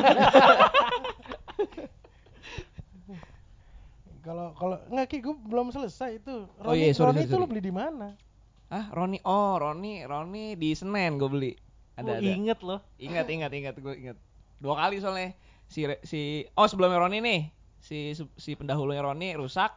Kalau 4.27 4.51
kalau 4.59 4.77
nggak 4.91 5.07
ki 5.07 5.23
gue 5.23 5.35
belum 5.47 5.71
selesai 5.71 6.19
itu 6.19 6.51
Oh 6.59 6.75
Roni, 6.75 6.83
iya, 6.83 6.91
sorry, 6.91 7.15
Roni 7.15 7.23
sorry, 7.23 7.31
itu 7.31 7.37
lo 7.39 7.47
beli 7.47 7.63
di 7.63 7.71
mana 7.71 8.19
ah, 8.67 8.91
Roni. 8.91 9.23
Oh, 9.23 9.55
Roni, 9.57 10.03
Roni 10.03 10.59
di 10.59 10.75
Senen 10.75 11.23
gue 11.23 11.31
beli. 11.31 11.53
Ada 11.95 12.19
ada. 12.19 12.27
inget 12.27 12.59
loh. 12.67 12.83
Ingat, 12.99 13.31
ingat, 13.31 13.51
ingat 13.55 13.75
gue 13.79 13.95
ingat. 13.95 14.19
Dua 14.59 14.75
kali 14.75 14.99
soalnya 14.99 15.39
si 15.71 15.87
si 16.03 16.43
oh 16.59 16.67
sebelumnya 16.67 16.99
Roni 16.99 17.23
nih. 17.23 17.41
Si 17.79 18.13
si 18.19 18.51
pendahulunya 18.59 19.07
Roni 19.07 19.39
rusak. 19.39 19.71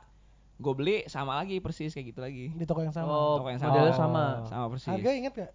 Gue 0.58 0.74
beli 0.76 0.95
sama 1.06 1.38
lagi 1.39 1.62
persis 1.62 1.93
kayak 1.93 2.12
gitu 2.12 2.20
lagi. 2.20 2.45
di 2.52 2.66
toko 2.66 2.84
yang 2.84 2.91
sama 2.91 3.08
Oh, 3.08 3.39
Toko 3.39 3.47
yang 3.54 3.62
sama. 3.62 3.72
modelnya 3.72 3.93
Oh. 3.93 4.02
sama. 4.02 4.26
Sama 4.50 4.66
persis. 4.74 4.89
harga 4.89 5.10
inget 5.14 5.34
gak 5.38 5.52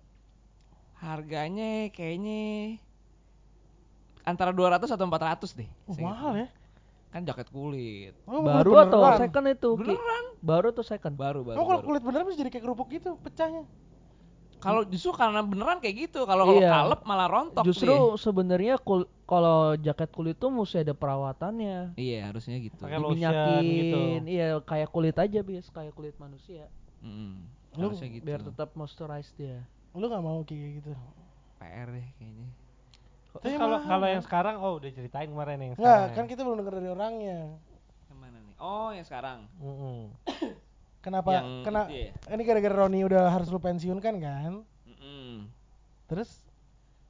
Harganya 0.96 1.70
kayaknya 1.92 2.78
antara 4.24 4.56
200 4.56 4.88
atau 4.88 5.04
400 5.04 5.58
deh. 5.60 5.68
oh, 5.84 5.96
mahal 6.00 6.32
ya 6.38 6.48
Kan 7.14 7.22
jaket 7.22 7.46
kulit. 7.48 8.10
oh, 8.24 8.42
Baru 8.42 8.74
beneran. 8.74 8.90
atau 8.90 9.00
second 9.16 9.46
itu? 9.48 9.70
Ki? 9.72 9.80
Beneran? 9.86 10.24
Baru 10.40 10.66
atau 10.68 10.82
second? 10.82 11.14
Baru 11.14 11.40
baru. 11.40 11.54
oh 11.54 11.64
kalau 11.64 11.78
baru. 11.78 11.86
kulit 11.88 12.02
beneran 12.02 12.24
bisa 12.26 12.36
jadi 12.36 12.50
kayak 12.50 12.64
kerupuk 12.64 12.88
gitu 12.90 13.14
pecahnya 13.16 13.62
Kalau 14.56 14.80
justru 14.82 15.12
karena 15.12 15.38
beneran 15.40 15.76
kayak 15.76 16.08
gitu. 16.08 16.24
Kalau 16.24 16.42
kalau 16.42 16.56
Iya. 16.58 16.72
kalep 16.72 17.00
malah 17.04 17.28
rontok 17.28 17.62
Justru 17.62 17.94
sebenarnya 18.16 18.74
kul- 18.78 19.06
kalau 19.22 19.76
jaket 19.76 20.08
kulit 20.10 20.34
tuh 20.34 20.48
mesti 20.48 20.80
ada 20.80 20.92
perawatannya. 20.92 21.92
Iya, 21.94 22.32
harusnya 22.32 22.56
gitu. 22.58 22.80
Lotion 22.80 23.12
Diminyakin, 23.12 23.62
gitu. 23.62 23.98
iya 24.26 24.46
kayak 24.58 24.88
kulit 24.88 25.14
aja 25.14 25.38
bias, 25.38 25.68
kayak 25.68 25.92
kulit 25.92 26.16
manusia. 26.16 26.64
Mm, 26.98 27.44
Lu 27.76 27.92
harusnya 27.92 28.08
gitu. 28.10 28.24
Biar 28.24 28.40
tetap 28.42 28.72
moisturize 28.72 29.30
dia. 29.34 29.62
lu 29.92 30.08
nggak 30.08 30.24
mau 30.24 30.40
kayak 30.42 30.80
gitu 30.80 30.90
PR 31.56 31.86
deh 31.86 32.08
kayaknya. 32.18 32.48
Terus 33.34 33.42
Tapi 33.44 33.56
kalau 33.56 33.76
mahal, 33.76 33.88
kalau 33.88 34.04
kan? 34.04 34.12
yang 34.12 34.22
sekarang 34.22 34.54
oh 34.56 34.72
udah 34.76 34.90
ceritain 34.90 35.26
kemarin 35.26 35.58
yang 35.58 35.70
nggak 35.72 35.82
sekarang. 35.82 36.14
kan 36.14 36.24
kita 36.24 36.40
belum 36.40 36.56
denger 36.56 36.74
dari 36.76 36.88
orangnya 36.88 37.38
Yang 38.06 38.18
mana 38.20 38.38
nih? 38.38 38.54
Oh, 38.56 38.88
yang 38.88 39.02
sekarang. 39.02 39.38
Mm-mm. 39.58 39.98
kenapa 41.00 41.28
Yang 41.32 41.46
kena 41.62 41.82
ya? 41.86 42.10
ini 42.30 42.42
gara-gara 42.42 42.74
Roni 42.76 43.00
udah 43.02 43.24
harus 43.28 43.48
lu 43.48 43.58
pensiunkan 43.58 44.14
kan 44.16 44.52
Mm-mm. 44.84 45.50
terus 46.06 46.40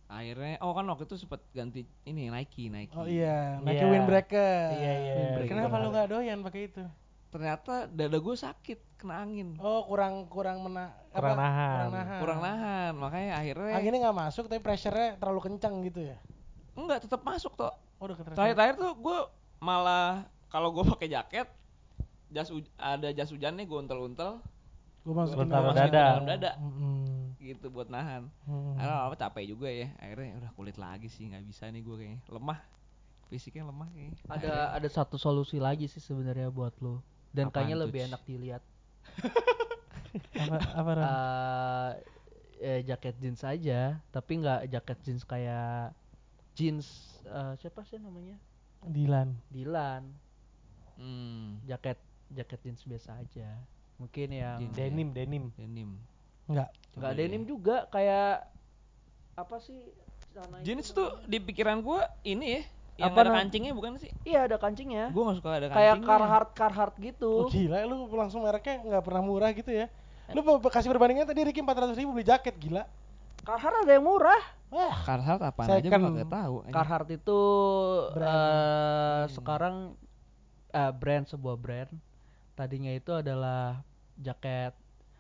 Akhirnya, 0.07 0.61
oh 0.61 0.71
kan 0.71 0.85
waktu 0.85 1.05
itu 1.05 1.17
sempet 1.17 1.41
ganti 1.51 1.83
ini 2.05 2.29
Nike, 2.29 2.69
Nike. 2.69 2.93
oh 2.93 3.03
iya 3.03 3.59
Nike 3.59 3.79
Iya. 3.79 3.89
windbreaker 3.91 4.67
Iya, 4.71 4.93
iya, 4.95 5.13
Windbreaker. 5.19 5.51
kenapa 5.51 5.75
lu 5.77 5.89
nggak 5.91 6.09
doyan 6.09 6.39
pakai 6.41 6.63
itu 6.67 6.85
Ternyata 7.27 7.75
dada 7.87 8.15
gue 8.15 8.37
sakit, 8.39 8.79
kena 9.05 9.21
angin. 9.21 9.49
oh 9.57 9.85
kurang 9.85 10.25
kurang 10.27 10.59
mena 10.61 10.97
Kurang 11.11 11.37
apa? 11.37 11.45
nahan. 11.45 11.69
kurang 11.71 11.93
nahan 11.93 12.19
Kurang 12.19 12.41
nahan, 12.41 12.93
makanya 12.97 13.33
akhirnya 13.37 13.73
anginnya 13.75 14.01
nggak 14.03 14.19
masuk 14.19 14.45
tapi 14.47 14.59
pressure-nya 14.59 15.15
terlalu 15.15 15.41
kencang 15.45 15.75
gitu 15.85 16.01
ya 16.03 16.17
enggak 16.75 16.99
tetap 17.01 17.21
masuk 17.21 17.53
toh. 17.53 17.71
oh 17.71 18.03
udah 18.03 18.17
keterasa 18.17 18.37
Terakhir-terakhir 18.37 18.77
tuh 18.77 18.93
gue 18.95 19.19
malah 19.61 20.25
kalau 20.49 20.69
gue 20.71 20.85
pakai 20.89 21.09
jaket 21.09 21.47
jas 22.27 22.49
ada 22.75 23.09
jas 23.11 23.29
hujannya 23.29 23.63
gue 23.63 23.79
untel-untel 23.79 24.41
gue 25.01 25.13
masukin 25.13 25.47
dalam- 25.47 25.71
dada. 25.71 25.93
dalam 25.93 26.25
dada 26.25 26.51
Mm-mm. 26.57 27.37
gitu 27.37 27.69
buat 27.69 27.87
nahan. 27.87 28.25
Mm-mm. 28.43 28.73
Karena 28.75 29.05
apa 29.05 29.15
capek 29.15 29.45
juga 29.47 29.69
ya. 29.69 29.93
Akhirnya 29.99 30.41
udah 30.41 30.51
kulit 30.51 30.77
lagi 30.77 31.07
sih 31.07 31.29
nggak 31.29 31.45
bisa 31.45 31.69
nih 31.69 31.85
gue 31.85 31.93
kayaknya. 31.95 32.21
Lemah. 32.27 32.57
Fisiknya 33.27 33.69
lemah 33.69 33.85
kayaknya. 33.87 34.17
Ada 34.27 34.53
ada 34.73 34.89
satu 34.89 35.15
solusi 35.15 35.59
lagi 35.59 35.85
sih 35.87 36.01
sebenarnya 36.01 36.49
buat 36.49 36.73
lo. 36.81 37.05
Dan 37.31 37.47
Apaan 37.47 37.69
kayaknya 37.69 37.77
tuh, 37.77 37.83
lebih 37.85 38.01
enak 38.03 38.23
dilihat. 38.25 38.63
Apa 40.35 40.57
apa 40.75 40.91
Ran? 40.95 41.09
Eh, 42.65 42.81
jaket 42.87 43.19
jeans 43.21 43.43
aja, 43.45 43.99
tapi 44.09 44.41
nggak 44.41 44.73
jaket 44.73 44.99
jeans 45.05 45.23
kayak 45.27 45.93
jeans 46.57 46.87
eh, 47.27 47.53
siapa 47.61 47.85
sih 47.85 47.99
namanya? 47.99 48.39
Dilan 48.85 49.35
Dilan. 49.51 50.03
Hmm, 50.95 51.59
Jaket 51.67 51.99
jaket 52.31 52.61
jeans 52.63 52.83
biasa 52.87 53.19
aja. 53.19 53.59
Mungkin 53.99 54.29
yang 54.31 54.59
Jeans. 54.63 54.75
Denim, 54.75 55.09
denim. 55.11 55.45
denim. 55.59 55.91
nggak 56.45 56.69
nggak 56.95 57.13
Coba 57.13 57.19
denim 57.19 57.43
ya. 57.43 57.49
juga 57.49 57.77
kayak 57.91 58.47
apa 59.35 59.57
sih? 59.59 59.81
celana 60.35 60.61
itu 60.61 60.65
Jeans 60.67 60.89
tuh 60.95 61.11
di 61.27 61.39
pikiran 61.39 61.83
gue 61.83 62.01
ini 62.25 62.47
ya. 62.59 62.63
Yang 62.95 63.11
Apa 63.11 63.19
ada 63.19 63.27
nam- 63.27 63.39
kancingnya 63.41 63.73
bukan 63.73 63.93
sih? 63.99 64.11
Iya 64.23 64.47
ada 64.47 64.57
kancingnya. 64.57 65.11
Gue 65.11 65.23
gak 65.25 65.37
suka 65.37 65.49
ada 65.53 65.67
Kayak 65.67 65.75
kancingnya. 65.99 66.09
Carhartt 66.09 66.51
Carhartt 66.53 66.95
gitu. 66.97 67.31
oh, 67.37 67.49
gila 67.49 67.79
lu 67.83 68.07
langsung 68.09 68.41
mereknya 68.41 68.75
nggak 68.81 69.03
pernah 69.03 69.23
murah 69.23 69.51
gitu 69.51 69.69
ya 69.69 69.91
lu 70.27 70.41
pe- 70.41 70.57
pe- 70.59 70.73
kasih 70.73 70.89
perbandingan 70.89 71.27
tadi 71.27 71.43
Ricky 71.43 71.61
400 71.61 71.93
ribu 71.95 72.11
beli 72.13 72.25
jaket 72.25 72.57
gila 72.57 72.89
Carhartt 73.41 73.77
ada 73.79 73.93
yang 73.93 74.03
murah. 74.03 74.41
wah 74.69 74.97
Carhartt 75.03 75.43
apaan 75.43 75.69
aja 75.69 75.85
gue 75.85 76.11
gak 76.17 76.33
tahu. 76.33 76.55
Carhartt 76.71 77.09
itu 77.13 77.41
Brand. 78.11 78.33
eh, 78.33 79.23
sekarang 79.31 79.77
eh, 80.71 80.93
brand 80.93 81.25
sebuah 81.25 81.57
brand. 81.57 81.91
Tadinya 82.55 82.89
itu 82.91 83.11
adalah 83.11 83.83
jaket 84.17 84.73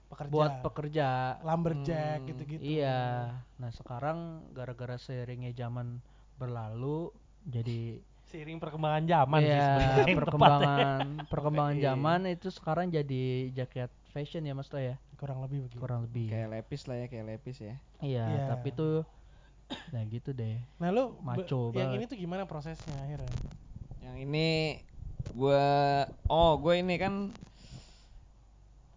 pekerja 0.06 0.30
buat 0.30 0.52
pekerja. 0.62 1.08
lumberjack 1.42 2.18
Hmm, 2.20 2.28
gitu-gitu 2.30 2.62
Iya. 2.64 3.34
Nah 3.58 3.70
sekarang 3.70 4.18
gara-gara 4.50 4.94
seiringnya 4.96 5.52
zaman 5.52 5.98
berlalu 6.34 7.10
jadi 7.44 8.00
Seiring 8.24 8.58
perkembangan 8.58 9.04
zaman 9.04 9.38
sih 9.38 9.46
Iya, 9.46 9.62
sebenarnya 9.62 9.94
yang 9.94 10.02
tepatnya. 10.02 10.18
perkembangan 10.18 11.06
perkembangan 11.28 11.76
zaman 11.78 12.20
itu 12.26 12.48
sekarang 12.50 12.86
jadi 12.88 13.24
jaket 13.52 13.90
fashion 14.10 14.42
ya 14.42 14.52
mas 14.52 14.66
ya 14.68 14.96
kurang 15.14 15.38
lebih 15.40 15.62
begitu 15.62 15.78
kurang 15.78 16.00
lebih. 16.02 16.28
Kayak 16.28 16.48
lepis 16.52 16.82
lah 16.84 16.96
ya, 16.96 17.06
kayak 17.06 17.24
lepis 17.26 17.56
ya. 17.58 17.74
Iya, 17.98 18.24
Iya. 18.26 18.44
tapi 18.50 18.68
tuh 18.70 19.06
nah 19.90 20.02
gitu 20.10 20.30
deh. 20.30 20.60
nah 20.76 20.88
lu 20.88 21.14
be- 21.14 21.40
Maco 21.40 21.70
yang 21.70 21.88
banget. 21.88 21.96
ini 21.96 22.04
tuh 22.04 22.18
gimana 22.18 22.42
prosesnya 22.44 22.92
akhirnya 23.00 23.32
Yang 24.02 24.16
ini 24.22 24.48
gue 25.30 25.64
oh 26.26 26.52
gue 26.58 26.74
ini 26.76 26.94
kan 26.96 27.32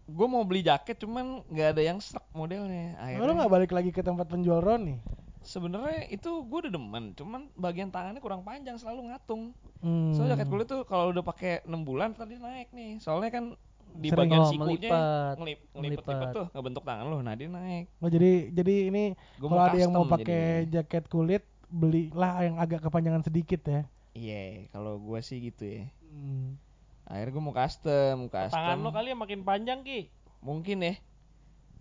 gue 0.07 0.27
mau 0.27 0.43
beli 0.43 0.59
jaket 0.61 0.95
cuman 0.97 1.43
nggak 1.45 1.69
ada 1.69 1.81
yang 1.83 1.99
serak 1.99 2.23
modelnya 2.31 2.95
Nah, 2.95 3.11
lu 3.11 3.21
akhirnya 3.21 3.33
nggak 3.37 3.53
balik 3.53 3.71
lagi 3.71 3.91
ke 3.91 3.99
tempat 3.99 4.23
penjual 4.25 4.59
Roni 4.59 4.99
sebenarnya 5.47 6.11
itu 6.11 6.43
gue 6.43 6.59
udah 6.59 6.73
demen 6.73 7.03
cuman 7.13 7.47
bagian 7.55 7.87
tangannya 7.87 8.19
kurang 8.19 8.43
panjang 8.43 8.75
selalu 8.75 9.07
ngatung 9.07 9.55
hmm. 9.79 10.11
soalnya 10.11 10.35
jaket 10.35 10.47
kulit 10.47 10.67
tuh 10.67 10.83
kalau 10.83 11.09
udah 11.09 11.23
pakai 11.23 11.63
6 11.63 11.71
bulan 11.81 12.11
tadi 12.11 12.35
naik 12.35 12.69
nih 12.69 12.99
soalnya 12.99 13.31
kan 13.31 13.45
di 13.89 14.11
Sering. 14.11 14.19
bagian 14.21 14.39
Oh, 14.39 14.49
sikunya 14.51 14.91
melipat. 14.91 15.33
ngelip 15.33 15.59
ngelipet 15.71 15.79
Melipat. 15.97 16.11
lipet 16.13 16.27
tuh 16.35 16.45
ngebentuk 16.51 16.83
tangan 16.83 17.05
lo 17.07 17.17
nah 17.19 17.33
dia 17.33 17.47
naik 17.47 17.85
Oh 17.97 18.09
jadi 18.09 18.31
jadi 18.51 18.75
ini 18.85 19.03
kalau 19.37 19.63
ada 19.63 19.77
yang 19.77 19.89
mau 19.89 20.05
pakai 20.05 20.43
jaket 20.67 21.07
kulit 21.07 21.41
belilah 21.67 22.31
yang 22.41 22.55
agak 22.57 22.79
kepanjangan 22.81 23.19
sedikit 23.21 23.59
ya. 23.63 23.81
iya 24.13 24.67
kalau 24.69 24.99
gua 24.99 25.19
sih 25.19 25.39
gitu 25.41 25.63
ya 25.63 25.83
Hmm. 26.07 26.55
akhirnya 27.03 27.31
gua 27.31 27.43
mau 27.43 27.55
custom 27.55 28.15
custom 28.27 28.53
Tangan 28.53 28.77
lo 28.79 28.89
kali 28.89 29.07
yang 29.07 29.19
makin 29.19 29.41
panjang 29.41 29.79
ki. 29.81 30.11
mungkin 30.39 30.77
ya 30.79 30.93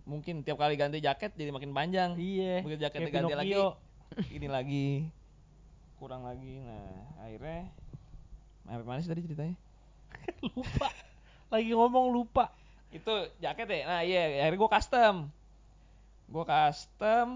mungkin 0.07 0.39
tiap 0.39 0.55
kali 0.55 0.79
ganti 0.79 1.03
jaket 1.03 1.35
jadi 1.35 1.51
makin 1.51 1.75
panjang. 1.75 2.15
Iya. 2.15 2.63
begitu 2.63 2.81
jaketnya 2.87 3.11
ganti 3.11 3.35
lagi 3.35 3.53
ini 4.39 4.47
lagi. 4.47 4.87
Kurang 5.99 6.23
lagi. 6.23 6.63
Nah 6.63 6.87
akhirnya 7.19 7.67
sampai 8.63 8.85
mana 8.87 9.03
sih 9.03 9.11
tadi 9.11 9.27
ceritanya. 9.27 9.55
Lupa. 10.55 10.89
Lagi 11.51 11.71
ngomong 11.75 12.15
lupa. 12.15 12.51
itu 12.87 13.11
jaket 13.43 13.67
ya? 13.67 13.79
Nah 13.83 14.01
iya. 14.07 14.47
Akhirnya 14.47 14.59
gue 14.63 14.71
custom. 14.71 15.15
Gue 16.31 16.43
custom. 16.47 17.27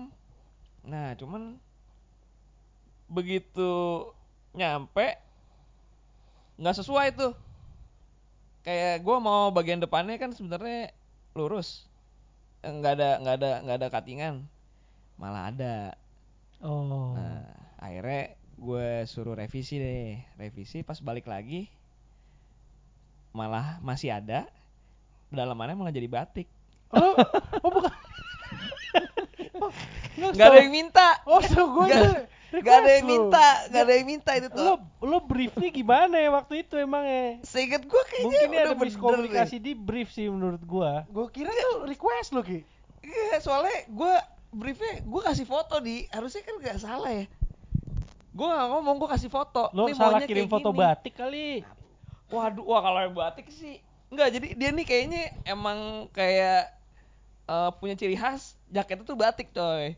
Nah 0.87 1.11
cuman 1.19 1.59
begitu 3.11 3.71
nyampe 4.55 5.19
nggak 6.55 6.75
sesuai 6.79 7.19
tuh. 7.19 7.35
Kayak 8.63 9.03
gue 9.03 9.17
mau 9.19 9.51
bagian 9.51 9.83
depannya 9.83 10.15
kan 10.15 10.31
sebenarnya 10.31 10.95
lurus 11.35 11.90
nggak 12.61 12.93
ada 12.93 13.09
nggak 13.21 13.35
ada 13.41 13.51
nggak 13.65 13.77
ada 13.81 13.87
cuttingan 13.89 14.35
malah 15.17 15.49
ada 15.49 15.75
Oh. 16.61 17.17
Nah, 17.17 17.49
akhirnya 17.81 18.37
gue 18.61 18.87
suruh 19.09 19.33
revisi 19.33 19.81
deh. 19.81 20.21
Revisi 20.37 20.85
pas 20.85 21.01
balik 21.01 21.25
lagi 21.25 21.65
malah 23.33 23.81
masih 23.81 24.13
ada. 24.13 24.45
Dalamannya 25.33 25.73
malah 25.73 25.93
jadi 25.95 26.05
batik. 26.05 26.45
Oh, 26.93 27.17
oh 27.65 27.69
bukan. 27.71 27.93
oh, 29.57 29.71
Gak 30.37 30.47
ada 30.53 30.59
yang 30.61 30.69
minta. 30.75 31.17
Oh, 31.25 31.41
so 31.41 31.65
gue 31.65 31.87
Gak- 31.89 32.29
Gak 32.51 32.75
ada 32.83 32.91
yang 32.99 33.07
minta, 33.07 33.47
gak 33.71 33.83
ada 33.87 33.93
yang 33.95 34.07
minta 34.11 34.31
itu 34.35 34.47
Lo 34.51 34.75
tuh. 34.75 35.07
lo 35.07 35.17
briefnya 35.23 35.71
gimana 35.71 36.19
ya 36.19 36.29
waktu 36.35 36.67
itu 36.67 36.75
emang 36.75 37.07
ya? 37.07 37.39
Seinget 37.47 37.87
gue 37.87 38.01
kayaknya 38.11 38.25
Mungkin 38.27 38.43
ini 38.43 38.55
udah 38.59 38.63
ada 38.67 38.75
miskomunikasi 38.75 39.55
di 39.63 39.71
brief 39.71 40.11
sih 40.11 40.27
menurut 40.27 40.59
gua. 40.67 41.07
Gue 41.07 41.31
kira 41.31 41.47
tuh 41.47 41.87
request 41.87 42.35
lo 42.35 42.43
ki. 42.43 42.67
Iya, 43.01 43.39
soalnya 43.39 43.87
gue 43.87 44.13
briefnya 44.51 44.99
gue 44.99 45.21
kasih 45.23 45.47
foto 45.47 45.79
di 45.79 46.03
harusnya 46.11 46.43
kan 46.43 46.55
gak 46.59 46.77
salah 46.83 47.07
ya. 47.07 47.25
Gue 48.35 48.47
gak 48.47 48.67
ngomong, 48.67 48.95
gue 48.99 49.09
kasih 49.15 49.31
foto. 49.31 49.71
Lo 49.71 49.87
Nih 49.87 49.95
salah 49.95 50.19
maunya 50.19 50.27
kirim 50.27 50.51
foto 50.51 50.69
gini. 50.75 50.79
batik 50.83 51.13
kali. 51.15 51.47
Waduh, 52.27 52.63
wah 52.67 52.79
kalau 52.83 52.99
yang 52.99 53.15
batik 53.15 53.47
sih 53.47 53.79
enggak. 54.11 54.27
Jadi 54.35 54.47
dia 54.59 54.75
nih 54.75 54.83
kayaknya 54.83 55.23
emang 55.47 56.11
kayak 56.11 56.67
eh, 57.47 57.69
punya 57.79 57.95
ciri 57.95 58.19
khas 58.19 58.59
jaketnya 58.67 59.07
tuh 59.07 59.15
batik, 59.15 59.55
coy. 59.55 59.95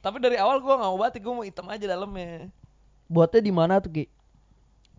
Tapi 0.00 0.16
dari 0.22 0.36
awal 0.38 0.62
gua 0.62 0.78
nggak 0.78 0.90
mau 0.92 1.00
batik, 1.00 1.20
gua 1.22 1.34
mau 1.42 1.46
hitam 1.46 1.66
aja 1.68 1.84
dalamnya. 1.84 2.50
Buatnya 3.06 3.40
di 3.42 3.52
mana 3.54 3.78
tuh, 3.78 3.90
Ki? 3.92 4.04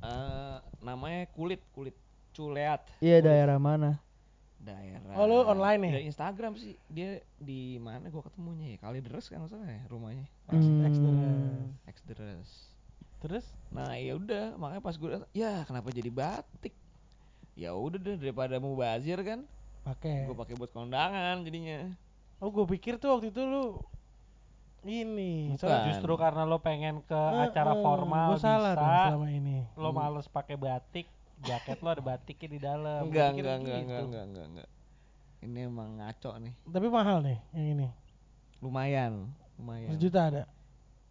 Eh, 0.04 0.58
namanya 0.84 1.26
kulit, 1.34 1.62
kulit 1.74 1.96
culeat. 2.38 2.86
Iya, 3.02 3.26
daerah 3.26 3.58
mana? 3.58 3.98
Daerah. 4.62 5.18
Oh, 5.18 5.26
lu 5.26 5.42
online 5.42 5.80
nih? 5.82 5.92
Dari 5.98 6.06
Instagram 6.12 6.54
sih. 6.60 6.78
Dia 6.92 7.24
di 7.42 7.82
mana 7.82 8.10
gua 8.14 8.22
ketemunya 8.26 8.76
ya? 8.76 8.78
Kali 8.78 9.02
deres 9.02 9.26
kan 9.30 9.42
salah 9.50 9.66
ya 9.66 9.82
rumahnya. 9.90 10.26
Hmm. 10.50 10.86
Ex 10.86 10.98
deres. 10.98 10.98
Ex 11.90 11.98
deres. 12.06 12.50
Terus 13.18 13.46
Nah, 13.74 13.98
ya 13.98 14.14
udah, 14.16 14.56
makanya 14.56 14.82
pas 14.86 14.96
gua 14.96 15.10
datang, 15.18 15.32
ya 15.34 15.66
kenapa 15.66 15.90
jadi 15.90 16.08
batik? 16.14 16.76
Ya 17.58 17.74
udah 17.74 17.98
deh 17.98 18.16
daripada 18.22 18.62
mau 18.62 18.78
bazir 18.78 19.18
kan, 19.26 19.44
pakai. 19.82 20.30
gua 20.30 20.46
pakai 20.46 20.54
buat 20.56 20.70
kondangan 20.70 21.42
jadinya. 21.42 21.90
Oh, 22.38 22.54
gue 22.54 22.70
pikir 22.78 23.02
tuh 23.02 23.18
waktu 23.18 23.34
itu 23.34 23.42
lu 23.42 23.82
ini. 24.84 25.50
Bukan. 25.50 25.60
soalnya- 25.60 25.86
Justru 25.90 26.14
karena 26.16 26.44
lo 26.44 26.58
pengen 26.58 27.02
ke 27.02 27.16
Eh, 27.16 27.46
acara 27.46 27.74
eh, 27.74 27.82
formal 27.82 28.28
gua 28.30 28.40
salah 28.40 28.72
bisa. 28.72 28.82
dong 28.82 29.02
selama 29.08 29.28
ini. 29.32 29.58
Lo 29.74 29.90
males 29.92 30.28
pakai 30.28 30.56
batik, 30.56 31.08
jaket 31.40 31.78
lo 31.80 31.90
ada 31.90 32.04
batiknya 32.04 32.48
di 32.48 32.60
dalam. 32.60 33.02
Enggak, 33.04 33.28
enggak, 33.34 33.56
enggak, 33.56 33.78
gitu. 33.78 33.84
enggak, 33.84 34.02
enggak, 34.04 34.24
enggak, 34.24 34.46
enggak. 34.48 34.70
Ini 35.40 35.60
emang 35.64 35.90
ngaco 35.96 36.32
nih. 36.40 36.54
Tapi 36.66 36.88
mahal 36.88 37.18
nih 37.22 37.38
yang 37.52 37.68
ini. 37.72 37.88
Lumayan, 38.58 39.14
lumayan. 39.56 39.90
Sejuta 39.94 40.22
ada. 40.28 40.44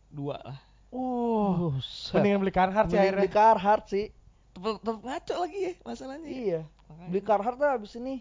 Dua 0.08 0.36
lah. 0.36 0.58
Uh, 0.90 1.74
mendingan 2.12 2.40
beli 2.40 2.50
Carhartt 2.50 2.88
sih 2.88 2.96
akhirnya. 2.96 3.20
beli 3.20 3.30
Carhartt 3.30 3.84
sih. 3.86 4.06
Tetep, 4.50 4.80
tetep 4.80 4.98
ngaco 4.98 5.34
lagi 5.36 5.58
ya 5.60 5.72
masalahnya. 5.82 6.26
Iya. 6.26 6.60
Makanya. 6.88 7.08
Beli 7.08 7.22
Carhartt 7.22 7.58
lah 7.58 7.70
abis 7.74 7.92
ini. 7.94 8.14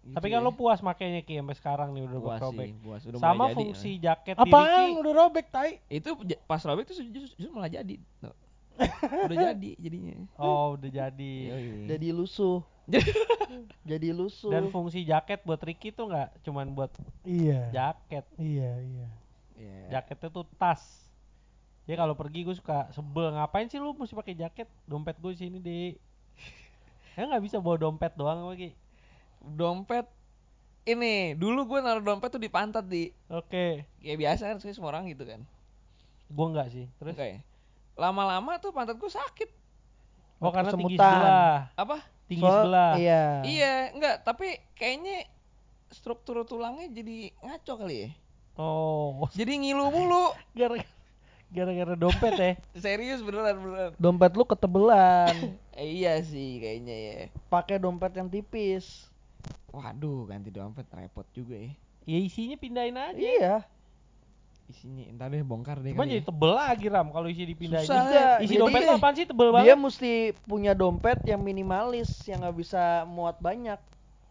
Gitu 0.00 0.14
Tapi 0.14 0.26
kan 0.28 0.40
ya. 0.40 0.44
lo 0.44 0.52
puas 0.52 0.78
makainya 0.78 1.20
Ki 1.20 1.36
sampai 1.36 1.54
sekarang 1.54 1.88
nih 1.90 2.02
udah 2.04 2.18
puas 2.18 2.40
robek. 2.40 2.64
sih, 2.64 2.72
puas. 2.78 3.02
Udah 3.04 3.18
Sama 3.18 3.44
jadi. 3.44 3.54
fungsi 3.54 3.90
jaket 3.98 4.34
di 4.34 4.42
Apaan? 4.44 4.68
Ricky. 4.70 4.98
Udah 4.98 5.12
robek 5.14 5.46
tai. 5.48 5.72
Itu 5.86 6.08
pas 6.44 6.60
robek 6.60 6.84
tuh 6.84 6.94
justru, 6.96 7.12
justru 7.36 7.50
malah 7.50 7.68
jadi. 7.68 7.94
Udah 9.26 9.36
jadi 9.50 9.70
jadinya. 9.74 10.14
Oh, 10.34 10.72
udah 10.72 10.86
jadi. 10.88 11.34
Yoi. 11.50 11.86
Jadi 11.88 12.08
lusuh. 12.10 12.62
Jadi 13.84 14.08
lusuh. 14.10 14.48
Dan 14.48 14.68
fungsi 14.68 15.02
jaket 15.02 15.40
buat 15.42 15.58
Ricky 15.58 15.90
tuh 15.90 16.08
nggak 16.08 16.40
cuman 16.40 16.72
buat 16.72 16.88
Iya. 17.20 17.68
jaket. 17.68 18.24
Iya, 18.36 18.70
iya. 18.78 19.08
Iya. 19.54 19.76
Jaketnya 19.90 20.28
tuh 20.30 20.44
tas. 20.54 20.80
Ya 21.84 21.96
kalau 21.96 22.12
pergi 22.12 22.44
gue 22.44 22.52
suka 22.52 22.88
sebel 22.88 23.28
ngapain 23.30 23.64
sih 23.66 23.76
lu 23.76 23.92
mesti 23.92 24.12
pakai 24.12 24.32
jaket? 24.34 24.68
Dompet 24.84 25.16
gue 25.16 25.32
sini 25.34 25.58
di. 25.58 25.78
Ya 27.16 27.26
nggak 27.26 27.42
bisa 27.42 27.58
bawa 27.58 27.76
dompet 27.76 28.14
doang 28.14 28.46
lagi. 28.46 28.72
Dompet 29.40 30.06
ini 30.84 31.36
dulu 31.36 31.68
gue 31.68 31.78
naruh 31.78 32.00
dompet 32.00 32.32
tuh 32.32 32.40
di 32.40 32.48
pantat 32.48 32.88
di 32.88 33.12
Oke, 33.28 33.84
kayak 34.00 34.18
biasa 34.18 34.42
kan 34.48 34.56
sih 34.58 34.72
semua 34.72 34.88
orang 34.90 35.04
gitu 35.06 35.22
kan. 35.22 35.44
gue 36.28 36.46
nggak 36.48 36.68
sih. 36.68 36.86
Terus? 36.96 37.12
Oke. 37.16 37.40
Lama-lama 37.94 38.56
tuh 38.56 38.72
pantat 38.72 38.96
gue 38.96 39.08
sakit. 39.08 39.50
Oh 40.38 40.48
karena 40.48 40.70
tinggi 40.70 40.96
sebelah. 40.96 41.72
Apa? 41.74 41.96
Tinggi 42.28 42.44
Soal- 42.44 42.56
sebelah. 42.64 42.92
Iya. 42.96 43.22
Iya, 43.44 43.72
enggak, 43.96 44.16
tapi 44.22 44.48
kayaknya 44.76 45.24
struktur 45.88 46.44
tulangnya 46.44 46.88
jadi 46.88 47.32
ngaco 47.40 47.72
kali 47.80 47.96
ya. 48.04 48.10
Oh, 48.58 49.24
Jadi 49.32 49.54
ngilu 49.56 49.88
mulu. 49.88 50.34
gara 50.58 50.76
gara-gara 51.48 51.94
dompet 51.96 52.34
ya. 52.36 52.52
Serius 52.84 53.24
beneran 53.24 53.56
beneran. 53.56 53.90
Dompet 53.96 54.32
lu 54.34 54.44
ketebelan. 54.44 55.34
Eh, 55.78 56.02
iya 56.02 56.18
sih 56.26 56.58
kayaknya 56.58 56.96
ya. 56.98 57.18
Pakai 57.46 57.78
dompet 57.78 58.10
yang 58.10 58.26
tipis. 58.26 59.06
Waduh, 59.68 60.26
ganti 60.26 60.48
dompet 60.48 60.86
repot 60.88 61.26
juga 61.30 61.54
ya. 61.54 61.72
Ya 62.04 62.18
isinya 62.18 62.56
pindahin 62.56 62.96
aja. 62.96 63.14
Iya. 63.14 63.56
Isinya 64.64 65.04
entar 65.04 65.28
deh 65.28 65.40
bongkar 65.40 65.78
deh 65.78 65.92
Cuma 65.92 66.02
kali 66.02 66.12
jadi 66.12 66.22
ya. 66.22 66.28
tebel 66.28 66.52
lagi 66.52 66.86
Ram 66.86 67.08
kalau 67.08 67.24
isi 67.26 67.44
dipindahin. 67.44 67.84
Susah. 67.84 68.04
Isi- 68.38 68.44
Isi 68.44 68.52
Jadi- 68.54 68.60
dompet 68.60 68.80
lo 68.82 68.92
apaan 68.94 69.14
sih 69.14 69.24
tebel 69.24 69.48
Dia 69.48 69.54
banget? 69.54 69.76
mesti 69.78 70.12
punya 70.42 70.72
dompet 70.72 71.18
yang 71.24 71.40
minimalis 71.40 72.08
yang 72.24 72.40
nggak 72.40 72.56
bisa 72.58 72.82
muat 73.04 73.36
banyak. 73.38 73.80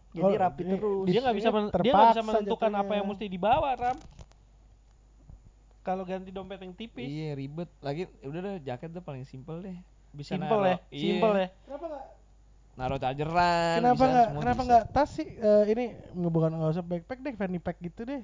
Jadi 0.08 0.24
Oh, 0.24 0.34
rapi 0.34 0.62
di- 0.62 0.70
terus. 0.72 1.04
dia 1.06 1.18
nggak 1.20 1.36
bisa 1.36 1.48
dia 1.78 1.92
nggak 1.92 2.08
bisa 2.12 2.22
menentukan 2.24 2.72
apa 2.72 2.92
yang 2.92 3.06
mesti 3.06 3.26
dibawa 3.26 3.70
Ram. 3.74 3.98
Kalau 5.80 6.04
ganti 6.04 6.28
dompet 6.28 6.60
yang 6.60 6.72
tipis. 6.72 7.08
Iya, 7.08 7.32
ribet. 7.32 7.70
Lagi 7.80 8.06
udah 8.20 8.40
deh 8.40 8.54
jaket 8.60 8.90
tuh 8.90 9.00
paling 9.00 9.24
simpel 9.24 9.58
deh. 9.58 9.72
Bisa 10.10 10.34
Simple 10.34 10.48
naruh- 10.50 10.66
ya, 10.66 10.76
iya, 10.90 11.02
simple 11.14 11.34
ya. 11.34 11.48
Kenapa 11.62 11.84
nggak? 11.86 12.06
Naruh 12.78 12.94
chargeran. 12.96 13.82
Kenapa 13.82 14.04
nggak? 14.06 14.28
Kenapa 14.38 14.60
nggak 14.62 14.84
tas 14.94 15.10
sih? 15.10 15.26
Eh, 15.26 15.64
ini 15.74 15.84
bukan 16.14 16.54
nggak 16.54 16.70
usah 16.72 16.84
backpack 16.86 17.18
deh, 17.18 17.34
fanny 17.34 17.58
pack 17.58 17.82
gitu 17.82 18.06
deh. 18.06 18.22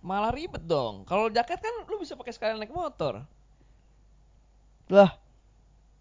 Malah 0.00 0.32
ribet 0.32 0.64
dong. 0.64 1.04
Kalau 1.04 1.28
jaket 1.28 1.60
kan 1.60 1.74
lu 1.84 2.00
bisa 2.00 2.16
pakai 2.16 2.32
sekalian 2.32 2.56
naik 2.56 2.72
motor. 2.72 3.20
Lah, 4.88 5.16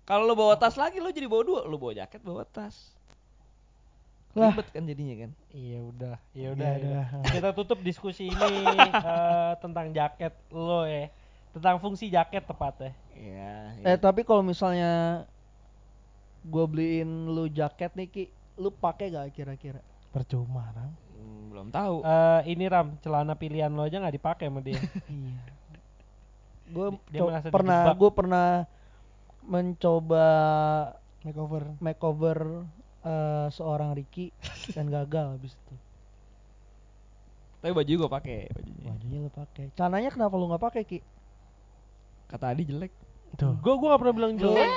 Kalau 0.03 0.27
lu 0.27 0.35
bawa 0.35 0.59
tas 0.59 0.75
lagi 0.75 0.99
lu 0.99 1.07
jadi 1.07 1.31
bawa 1.31 1.43
dua, 1.47 1.61
lu 1.63 1.79
bawa 1.79 1.95
jaket 1.95 2.19
bawa 2.19 2.43
tas. 2.43 2.91
Lah. 4.35 4.51
Ribet 4.51 4.67
kan 4.71 4.83
jadinya 4.83 5.15
kan. 5.23 5.31
Iya 5.55 5.79
udah, 5.83 6.15
ya 6.31 6.39
Iya, 6.39 6.47
udah. 6.51 6.67
ya 6.67 6.75
udah. 6.75 7.05
udah. 7.19 7.31
Kita 7.35 7.49
tutup 7.55 7.79
diskusi 7.79 8.27
ini 8.27 8.35
eh, 8.91 9.51
tentang 9.59 9.95
jaket 9.95 10.35
lo 10.51 10.83
ya, 10.83 11.07
tentang 11.55 11.79
fungsi 11.79 12.11
jaket 12.11 12.43
tepatnya. 12.43 12.91
Iya. 13.15 13.51
eh 13.85 13.95
tapi 13.95 14.27
kalau 14.27 14.43
misalnya 14.43 15.23
gua 16.43 16.65
beliin 16.67 17.31
lu 17.31 17.47
jaket 17.47 17.95
nih 17.95 18.07
Ki, 18.11 18.23
lu 18.59 18.69
pakai 18.69 19.11
gak 19.11 19.31
kira-kira? 19.33 19.79
Percuma, 20.13 20.69
Ram. 20.75 20.91
Hmm, 21.17 21.41
belum 21.49 21.67
tahu. 21.73 21.95
Eh 22.05 22.41
ini 22.53 22.65
Ram, 22.69 22.99
celana 23.01 23.33
pilihan 23.33 23.71
lo 23.73 23.87
aja 23.87 23.97
nggak 23.97 24.15
dipakai 24.19 24.47
sama 24.51 24.61
dia. 24.61 24.77
Iya. 25.09 25.35
Gue 26.73 26.87
pernah 27.53 27.93
gue 27.93 28.11
pernah 28.15 28.65
mencoba 29.43 30.25
Makeover. 31.21 31.63
makeover 31.77 32.37
eh, 33.03 33.47
seorang 33.51 33.93
Ricky 33.93 34.31
dan 34.71 34.87
gagal 34.89 35.37
habis 35.37 35.53
itu. 35.53 35.75
Tapi 37.63 37.71
baju 37.71 37.91
gua 37.95 38.09
pakai 38.19 38.51
bajunya. 38.51 38.89
Bajunya 38.91 39.19
lu 39.23 39.31
pakai. 39.31 39.71
Celananya 39.75 40.09
kenapa 40.11 40.33
lu 40.35 40.51
nggak 40.51 40.63
pakai 40.63 40.83
Ki? 40.83 40.99
Kata 42.27 42.51
Adi 42.51 42.63
jelek. 42.67 42.91
Tuh. 43.39 43.55
Gue 43.63 43.73
gue 43.79 43.87
nggak 43.87 44.01
pernah 44.01 44.15
bilang 44.15 44.33
jelek. 44.35 44.71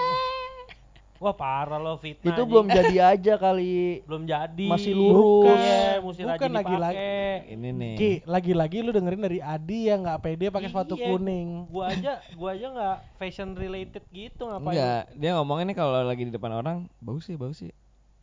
Wah 1.17 1.33
parah 1.33 1.77
lo 1.77 1.97
fitnah. 1.97 2.29
Itu 2.29 2.35
anjing. 2.37 2.49
belum 2.49 2.67
jadi 2.69 2.97
aja 3.12 3.35
kali. 3.37 4.05
belum 4.05 4.23
jadi. 4.25 4.67
Masih 4.69 4.93
lurus. 4.93 5.57
Iya, 5.57 5.99
mesti 5.99 6.23
Bukan 6.23 6.33
rajin 6.37 6.53
lagi-lagi. 6.53 6.97
dipakai. 6.97 7.53
Ini 7.53 7.69
nih. 7.73 7.95
Ki, 7.95 8.12
lagi-lagi 8.25 8.77
lu 8.81 8.91
dengerin 8.91 9.23
dari 9.23 9.39
Adi 9.39 9.79
yang 9.87 10.01
nggak 10.03 10.21
pede 10.21 10.47
pakai 10.49 10.69
sepatu 10.69 10.95
Iya, 10.95 11.07
kuning. 11.09 11.49
Gua 11.67 11.85
aja, 11.89 12.12
gua 12.33 12.51
aja 12.53 12.67
nggak 12.69 12.97
fashion 13.17 13.53
related 13.53 14.05
gitu 14.11 14.43
ngapain? 14.45 14.73
Enggak, 14.73 15.03
dia 15.12 15.31
ngomongnya 15.35 15.64
nih 15.67 15.77
kalau 15.77 16.01
lagi 16.01 16.23
di 16.23 16.33
depan 16.33 16.53
orang, 16.53 16.77
bagus 16.99 17.25
sih, 17.25 17.35
bagus 17.35 17.61
sih. 17.61 17.73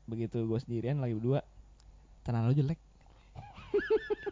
Begitu 0.03 0.43
gue 0.43 0.59
sendirian 0.59 0.99
lagi 0.99 1.13
berdua, 1.13 1.41
tenan 2.21 2.45
lo 2.45 2.51
jelek. 2.51 2.77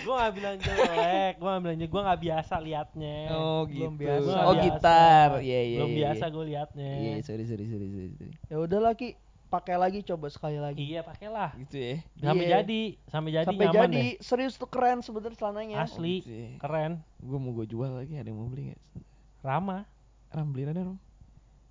Gua 0.00 0.14
nggak 0.18 0.34
bilang 0.34 0.56
jelek, 0.58 1.32
gua 1.36 1.48
nggak 1.50 1.62
bilang 1.62 1.76
jelek, 1.78 1.90
gua 1.90 2.02
nggak 2.06 2.20
biasa 2.22 2.54
liatnya. 2.58 3.16
Oh 3.30 3.62
belum 3.64 3.92
gitu. 3.94 4.00
biasa. 4.00 4.30
Oh 4.40 4.54
Biasa. 4.54 4.64
gitar. 4.64 5.28
Iya 5.38 5.60
iya. 5.60 5.78
Belum 5.78 5.90
iya, 5.90 5.98
biasa 6.00 6.24
iya. 6.24 6.32
gua 6.32 6.44
liatnya. 6.44 6.90
Iya, 6.96 7.12
sorry 7.22 7.44
sorry 7.44 7.64
sorry 7.66 7.86
sorry. 7.88 8.08
sorry. 8.14 8.32
Ya 8.46 8.56
udahlah 8.58 8.92
Ki, 8.94 9.08
pakai 9.46 9.76
lagi 9.76 9.98
coba 10.02 10.26
sekali 10.28 10.56
lagi. 10.56 10.80
Iya 10.80 11.00
pakailah. 11.02 11.50
Gitu 11.58 11.76
ya. 11.76 11.94
Sampai 12.16 12.44
Iya. 12.44 12.52
jadi, 12.58 12.80
sampai 13.06 13.30
jadi 13.32 13.46
Sampai 13.46 13.64
nyaman 13.66 13.76
jadi 13.90 14.04
deh. 14.06 14.10
serius 14.20 14.54
tuh 14.54 14.68
keren 14.68 14.98
sebenarnya 15.00 15.36
celananya. 15.36 15.76
Asli, 15.80 16.22
gitu 16.22 16.32
ya. 16.32 16.50
keren, 16.58 16.92
Gue 17.18 17.36
mau 17.36 17.52
gue 17.52 17.66
jual 17.66 17.90
lagi, 17.90 18.14
ada 18.14 18.26
yang 18.26 18.38
mau 18.38 18.46
beli 18.46 18.70
nggak? 18.70 18.82
ramah. 19.40 19.84
Ram 20.30 20.48
beli 20.48 20.62
ada 20.64 20.84
ram. 20.84 20.98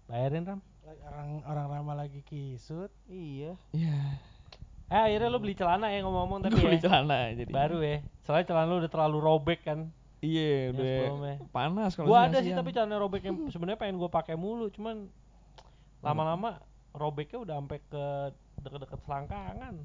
Bayarin 0.05 0.43
ram. 0.43 0.59
Orang 1.05 1.45
orang 1.45 1.67
ramah 1.69 1.95
lagi 1.95 2.25
kisut. 2.25 2.89
Iya. 3.05 3.53
Iya. 3.71 4.17
Eh 4.89 4.97
akhirnya 4.97 5.29
lu 5.29 5.37
beli 5.37 5.53
celana 5.53 5.93
ya 5.93 6.01
ngomong-ngomong 6.01 6.39
tadi 6.41 6.57
Gue 6.57 6.65
beli 6.65 6.79
ya. 6.81 6.89
celana 6.89 7.29
jadi. 7.37 7.51
Baru 7.53 7.77
ya. 7.79 8.01
Soalnya 8.25 8.45
celana 8.49 8.67
lu 8.67 8.77
udah 8.81 8.91
terlalu 8.91 9.17
robek 9.21 9.61
kan. 9.61 9.79
Iya, 10.19 10.75
udah 10.75 10.83
sebelumnya. 10.83 11.35
panas 11.55 11.91
kalau 11.95 12.07
Gua 12.11 12.27
ada 12.27 12.43
sih 12.43 12.51
tapi 12.51 12.75
celana 12.75 12.99
robek 12.99 13.23
yang 13.23 13.47
sebenarnya 13.47 13.79
pengen 13.79 13.95
gua 13.95 14.11
pakai 14.11 14.35
mulu, 14.35 14.67
cuman 14.67 15.07
lama-lama 16.03 16.59
robeknya 16.91 17.39
udah 17.39 17.55
sampai 17.55 17.79
ke 17.87 18.03
deket-deket 18.59 18.99
selangkangan. 19.07 19.79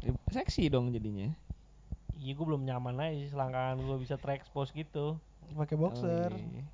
Eh, 0.00 0.16
seksi 0.32 0.72
dong 0.72 0.88
jadinya. 0.88 1.28
Iya 2.16 2.32
gua 2.32 2.56
belum 2.56 2.64
nyaman 2.64 2.96
aja 2.96 3.12
sih 3.20 3.30
selangkangan 3.36 3.76
gua 3.84 3.96
bisa 4.00 4.16
terekspos 4.16 4.72
gitu. 4.72 5.20
Pakai 5.52 5.76
boxer. 5.76 6.32
Oh, 6.32 6.40
iya. 6.40 6.64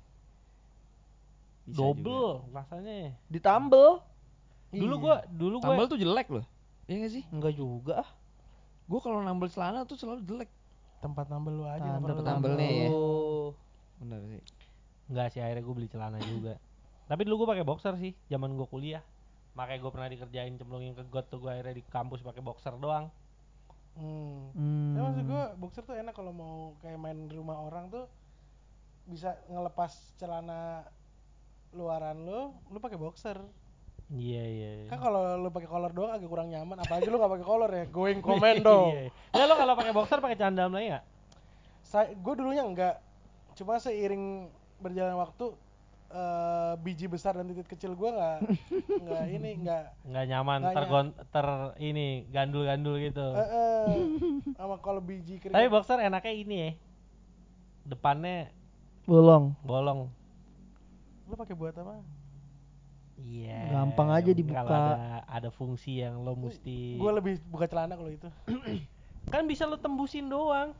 Double 1.67 2.47
rasanya. 2.51 3.11
Ditambel. 3.27 3.99
Dulu 4.71 4.95
Iya. 4.95 5.03
gua 5.03 5.15
dulu 5.27 5.55
juga. 5.59 5.67
gua 5.67 5.75
Tambal 5.75 5.87
tuh 5.91 5.99
jelek 5.99 6.27
loh. 6.31 6.45
Iya 6.89 6.95
gak 7.05 7.11
sih? 7.13 7.23
Enggak 7.29 7.53
juga 7.57 8.05
ah. 8.05 8.09
Gue 8.89 8.99
kalau 8.99 9.21
nambal 9.21 9.47
celana 9.51 9.85
tuh 9.85 9.97
selalu 9.97 10.25
jelek. 10.25 10.49
Tempat 11.01 11.29
nambel 11.29 11.61
lu 11.61 11.65
aja. 11.65 11.81
Tanda 11.81 11.97
nggak 11.97 12.05
perlu 12.05 12.23
tambel 12.23 12.51
nambel. 12.53 12.53
nih 12.61 12.71
ya. 12.71 12.89
Oh. 12.89 13.49
Bener 14.01 14.19
sih. 14.29 14.41
Enggak 15.11 15.27
sih 15.33 15.39
akhirnya 15.41 15.63
gue 15.63 15.75
beli 15.75 15.89
celana 15.89 16.19
juga. 16.21 16.53
Tapi 17.09 17.21
dulu 17.27 17.43
gue 17.43 17.49
pakai 17.51 17.65
boxer 17.65 17.93
sih, 17.99 18.13
zaman 18.31 18.53
gue 18.55 18.67
kuliah. 18.69 19.03
Makanya 19.57 19.79
gue 19.83 19.91
pernah 19.91 20.09
dikerjain 20.09 20.53
cemplungin 20.55 20.93
ke 20.95 21.03
got 21.11 21.27
tuh 21.27 21.43
gue 21.43 21.51
akhirnya 21.51 21.75
di 21.75 21.83
kampus 21.83 22.23
pakai 22.23 22.39
boxer 22.39 22.75
doang. 22.79 23.11
Hmm. 23.95 24.55
Hmm. 24.55 24.95
Ya 24.95 25.01
maksud 25.03 25.23
gua 25.27 25.43
boxer 25.59 25.83
tuh 25.83 25.95
enak 25.99 26.15
kalau 26.15 26.31
mau 26.31 26.55
kayak 26.79 26.99
main 26.99 27.27
di 27.27 27.35
rumah 27.35 27.59
orang 27.59 27.91
tuh 27.91 28.07
bisa 29.03 29.35
ngelepas 29.51 30.15
celana 30.15 30.87
luaran 31.75 32.23
lu, 32.23 32.55
lu 32.71 32.79
pakai 32.79 32.99
boxer. 32.99 33.39
Iya 34.11 34.43
iya. 34.43 34.69
iya. 34.77 34.87
Kan 34.91 34.99
kalau 34.99 35.39
lu 35.39 35.47
pakai 35.49 35.69
kolor 35.71 35.91
doang 35.91 36.11
agak 36.11 36.27
kurang 36.27 36.51
nyaman, 36.51 36.75
apalagi 36.77 37.07
lu 37.07 37.15
gak 37.15 37.31
pakai 37.31 37.47
kolor 37.47 37.71
ya, 37.71 37.85
going 37.87 38.19
commando. 38.19 38.79
Iya. 38.91 39.07
Nah 39.31 39.45
lo 39.47 39.53
kalau 39.55 39.73
pakai 39.73 39.93
boxer 39.95 40.19
pakai 40.19 40.35
celana 40.35 40.55
dalam 40.57 40.73
lagi 40.75 40.87
nggak? 40.91 41.03
Saya 41.81 42.05
gue 42.11 42.33
dulunya 42.35 42.63
enggak. 42.63 42.99
Cuma 43.55 43.79
seiring 43.79 44.51
berjalan 44.77 45.15
waktu 45.15 45.55
eh, 46.09 46.73
biji 46.77 47.07
besar 47.07 47.39
dan 47.39 47.47
titik 47.47 47.67
kecil 47.69 47.95
gua 47.95 48.11
nggak 48.11 48.37
nggak 49.07 49.25
ini 49.29 49.49
nggak 49.63 49.83
Nggak 50.03 50.25
nyaman, 50.27 50.59
Nggak 50.59 50.75
tergon, 50.75 51.05
ter 51.31 51.47
ini 51.79 52.07
gandul-gandul 52.27 52.95
gitu. 52.99 53.27
eh, 53.31 53.47
eh, 53.47 53.85
sama 54.55 54.75
kalau 54.79 54.99
biji 54.99 55.39
kering 55.39 55.55
Tapi 55.55 55.67
boxer 55.67 55.99
enaknya 55.99 56.33
ini 56.33 56.55
ya. 56.57 56.71
Depannya 57.87 58.51
Bolong. 59.07 59.55
bolong. 59.63 60.11
lu 61.25 61.33
pakai 61.33 61.55
buat 61.55 61.71
apa? 61.73 62.03
Iya. 63.21 63.69
Gampang 63.71 64.09
aja 64.09 64.31
dibuka. 64.31 64.61
Kalau 64.61 64.73
ada 64.73 65.21
ada 65.23 65.49
fungsi 65.49 66.01
yang 66.01 66.19
lo 66.19 66.33
mesti 66.33 66.97
Gue 66.97 67.11
lebih 67.11 67.37
buka 67.45 67.65
celana 67.65 67.93
kalau 67.93 68.09
itu. 68.09 68.27
kan 69.33 69.45
bisa 69.45 69.63
lo 69.63 69.77
tembusin 69.77 70.25
doang. 70.25 70.73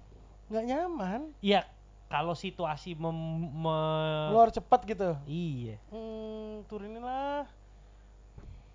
Nggak 0.50 0.66
nyaman. 0.66 1.22
Iya, 1.40 1.64
kalau 2.08 2.34
situasi 2.34 2.92
mem, 2.94 3.16
me- 3.54 4.28
Keluar 4.28 4.50
cepat 4.50 4.82
gitu. 4.84 5.10
Iya. 5.24 5.78
Hmm, 5.88 6.66
turunin 6.66 7.00
lah. 7.00 7.46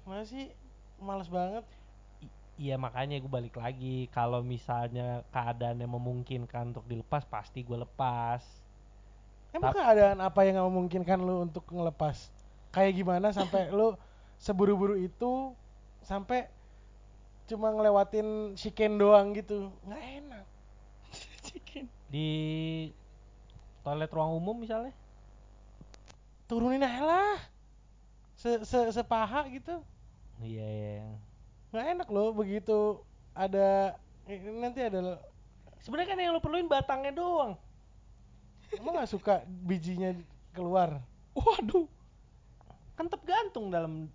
Masih 0.03 0.55
males 0.97 1.27
banget. 1.27 1.67
I- 2.23 2.33
Iya 2.57 2.81
makanya 2.81 3.19
gue 3.19 3.29
balik 3.29 3.59
lagi 3.59 4.09
kalau 4.09 4.41
misalnya 4.41 5.21
keadaannya 5.29 5.85
memungkinkan 5.85 6.73
untuk 6.73 6.87
dilepas 6.87 7.27
pasti 7.27 7.61
gue 7.61 7.77
lepas. 7.77 8.41
Emang 9.53 9.73
Tap- 9.73 9.79
keadaan 9.79 10.19
apa 10.21 10.41
yang 10.41 10.57
nggak 10.57 10.69
memungkinkan 10.69 11.19
lu 11.19 11.43
untuk 11.43 11.69
ngelepas? 11.69 12.33
Kayak 12.77 12.93
gimana 12.93 13.33
sampai 13.33 13.72
lu 13.72 13.97
seburu-buru 14.37 15.01
itu 15.01 15.57
sampai 16.05 16.45
cuma 17.49 17.72
ngelewatin 17.72 18.53
chicken 18.53 19.01
doang 19.01 19.33
gitu? 19.33 19.72
Nggak 19.89 20.03
enak. 20.20 20.45
Di 22.12 22.29
toilet 23.81 24.12
ruang 24.12 24.37
umum 24.37 24.61
misalnya. 24.61 24.93
Turunin 26.45 26.85
aja 26.85 27.01
lah. 27.01 27.41
Se 28.37 28.61
-se 28.61 28.93
Sepaha 28.93 29.49
gitu. 29.49 29.81
Iya 30.45 30.68
iya. 30.68 31.09
Nggak 31.72 31.87
enak 31.97 32.09
loh 32.12 32.37
begitu 32.37 33.01
ada 33.33 33.97
nanti 34.61 34.85
ada 34.85 35.16
Sebenarnya 35.81 36.12
kan 36.12 36.18
yang 36.20 36.37
lo 36.37 36.45
perluin 36.45 36.68
batangnya 36.68 37.16
doang. 37.16 37.57
emang 38.77 39.01
nggak 39.01 39.09
suka 39.09 39.47
bijinya 39.47 40.12
keluar 40.53 41.01
Waduh. 41.33 41.95
Kan 42.97 43.07
tetap 43.07 43.22
gantung 43.22 43.68
dalam 43.68 44.09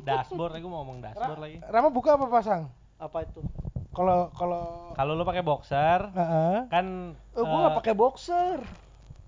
dashboard. 0.00 0.56
Gue 0.56 0.66
mau 0.66 0.82
ngomong 0.82 0.98
dashboard 1.00 1.38
lagi. 1.38 1.56
Rama 1.62 1.88
buka 1.88 2.16
apa 2.16 2.26
pasang 2.26 2.62
Apa 2.96 3.22
itu? 3.22 3.40
kalau 3.90 4.30
kalau 4.30 4.94
Kalau 4.94 5.12
lo 5.12 5.22
pakai 5.22 5.42
boxer 5.42 6.00
Heeh. 6.08 6.56
kan 6.66 6.86
Oh, 7.32 7.42
gua 7.42 7.58
nggak 7.60 7.78
pakai 7.78 7.94
boxer. 7.94 8.58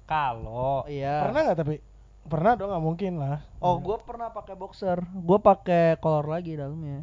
kalau 0.04 0.82
Oh 0.82 0.86
iya. 0.86 1.18
pernah 1.20 1.40
nggak 1.42 1.58
tapi 1.58 1.74
pernah 2.22 2.54
dong 2.54 2.70
nggak 2.70 2.84
mungkin 2.84 3.12
lah 3.16 3.42
Oh, 3.58 3.78
gua 3.78 3.98
pernah 3.98 4.30
pakai 4.30 4.54
boxer. 4.54 5.02
Gua 5.16 5.38
pakai 5.38 5.98
kolor 5.98 6.26
lagi 6.26 6.54
dalamnya. 6.54 7.02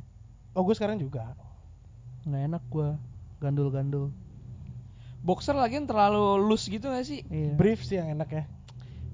oh 0.51 0.61
gue 0.61 0.71
sekarang 0.71 0.97
juga 0.97 1.35
Nggak 2.23 2.41
enak 2.47 2.63
gua. 2.67 2.89
Gandul-gandul. 3.39 4.11
Boxer 5.19 5.51
lagi 5.53 5.83
terlalu 5.83 6.39
loose 6.41 6.67
gitu 6.67 6.87
gak 6.87 7.03
sih? 7.03 7.27
Iya. 7.27 7.51
brief 7.53 7.83
sih 7.83 7.99
yang 7.99 8.13
enak 8.13 8.29
ya 8.31 8.43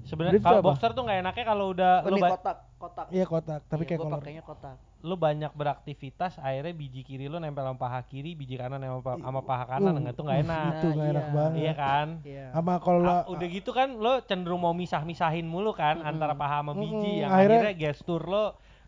sebenarnya 0.06 0.38
kalau 0.40 0.62
boxer 0.62 0.90
tuh 0.90 1.02
nggak 1.02 1.18
enaknya 1.20 1.44
kalau 1.44 1.66
udah 1.68 1.92
Oh, 2.00 2.14
ba- 2.16 2.32
kotak, 2.32 2.58
kotak. 2.76 3.06
iya 3.10 3.24
kotak 3.24 3.60
tapi 3.64 3.82
Iya, 3.82 3.88
kayak 3.88 4.00
kolor 4.00 4.14
pakainya 4.14 4.42
kotak. 4.42 4.76
lu 4.98 5.14
banyak 5.14 5.52
beraktivitas 5.52 6.32
akhirnya 6.36 6.72
biji 6.72 7.02
kiri 7.02 7.26
lu 7.26 7.36
nempel 7.36 7.62
sama 7.62 7.76
paha 7.76 8.00
kiri 8.02 8.32
biji 8.32 8.54
kanan 8.54 8.78
sama, 8.78 9.00
sama 9.14 9.40
paha 9.40 9.64
kanan 9.68 9.92
Uh, 9.92 10.00
enggak 10.00 10.14
tuh 10.14 10.24
nggak 10.24 10.34
uh, 10.34 10.44
enak 10.44 10.70
itu 10.72 10.86
nggak 10.88 10.96
Nah, 10.98 11.12
enak 11.12 11.22
iya. 11.22 11.32
banget 11.32 11.58
iya 11.58 11.72
kan 11.74 12.06
Iya. 12.24 12.46
sama 12.50 12.72
kalau 12.78 12.98
Ah, 13.00 13.22
lo 13.22 13.32
udah 13.32 13.48
gitu 13.48 13.70
kan 13.70 13.88
lo 13.94 14.12
cenderung 14.22 14.60
mau 14.60 14.72
misah-misahin 14.72 15.44
mulu 15.44 15.70
kan 15.72 15.96
Mm-mm. 15.96 16.08
antara 16.08 16.34
paha 16.34 16.56
sama 16.58 16.72
biji 16.72 16.94
Mm-mm, 16.94 17.20
yang 17.20 17.30
akhirnya- 17.30 17.60
akhirnya, 17.60 17.74
gestur 17.76 18.22
lo 18.24 18.44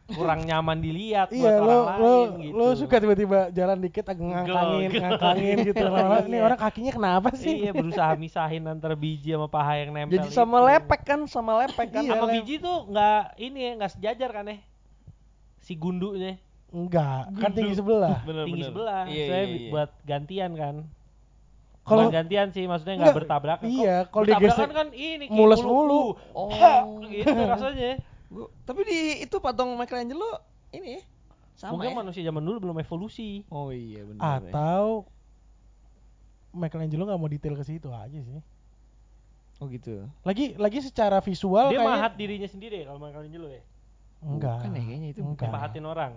kurang 0.09 0.40
nyaman 0.40 0.78
dilihat 0.78 1.28
iya 1.30 1.42
buat 1.42 1.56
lo 1.59 1.68
orang 1.78 1.98
lo 1.98 2.09
lain 2.09 2.30
gitu 2.40 2.54
lo 2.54 2.66
suka 2.72 2.96
tiba-tiba 2.96 3.38
jalan 3.50 3.76
dikit 3.76 4.04
agak 4.06 4.24
ngangkangin 4.24 4.88
ngangkangin 4.94 5.56
gitu 5.62 5.76
Iya. 5.78 5.86
lama-lama 5.86 6.24
ini 6.24 6.38
orang 6.40 6.59
kakinya 6.59 6.92
kenapa 6.92 7.28
sih 7.34 7.54
iya 7.59 7.72
berusaha 7.72 8.12
misahin 8.14 8.64
antara 8.64 8.94
biji 8.94 9.30
sama 9.30 9.46
paha 9.46 9.72
yang 9.78 9.90
nempel 9.90 10.16
Jadi 10.16 10.28
sama 10.30 10.59
itu. 10.59 10.68
lepek 10.70 11.00
kan, 11.02 11.20
sama 11.24 11.52
lepek 11.61 11.88
kan. 11.90 12.02
Iya, 12.02 12.11
sama 12.14 12.26
biji 12.30 12.54
tuh 12.56 12.76
nggak 12.86 13.20
ini 13.36 13.59
ya 13.59 13.70
nggak 13.74 13.92
sejajar 13.92 14.30
kan 14.32 14.44
ya 14.46 14.56
si 15.59 15.72
gundunya 15.72 16.40
enggak 16.68 17.22
kan 17.30 17.40
Gundu. 17.46 17.56
tinggi 17.59 17.74
sebelah 17.74 18.16
Bener, 18.26 18.44
tinggi 18.44 18.56
bener. 18.59 18.68
sebelah 18.72 19.02
Iya, 19.04 19.24
saya 19.26 19.42
iya, 19.42 19.52
iya. 19.54 19.68
buat 19.68 19.90
gantian 20.02 20.52
kan 20.54 20.74
Kalau- 21.82 22.04
Bukan 22.04 22.12
gantian 22.14 22.48
sih 22.48 22.64
maksudnya 22.64 22.94
nggak 22.94 23.04
Enggak, 23.06 23.18
bertabrakan 23.20 23.61
Kok 23.62 23.72
iya, 23.74 23.96
kalau 24.06 24.24
dia 24.24 24.36
bertabrakan 24.36 24.56
gesek 24.62 24.70
kan 24.74 24.88
ini 24.90 25.24
Ki, 25.24 25.32
mules 25.34 25.61
mulu, 25.61 26.16
Oh. 26.32 26.48
gitu 27.06 27.28
rasanya 27.28 28.00
Gua- 28.29 28.53
tapi 28.62 28.81
di 28.83 28.99
itu 29.20 29.37
patung 29.39 29.72
Michelangelo 29.74 30.41
ini 30.70 30.97
ya 30.97 31.03
sama 31.55 31.74
mungkin 31.74 31.91
ya? 31.91 31.97
manusia 31.97 32.22
zaman 32.22 32.41
dulu 32.41 32.57
belum 32.62 32.76
evolusi 32.79 33.43
Oh 33.49 33.68
iya 33.68 34.05
benar. 34.05 34.20
ya. 34.41 34.51
atau 34.51 35.09
Michelangelo 36.51 37.03
nggak 37.05 37.18
mau 37.18 37.26
detail 37.26 37.55
ke 37.55 37.64
situ 37.64 37.89
aja 37.89 38.14
sih 38.16 38.41
Oh 39.59 39.66
gitu. 39.66 40.07
lagi 40.22 40.55
lagi 40.55 40.79
secara 40.79 41.18
visual 41.18 41.68
dia 41.68 41.79
kayaknya 41.79 41.99
mahat 41.99 42.12
dirinya 42.14 42.47
sendiri 42.47 42.79
ya 42.79 42.85
kalau 42.87 43.01
Michelangelo 43.01 43.49
ya 43.49 43.62
enggak 44.20 44.59
Bukan 44.61 44.70
ya, 44.70 44.81
kayaknya 44.81 45.09
itu 45.09 45.20
enggak. 45.20 45.51
mahatin 45.51 45.85
orang 45.85 46.12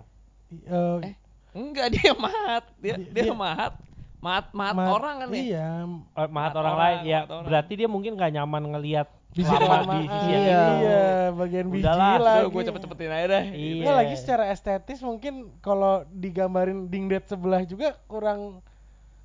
Eh, 0.52 0.98
Eh, 1.02 1.14
Enggak 1.52 1.86
dia 1.90 2.12
mahat. 2.14 2.64
Dia 2.76 2.94
Dia- 2.94 3.08
dia, 3.10 3.22
dia- 3.24 3.32
mahat. 3.34 3.72
Mahat 4.18 4.52
mahat 4.52 4.74
ma- 4.74 4.92
orang 4.92 5.14
kan 5.18 5.28
ya. 5.28 5.36
iya 5.38 5.68
Eh, 5.82 5.88
mahat 6.06 6.30
Mahat 6.30 6.52
orang, 6.54 6.64
orang, 6.70 6.78
lain 6.78 6.98
ya 7.02 7.18
mahat 7.18 7.30
orang. 7.30 7.46
berarti 7.48 7.72
dia 7.74 7.88
mungkin 7.88 8.12
nggak 8.14 8.32
nyaman 8.32 8.62
ngelihat 8.70 9.08
biji 9.32 9.48
yang 9.48 9.88
iya, 10.28 10.62
ini. 10.68 11.34
bagian 11.34 11.66
biji 11.66 11.82
Udahlah, 11.82 12.12
lagi. 12.16 12.36
Udah 12.38 12.52
gue 12.52 12.62
cepet-cepetin 12.68 13.10
aja 13.10 13.26
dah. 13.26 13.44
Iya. 13.48 13.80
Nggak, 13.80 13.96
lagi 13.96 14.14
secara 14.14 14.44
estetis 14.48 15.00
mungkin 15.00 15.34
kalau 15.58 16.04
digambarin 16.06 16.84
dingdet 16.86 17.24
sebelah 17.24 17.64
juga 17.64 17.96
kurang 18.04 18.60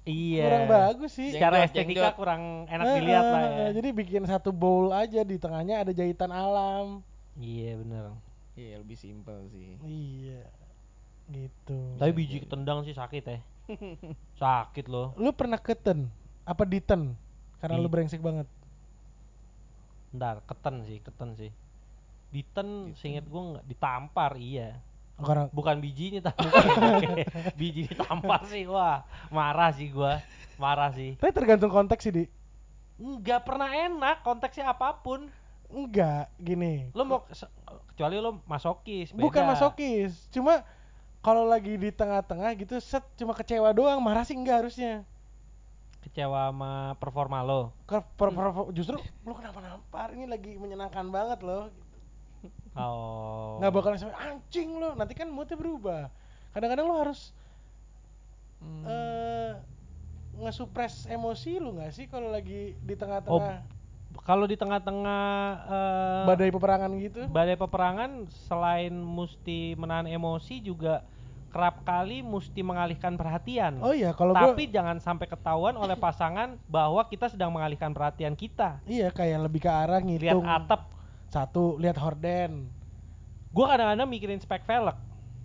Iya. 0.03 0.43
kurang 0.47 0.65
bagus 0.65 1.11
sih. 1.11 1.35
Secara 1.35 1.67
estetika 1.67 1.91
jengjot. 2.07 2.15
kurang 2.15 2.41
enak 2.65 2.85
Eh, 2.87 2.95
dilihat 2.97 3.25
lah 3.27 3.43
ya. 3.43 3.67
Jadi 3.75 3.89
bikin 3.91 4.23
satu 4.23 4.49
bowl 4.49 4.89
aja 4.89 5.19
di 5.21 5.35
tengahnya 5.35 5.83
ada 5.83 5.91
jahitan 5.91 6.31
alam. 6.31 7.03
Iya 7.35 7.75
bener. 7.75 8.15
Iya 8.55 8.79
lebih 8.79 8.95
simpel 8.95 9.43
sih. 9.51 9.75
Iya. 9.83 10.47
Gitu. 11.27 11.79
Tapi 11.99 12.11
biji 12.15 12.39
ketendang 12.39 12.87
sih 12.87 12.95
sakit 12.95 13.23
ya. 13.27 13.39
sakit 14.39 14.87
loh. 14.87 15.11
Lu 15.19 15.35
pernah 15.35 15.59
keten? 15.59 16.07
Apa 16.47 16.63
diten? 16.63 17.11
Karena 17.59 17.75
Di- 17.75 17.83
lu 17.83 17.91
brengsek 17.91 18.23
banget. 18.23 18.47
Bentar, 20.13 20.41
keten 20.47 20.85
sih, 20.87 20.97
keten 21.03 21.29
sih. 21.35 21.51
Diten, 22.31 22.93
seinget 22.99 23.27
gue 23.27 23.41
nggak 23.41 23.65
ditampar 23.67 24.35
iya. 24.35 24.79
Karena 25.17 25.49
Bukan 25.49 25.81
bijinya 25.81 26.29
tapi 26.29 26.45
biji 27.59 27.89
ditampar 27.89 28.45
sih 28.45 28.69
wah 28.69 29.01
marah 29.33 29.73
sih 29.73 29.89
gua 29.89 30.21
marah 30.61 30.93
sih 30.93 31.17
tapi 31.17 31.33
tergantung 31.33 31.73
konteks 31.73 32.05
sih, 32.05 32.13
Di. 32.13 32.25
nggak 33.01 33.41
pernah 33.41 33.69
enak 33.73 34.21
konteksnya 34.21 34.69
apa 34.69 34.93
pun 35.01 35.25
Enggak, 35.67 36.31
gini. 36.39 36.87
lo 36.95 37.03
mau 37.03 37.19
kecuali 37.91 38.15
lo 38.23 38.39
masokis 38.47 39.11
beda. 39.11 39.25
Bukan 39.27 39.43
masokis, 39.51 40.15
cuma 40.31 40.63
kalau 41.19 41.43
lagi 41.43 41.75
di 41.75 41.91
tengah-tengah 41.91 42.55
gitu 42.55 42.79
set 42.79 43.03
cuma 43.19 43.35
kecewa 43.35 43.75
doang, 43.75 43.99
marah 43.99 44.23
sih 44.23 44.31
enggak 44.31 44.63
harusnya. 44.63 45.03
Kecewa 45.99 46.49
sama 46.49 46.73
performa 46.97 47.41
lo 47.41 47.73
Ke- 47.83 48.05
per- 48.15 48.31
per- 48.31 48.71
justru 48.71 48.97
lu 49.23 49.33
kenapa 49.33 49.59
nampar 49.59 50.13
ini 50.13 50.25
lagi 50.25 50.55
menyenangkan 50.55 51.07
banget 51.07 51.39
loh. 51.41 51.67
oh 52.77 53.57
Nggak 53.57 53.71
bakal 53.73 53.91
sampai 53.97 54.17
anjing 54.29 54.77
lo, 54.77 54.93
nanti 54.93 55.13
kan 55.13 55.27
moodnya 55.27 55.57
berubah. 55.57 56.13
Kadang-kadang 56.53 56.85
lo 56.85 56.95
harus 56.97 57.33
Hmm. 58.57 58.81
eh 58.89 59.53
ngesupres 60.33 61.05
emosi 61.05 61.57
lu 61.57 61.77
nggak 61.77 61.93
sih 61.93 62.05
kalau 62.09 62.29
lagi 62.29 62.73
di 62.77 62.93
Oh, 62.93 62.97
tengah-tengah 62.97 63.61
kalau 64.25 64.49
di 64.49 64.57
tengah-tengah 64.57 65.25
eh, 65.67 66.25
badai 66.25 66.49
peperangan 66.49 66.91
gitu? 66.97 67.21
badai 67.29 67.53
peperangan 67.53 68.25
selain 68.49 68.93
mesti 68.93 69.77
menahan 69.77 70.09
emosi 70.09 70.57
juga 70.57 71.05
kerap 71.57 71.81
kali 71.81 72.21
mesti 72.21 72.61
mengalihkan 72.61 73.17
perhatian. 73.17 73.81
Oh 73.81 73.89
iya, 73.89 74.13
kalau 74.13 74.37
gua 74.37 74.53
tapi 74.53 74.69
jangan 74.69 75.01
sampai 75.01 75.25
ketahuan 75.25 75.73
oleh 75.73 75.97
pasangan 75.97 76.61
bahwa 76.69 77.01
kita 77.09 77.33
sedang 77.33 77.49
mengalihkan 77.49 77.97
perhatian 77.97 78.37
kita. 78.37 78.77
Iya 78.85 79.09
kayak 79.09 79.49
lebih 79.49 79.65
ke 79.65 79.71
arah 79.73 79.97
lihat 79.97 80.05
ngitung 80.05 80.45
atap. 80.45 80.85
satu, 81.33 81.81
lihat 81.81 81.97
horden. 81.97 82.69
gua 83.49 83.73
kadang-kadang 83.73 84.05
mikirin 84.05 84.37
spek 84.37 84.69
velg. 84.69 84.93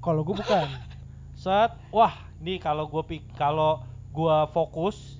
Kalau 0.04 0.20
gue 0.20 0.36
bukan. 0.36 0.68
set 1.42 1.72
wah 1.88 2.12
nih 2.44 2.60
kalau 2.60 2.84
gua 2.92 3.08
pik 3.08 3.32
kalau 3.32 3.80
gua 4.12 4.44
fokus 4.52 5.16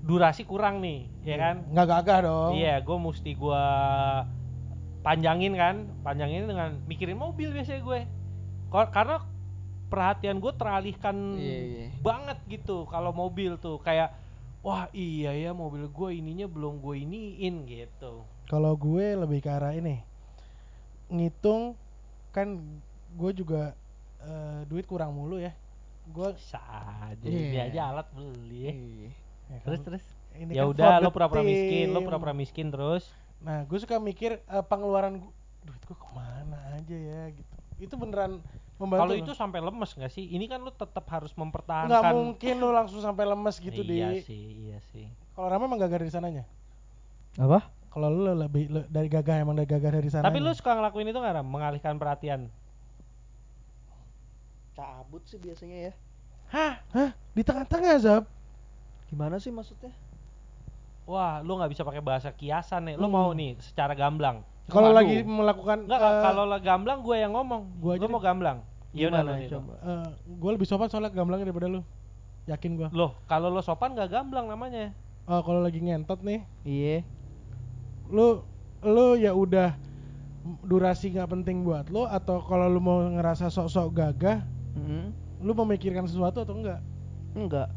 durasi 0.00 0.48
kurang 0.48 0.80
nih 0.80 1.04
ya 1.20 1.36
kan? 1.36 1.68
Nggak 1.68 1.86
gagah 2.00 2.18
dong. 2.24 2.50
iya 2.56 2.80
gua 2.80 2.96
mesti 2.96 3.36
gua 3.36 3.64
panjangin 5.04 5.52
kan? 5.52 5.84
Panjangin 6.00 6.48
dengan 6.48 6.80
mikirin 6.88 7.20
mobil 7.20 7.52
biasanya 7.52 7.84
gue. 7.84 8.00
Karena 8.72 9.20
perhatian 9.94 10.36
gue 10.36 10.52
teralihkan 10.52 11.16
Iya, 11.34 11.58
iya. 11.62 11.86
banget 12.00 12.38
gitu 12.50 12.82
kalau 12.84 13.10
mobil 13.10 13.54
tuh 13.56 13.78
kayak 13.78 14.10
wah 14.60 14.90
iya 14.90 15.30
ya 15.30 15.50
mobil 15.52 15.86
gue 15.86 16.10
ininya 16.12 16.44
belum 16.44 16.80
gue 16.80 16.98
iniin 16.98 17.54
gitu 17.64 18.26
Kalau 18.44 18.74
gue 18.74 19.14
lebih 19.14 19.38
ke 19.38 19.48
arah 19.48 19.72
ini. 19.72 20.02
Ngitung 21.06 21.78
kan 22.28 22.58
gue 23.14 23.30
juga 23.32 23.72
eh, 24.20 24.60
duit 24.64 24.84
kurang 24.84 25.14
mulu 25.14 25.38
ya. 25.38 25.54
Gue 26.06 26.34
bisa 26.34 26.60
aja 27.00 27.22
Iya. 27.22 27.40
ini 27.40 27.58
aja 27.62 27.80
alat 27.86 28.08
beli 28.10 28.60
ya. 28.60 28.72
Iya. 28.72 29.10
ya 29.44 29.54
kan, 29.54 29.60
terus 29.62 29.80
terus 29.82 30.04
ini 30.34 30.50
ya 30.52 30.62
kan 30.62 30.70
udah 30.70 30.92
lo 30.98 31.10
pura-pura 31.10 31.40
miskin 31.40 31.86
lo 31.88 32.00
pura-pura 32.00 32.32
miskin 32.32 32.68
terus 32.68 33.06
Nah, 33.38 33.60
gue 33.62 33.76
suka 33.76 33.96
mikir 33.98 34.40
eh, 34.42 34.64
pengeluaran 34.64 35.20
gu- 35.20 35.34
duit 35.62 35.82
gue 35.82 35.92
ke 35.94 36.08
mana 36.10 36.56
aja 36.74 36.96
ya 36.96 37.22
gitu. 37.30 37.54
Itu 37.78 37.94
beneran 37.94 38.40
membantu. 38.74 39.02
kalau 39.06 39.14
itu 39.14 39.32
sampai 39.32 39.60
lemes 39.62 39.90
nggak 39.94 40.10
sih 40.10 40.24
ini 40.28 40.50
kan 40.50 40.58
lo 40.58 40.74
tetap 40.74 41.06
harus 41.06 41.30
nggak 41.30 41.42
mempertahankan 41.46 42.10
mungkin 42.10 42.54
lu 42.58 42.74
langsung 42.74 42.98
sampai 42.98 43.22
lemes 43.24 43.56
gitu 43.62 43.80
iya 43.86 44.10
di. 44.10 44.22
sih 44.26 44.42
iya 44.66 44.78
sih 44.90 45.06
Kalau 45.34 45.46
Rama 45.50 45.66
emang 45.66 45.78
gagah 45.78 45.98
dari 45.98 46.10
sananya. 46.10 46.44
Apa? 47.34 47.66
Kalau 47.90 48.06
lu 48.10 48.26
lebih 48.34 48.70
le- 48.70 48.86
dari 48.86 49.06
gagah 49.06 49.38
emang 49.38 49.54
dari 49.54 49.66
gagah 49.66 49.90
dari 49.94 50.10
sana. 50.10 50.22
tapi 50.22 50.38
lu 50.38 50.50
suka 50.50 50.74
ngelakuin 50.74 51.10
itu 51.10 51.18
nggak 51.18 51.34
Ram? 51.38 51.46
mengalihkan 51.46 51.94
perhatian 51.98 52.50
Cabut 54.74 55.22
sih 55.22 55.38
biasanya 55.38 55.90
ya. 55.90 55.92
Hah? 56.50 56.72
Hah? 56.90 57.10
Di 57.30 57.42
tengah-tengah, 57.46 57.94
Zab? 58.02 58.26
Gimana 59.06 59.38
sih 59.38 59.54
maksudnya? 59.54 59.94
Wah, 61.04 61.40
lu 61.40 61.52
nggak 61.54 61.68
bisa 61.68 61.82
pakai 61.82 62.00
bahasa 62.00 62.30
kiasan 62.30 62.88
nih. 62.88 62.96
Lu 62.96 63.06
Hmm. 63.06 63.14
mau 63.14 63.30
nih 63.30 63.60
secara 63.60 63.92
gamblang. 63.92 64.40
Kalau 64.64 64.88
lagi 64.90 65.20
melakukan 65.20 65.84
Enggak, 65.84 66.00
eh, 66.00 66.22
kalau 66.22 66.44
lah 66.44 66.56
gamblang 66.56 67.04
gue 67.04 67.16
yang 67.18 67.32
ngomong. 67.32 67.68
gua 67.76 67.94
lu 67.94 68.08
mau 68.08 68.16
gamblang. 68.18 68.64
Ya 68.94 69.12
Gimana, 69.12 69.20
lu 69.26 69.32
nih, 69.36 69.48
coba? 69.50 69.72
eh, 69.76 70.06
gue 70.24 70.50
lebih 70.50 70.64
sopan 70.64 70.88
soalnya 70.88 71.10
gamblangnya 71.10 71.44
daripada 71.44 71.68
lu. 71.68 71.84
Yakin 72.46 72.70
gua. 72.74 72.88
Loh, 72.90 73.12
kalau 73.24 73.48
lo 73.48 73.60
sopan 73.60 73.92
nggak 73.92 74.08
gamblang 74.08 74.46
namanya. 74.46 74.96
Oh, 75.24 75.40
kalau 75.40 75.60
lagi 75.60 75.78
ngentot 75.78 76.20
nih, 76.20 76.44
Iya. 76.62 77.04
lu 78.06 78.40
lu 78.80 79.16
ya 79.16 79.32
udah 79.32 79.76
durasi 80.62 81.08
nggak 81.10 81.28
penting 81.30 81.64
buat 81.64 81.88
lu 81.88 82.04
atau 82.04 82.36
kalau 82.38 82.64
lu 82.66 82.76
mau 82.78 83.00
ngerasa 83.02 83.48
sok-sok 83.48 83.88
gagah, 83.90 84.44
Mm-mm. 84.74 85.12
lu 85.40 85.52
memikirkan 85.54 86.04
sesuatu 86.04 86.40
atau 86.40 86.52
enggak? 86.54 86.80
Enggak. 87.34 87.68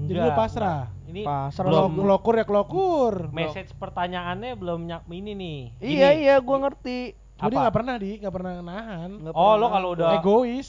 Jadi 0.00 0.10
Enggak, 0.12 0.26
lu 0.26 0.32
pasrah. 0.32 0.80
Ini 1.10 1.22
Pasrah 1.22 1.66
belum 1.66 1.90
kelokur 1.96 2.34
ya 2.34 2.44
kelokur. 2.44 3.12
message 3.30 3.74
pertanyaannya 3.74 4.54
belum 4.54 4.86
nyak 4.86 5.02
ini 5.08 5.32
nih. 5.32 5.60
Iya 5.78 6.08
Gini. 6.08 6.22
iya 6.22 6.34
gua 6.38 6.56
ngerti. 6.62 6.98
Apa? 7.36 7.50
nggak 7.50 7.74
pernah 7.74 7.94
di, 7.96 8.10
nggak 8.16 8.30
pernah 8.30 8.52
nahan. 8.60 9.10
Nggak 9.18 9.32
Oh, 9.32 9.54
lo 9.54 9.66
kalau 9.68 9.88
udah 9.92 10.08
Egois. 10.14 10.68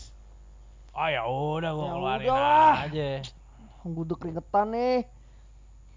Oh 0.92 1.08
ya 1.08 1.22
udah 1.24 1.72
gua 1.72 1.84
Ya 1.84 1.92
keluarin 1.92 2.28
udahlah. 2.28 2.76
aja. 2.86 3.10
Gua 3.84 4.02
udah 4.02 4.18
keringetan 4.18 4.68
nih. 4.70 4.98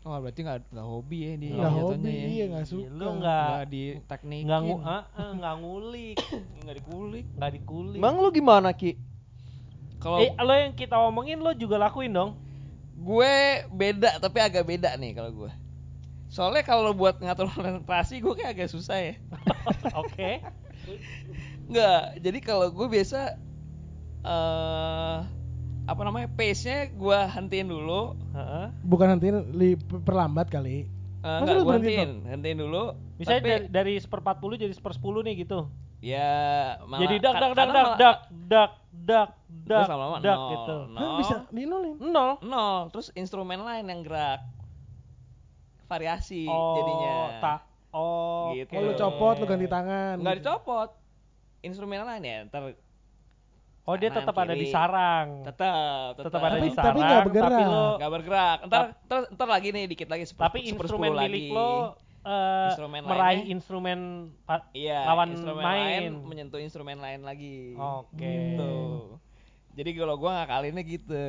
Oh 0.05 0.21
berarti 0.21 0.41
nggak 0.41 0.59
nggak 0.69 0.85
hobi 0.87 1.19
ya 1.19 1.33
dia 1.35 1.53
Nggak 1.57 1.73
hobi, 1.73 2.13
ya. 2.13 2.27
iya 2.29 2.45
nggak 2.47 2.67
suka. 2.67 2.83
Iya, 2.83 2.89
Lu 2.93 3.07
nggak 3.17 3.49
di 3.67 3.83
teknik. 4.05 4.43
nggak 4.45 4.61
ngu, 4.61 4.77
ah, 4.79 5.03
ah, 5.11 5.31
nggak 5.33 5.55
ngulik, 5.59 6.17
nggak 6.61 6.77
dikulik. 6.77 7.25
nggak 7.33 7.51
dikulik. 7.55 7.97
Emang 7.97 8.15
lu 8.19 8.29
gimana 8.29 8.69
Ki? 8.71 9.01
Kalau 9.97 10.21
Eh, 10.21 10.29
lo 10.37 10.53
yang 10.53 10.77
kita 10.77 11.01
omongin 11.01 11.41
lo 11.41 11.57
juga 11.57 11.81
lakuin 11.81 12.13
dong. 12.13 12.37
Gue 12.95 13.35
beda 13.75 14.23
tapi 14.23 14.39
agak 14.39 14.65
beda 14.65 14.95
nih 14.95 15.13
kalau 15.19 15.31
gue. 15.35 15.53
Soalnya 16.31 16.63
kalau 16.67 16.95
buat 16.95 17.19
ngatur 17.19 17.51
konsentrasi 17.55 18.23
gue 18.23 18.35
kayak 18.35 18.53
agak 18.59 18.69
susah 18.71 18.99
ya. 18.99 19.15
Oke. 20.03 20.43
Nggak, 21.71 22.03
jadi 22.23 22.39
kalau 22.43 22.71
gue 22.71 22.87
biasa 22.91 23.39
eh 24.25 25.19
apa 25.85 26.01
namanya 26.01 26.33
pace-nya 26.33 26.89
gue 26.89 27.19
hentiin 27.29 27.69
dulu. 27.69 28.17
Heeh. 28.33 28.67
Bukan 28.89 29.07
nanti 29.15 29.29
li, 29.53 29.77
perlambat 29.77 30.49
kali. 30.49 30.89
Eh, 31.25 31.39
Masa 31.41 31.41
enggak, 31.45 31.57
gue 31.61 31.75
hentiin, 31.77 32.11
hentiin 32.29 32.59
dulu. 32.61 32.97
Misalnya 33.21 33.41
tapi 33.41 33.51
dari, 33.53 33.65
dari 33.69 33.95
seperempat 34.01 34.41
puluh 34.41 34.57
jadi 34.57 34.73
seperspuluh 34.73 35.21
nih 35.25 35.45
gitu. 35.45 35.69
Ya 36.05 36.37
malah 36.85 37.01
jadi 37.01 37.15
dak 37.17 37.35
dak 37.35 37.51
dak 37.51 37.69
dak 37.73 37.89
dak 37.97 38.19
dak 38.29 38.71
dak 38.93 39.29
dak 39.65 39.87
lama-lama 39.89 40.17
dak 40.21 40.37
nol, 40.37 40.51
gitu. 40.53 40.77
nol, 40.87 41.01
Hah, 41.01 41.13
bisa 41.17 41.35
dinolin. 41.49 41.95
Nol. 41.97 42.31
nol. 42.45 42.79
Terus 42.93 43.09
instrumen 43.17 43.65
lain 43.65 43.85
yang 43.89 44.01
gerak 44.05 44.45
variasi 45.89 46.45
Oh, 46.45 46.77
jadinya. 46.77 47.17
tak. 47.41 47.61
Oh. 47.95 48.53
Gitu. 48.53 48.75
Oh, 48.75 48.81
lu 48.83 48.93
copot, 48.93 49.35
lu 49.39 49.47
ganti 49.47 49.65
tangan. 49.65 50.21
Nggak 50.21 50.35
gitu. 50.37 50.45
dicopot. 50.45 50.91
Instrumen 51.65 52.05
lain 52.05 52.23
ya, 52.23 52.39
ntar 52.45 52.77
Oh, 53.85 54.01
dia 54.01 54.09
tetap 54.09 54.33
ada 54.33 54.57
di 54.57 54.73
sarang. 54.73 55.45
tetap 55.45 56.17
Tetap 56.17 56.41
ada 56.41 56.57
Tapi- 56.57 56.65
di 56.65 56.71
sarang. 56.73 56.89
tapi 56.89 57.01
nggak 57.05 57.23
bergerak. 57.29 57.53
Tapi 57.53 57.65
lo 57.69 57.87
nggak 58.01 58.13
bergerak. 58.17 58.59
Ntar, 58.65 58.83
ntar, 59.05 59.19
ntar 59.29 59.49
lagi 59.49 59.69
nih 59.77 59.85
dikit 59.85 60.09
lagi 60.09 60.25
tapi 60.33 60.59
instrumen 60.73 61.13
milik 61.13 61.53
lagi. 61.53 61.53
lo 61.53 61.69
eh, 62.25 62.67
Instrumen 62.67 63.01
meraih 63.03 63.21
lainnya. 63.39 63.45
instrumen 63.51 63.99
pa- 64.43 64.67
Iya, 64.73 65.01
lawan 65.05 65.29
instrumen 65.31 65.61
main. 65.61 65.85
lain 66.01 66.13
menyentuh 66.21 66.59
instrumen 66.59 66.97
lain 66.97 67.21
lagi. 67.21 67.77
Oke. 67.77 68.17
Gitu. 68.19 68.75
Jadi 69.75 69.91
kalau 69.93 70.15
gua 70.15 70.39
ngakalinnya 70.39 70.83
gitu. 70.83 71.25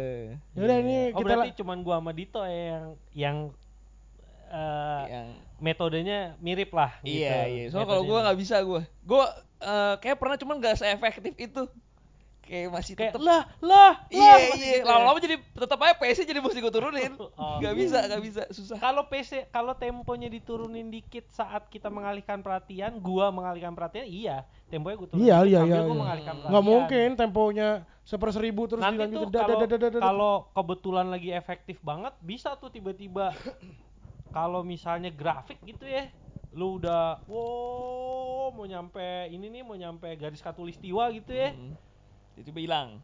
Ya 0.54 0.62
udah 0.62 0.78
ini 0.80 0.98
Oh, 1.10 1.20
kita 1.20 1.26
berarti 1.26 1.50
la- 1.50 1.58
cuman 1.58 1.78
gua 1.82 1.96
sama 1.98 2.12
Dito 2.12 2.42
yang 2.42 2.84
yang 3.12 3.38
eh, 4.48 5.04
yang 5.08 5.28
metodenya 5.58 6.20
mirip 6.38 6.70
lah 6.70 6.96
gitu. 7.02 7.18
iya 7.18 7.44
iya. 7.46 7.64
Soalnya 7.68 7.90
kalau 7.90 8.04
gua 8.04 8.20
nggak 8.24 8.40
bisa 8.40 8.56
gua. 8.62 8.82
Gua 9.02 9.26
eh, 9.58 9.96
kayak 10.00 10.16
pernah 10.16 10.38
cuman 10.38 10.56
nggak 10.58 10.78
seefektif 10.78 11.34
itu. 11.36 11.64
Kayak 12.46 12.70
masih 12.70 12.94
kayak 12.94 13.14
tetep 13.14 13.22
lah 13.22 13.42
lah 13.60 13.92
iya 14.08 14.22
lah, 14.22 14.38
masih 14.38 14.54
iya 14.56 14.72
gitu 14.72 14.80
ya. 14.80 14.84
lama-lama 14.88 15.20
jadi 15.20 15.36
tetap 15.42 15.80
aja 15.82 15.94
nya 15.98 16.26
jadi 16.26 16.40
mesti 16.40 16.60
gue 16.60 16.74
turunin 16.74 17.14
Oh. 17.36 17.58
nggak 17.60 17.74
bisa 17.74 17.98
nggak 18.06 18.22
bisa 18.24 18.42
susah 18.50 18.78
kalau 18.78 19.04
PC 19.06 19.50
kalau 19.50 19.74
temponya 19.74 20.28
diturunin 20.28 20.88
dikit 20.88 21.26
saat 21.30 21.68
kita 21.68 21.90
mengalihkan 21.90 22.40
perhatian 22.40 22.96
gua 22.98 23.28
mengalihkan 23.30 23.74
perhatian 23.74 24.06
iya 24.06 24.42
temponya 24.66 24.96
gua 24.96 25.08
turunin 25.08 25.26
Iya 25.26 25.38
iya 25.44 25.60
iya. 25.64 25.80
gua 25.82 25.90
iya. 25.90 26.00
mengalihkan 26.00 26.34
perhatian 26.36 26.52
Nggak 26.54 26.66
mungkin 26.66 27.08
temponya 27.16 27.70
seperseribu 28.02 28.62
terus 28.68 28.82
nanti 28.82 29.02
tuh 29.10 29.26
dilanjutin. 29.26 29.98
kalau 29.98 30.34
kebetulan 30.52 31.10
lagi 31.10 31.30
efektif 31.30 31.82
banget 31.82 32.14
bisa 32.22 32.54
tuh 32.56 32.70
tiba-tiba 32.70 33.34
kalau 34.30 34.62
misalnya 34.62 35.10
grafik 35.10 35.58
gitu 35.64 35.84
ya 35.84 36.06
lu 36.52 36.78
udah 36.78 37.20
wow 37.26 38.48
mau 38.50 38.64
nyampe 38.64 39.04
ini 39.28 39.50
nih 39.50 39.62
mau 39.62 39.74
nyampe 39.74 40.08
garis 40.14 40.40
katulistiwa 40.40 41.10
gitu 41.12 41.32
ya 41.32 41.52
Hmm. 41.52 41.74
Tiba 42.38 42.60
hilang 42.60 43.00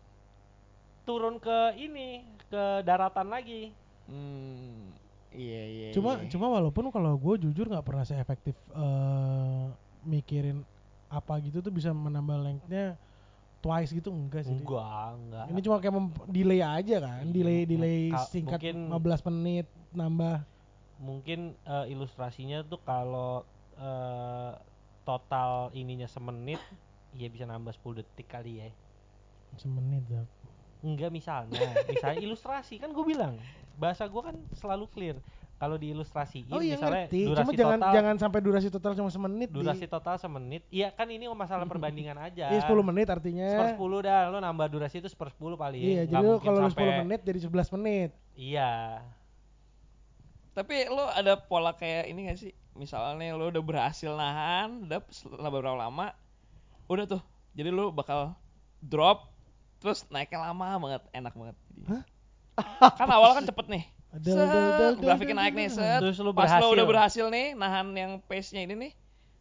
turun 1.01 1.37
ke 1.37 1.57
ini 1.77 2.21
ke 2.45 2.63
daratan 2.81 3.27
lagi 3.27 3.71
hmm 4.05 4.91
iya 5.31 5.61
iya 5.65 5.87
Cuma 5.91 6.17
iya. 6.17 6.27
cuma 6.27 6.47
walaupun 6.49 6.89
kalau 6.89 7.15
gue 7.15 7.39
jujur 7.41 7.65
nggak 7.65 7.81
pernah 7.81 8.03
seefektif 8.03 8.51
eh 8.69 9.65
mikirin 10.03 10.65
apa 11.07 11.39
gitu 11.39 11.59
tuh 11.59 11.69
bisa 11.69 11.89
menambah 11.89 12.35
lengthnya 12.41 12.95
twice 13.61 13.91
gitu 13.91 14.09
enggak 14.09 14.41
sih. 14.41 14.57
Enggak 14.57 14.81
enggak 15.13 15.45
Ini 15.45 15.59
cuma 15.61 15.77
kayak 15.77 15.93
delay 16.25 16.59
aja 16.59 16.97
kan, 16.97 17.21
Iya, 17.21 17.29
delay 17.29 17.59
delay 17.63 17.99
ka- 18.09 18.25
singkat 18.25 18.57
mungkin- 18.57 18.89
15 18.89 19.21
menit 19.23 19.65
nambah. 19.91 20.37
mungkin 20.97 21.39
eh, 21.61 21.85
ilustrasinya 21.87 22.61
tuh 22.63 22.79
kalau 22.79 23.45
eh, 23.75 24.51
total 25.01 25.51
ininya 25.71 26.05
semenit 26.05 26.61
ya 27.11 27.27
bisa 27.27 27.43
nambah 27.43 27.71
10 27.71 27.97
detik 27.97 28.27
kali 28.27 28.59
ya 28.59 28.69
Semenit 29.53 30.05
ya. 30.05 30.23
enggak 30.81 31.09
misalnya 31.09 31.61
misalnya 31.85 32.17
ilustrasi 32.19 32.75
kan 32.75 32.89
gue 32.89 33.05
bilang 33.05 33.37
bahasa 33.75 34.03
gue 34.03 34.17
kan 34.19 34.33
selalu 34.51 34.85
clear 34.87 35.17
kalau 35.55 35.77
di 35.77 35.93
ilustrasi 35.93 36.49
Oh 36.49 36.57
iya 36.57 36.73
misalnya 36.73 37.05
ngerti. 37.05 37.21
durasi 37.23 37.37
Cuma 37.39 37.53
jangan 37.53 37.77
total 37.77 37.93
jangan 37.93 38.15
sampai 38.17 38.39
durasi 38.41 38.67
total 38.67 38.91
cuma 38.95 39.09
semenit. 39.09 39.45
Di. 39.47 39.55
durasi 39.55 39.85
total 39.85 40.15
semenit 40.17 40.65
iya 40.67 40.89
kan 40.89 41.05
ini 41.05 41.29
masalah 41.29 41.63
perbandingan 41.63 42.17
aja 42.27 42.49
Iya 42.49 42.65
10 42.65 42.81
menit 42.83 43.05
artinya. 43.07 43.45
seper 43.47 43.77
10 43.77 44.01
dah 44.01 44.21
lo 44.27 44.37
nambah 44.39 44.67
durasi 44.67 44.97
itu 44.97 45.07
seper 45.07 45.29
10 45.29 45.53
paling 45.55 45.79
Iya, 45.79 46.01
Nggak 46.01 46.07
jadi 46.09 46.27
kalau 46.41 46.59
sampai- 46.65 46.89
10 46.89 47.01
menit 47.03 47.19
jadi 47.21 47.39
11 47.41 47.75
menit. 47.75 48.09
iya 48.33 48.71
tapi 50.51 50.83
lo 50.85 51.07
ada 51.07 51.37
pola 51.37 51.71
kayak 51.71 52.09
ini 52.09 52.27
gak 52.27 52.35
sih 52.37 52.51
misalnya 52.73 53.31
lo 53.31 53.47
udah 53.47 53.61
berhasil 53.61 54.11
nahan 54.11 54.83
udah 54.83 54.99
setelah 55.07 55.47
beberapa 55.47 55.77
lama 55.77 56.11
udah 56.87 57.05
tuh 57.07 57.21
jadi 57.53 57.69
lo 57.69 57.87
bakal 57.89 58.35
drop 58.81 59.30
terus 59.81 60.05
naiknya 60.07 60.39
lama 60.43 60.77
banget 60.79 61.01
enak 61.11 61.33
banget 61.33 61.55
Jadi- 61.73 61.89
Hah? 61.89 62.03
kan 62.99 63.09
awal 63.09 63.33
kan 63.33 63.43
cepet 63.43 63.65
nih 63.67 63.83
Ada 64.11 64.29
set 64.29 64.95
grafiknya 64.99 65.35
naik 65.37 65.53
nih 65.53 65.67
set 65.67 65.99
Terus 65.99 66.19
lo 66.19 66.31
pas 66.31 66.51
lo 66.53 66.69
udah 66.69 66.85
berhasil 66.85 67.25
nih 67.27 67.53
nahan 67.53 67.89
yang 67.91 68.11
pace 68.21 68.51
nya 68.51 68.61
ini 68.61 68.75
nih 68.77 68.91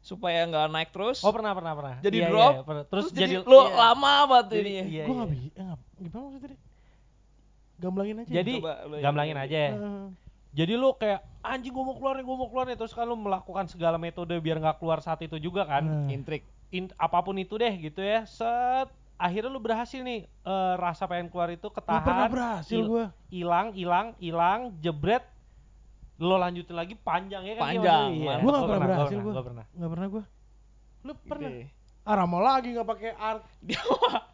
supaya 0.00 0.48
nggak 0.48 0.66
naik 0.70 0.90
terus 0.90 1.20
oh 1.20 1.28
pernah 1.28 1.52
pernah 1.52 1.72
pernah 1.74 1.94
Jadi 2.00 2.16
Iya, 2.16 2.22
iya, 2.22 2.30
drop, 2.30 2.50
iya, 2.50 2.62
pernah. 2.62 2.84
terus, 2.84 3.04
terus, 3.06 3.18
jadi, 3.18 3.34
jadi 3.36 3.44
lo 3.44 3.60
iya. 3.60 3.74
lama 3.76 4.12
banget 4.26 4.46
Jadi- 4.46 4.56
jadinya 4.56 4.84
iya, 4.86 5.02
Gua 5.02 5.12
iya. 5.12 5.18
nggak 5.18 5.30
bisa. 5.30 5.60
Eh, 5.60 5.76
gimana 6.00 6.22
maksudnya 6.24 6.40
tadi? 6.42 6.56
Gamblangin 7.76 8.16
aja. 8.18 8.30
jadi 8.30 8.52
Coba 8.56 8.72
lo 8.78 8.94
yang- 8.94 9.04
gamblangin 9.04 9.38
aja 9.38 9.56
ya 9.58 9.72
Heeh. 9.74 10.04
Jadi 10.50 10.72
lu 10.74 10.88
kayak 10.92 11.20
anjing 11.42 11.70
gue 11.70 11.78
mau 11.80 11.94
keluar 11.94 12.14
nih, 12.16 12.26
gue 12.26 12.34
mau 12.34 12.48
keluar 12.48 12.66
nih 12.66 12.74
terus 12.74 12.90
kan 12.90 13.04
lu 13.04 13.14
melakukan 13.14 13.64
segala 13.66 13.96
metode 13.96 14.34
biar 14.36 14.58
nggak 14.58 14.76
keluar 14.76 14.98
saat 14.98 15.20
itu 15.20 15.38
juga 15.38 15.62
kan. 15.62 15.78
Nah. 15.80 16.08
intrik 16.08 16.42
In- 16.70 16.90
apa 16.96 17.18
pun 17.20 17.34
itu 17.34 17.54
deh 17.54 17.70
gitu 17.80 17.98
ya. 17.98 18.22
Set 18.24 18.90
akhirnya 19.20 19.46
lu 19.46 19.60
berhasil 19.60 20.00
nih 20.00 20.24
eh, 20.24 20.74
rasa 20.74 21.04
pengen 21.04 21.28
keluar 21.28 21.48
itu 21.48 21.60
Nggak 21.62 21.84
pernah 21.84 22.00
ketahan, 22.02 22.30
berhasil 22.30 22.72
il- 22.74 22.88
gua. 22.88 23.06
hilang, 23.28 23.68
hilang, 23.70 24.06
hilang, 24.16 24.60
jebret 24.78 25.22
lo 26.16 26.36
lanjutin 26.36 26.72
lagi 26.72 26.92
panjang 26.94 27.42
ya 27.42 27.54
kan 27.54 27.64
Panjang, 27.66 28.08
Iya? 28.10 28.34
Gua 28.38 28.50
gua 28.50 28.60
pernah 28.66 28.80
berhasil 28.86 29.18
gua. 29.18 29.32
Gua 29.32 29.44
pernah. 29.44 29.64
Nggak 29.70 29.90
pernah 29.90 30.06
gua. 30.08 30.24
Lu 31.00 31.12
pernah? 31.18 31.50
Gitu. 31.50 31.68
Ah, 32.00 32.14
Rama 32.14 32.38
lagi 32.40 32.68
nggak 32.70 32.88
pakai 32.88 33.10
art. 33.14 33.42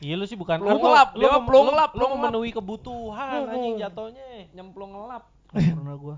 Iya 0.00 0.18
lu 0.18 0.26
sih 0.26 0.34
bukan 0.34 0.58
lu- 0.58 0.66
ngelap, 0.66 1.14
lu 1.14 1.22
lu- 1.22 1.62
ngelap, 1.64 1.90
lu 1.94 2.04
memenuhi 2.10 2.50
kebutuhan 2.50 3.46
anjing 3.46 3.78
jatuhnya. 3.78 4.50
nyemplung 4.50 4.90
ngelap 4.90 5.30
Nggak 5.48 5.78
pernah 5.78 5.94
gua 5.94 6.16